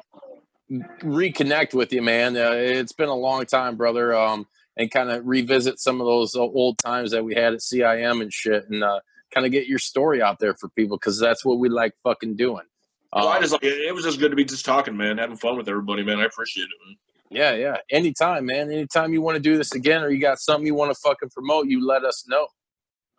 [0.71, 2.37] reconnect with you, man.
[2.37, 4.15] Uh, it's been a long time, brother.
[4.15, 4.47] Um,
[4.77, 8.33] and kind of revisit some of those old times that we had at CIM and
[8.33, 9.01] shit, and uh,
[9.33, 12.37] kind of get your story out there for people because that's what we like fucking
[12.37, 12.65] doing.
[13.13, 15.37] well, I Um, just like it was just good to be just talking, man, having
[15.37, 16.19] fun with everybody, man.
[16.21, 16.97] I appreciate it, man.
[17.31, 17.77] yeah, yeah.
[17.91, 18.71] Anytime, man.
[18.71, 21.31] Anytime you want to do this again, or you got something you want to fucking
[21.31, 22.49] promote, you let us know.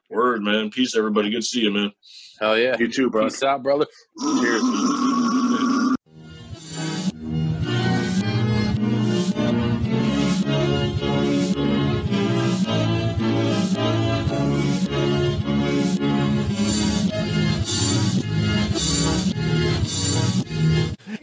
[0.10, 0.69] Word, man.
[0.69, 1.30] Peace, everybody.
[1.32, 1.91] Good to see you, man.
[2.40, 2.77] Hell yeah.
[2.77, 3.23] You too, bro.
[3.23, 3.88] Peace out, brother.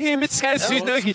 [0.02, 1.14] Him, it's says, you know, he,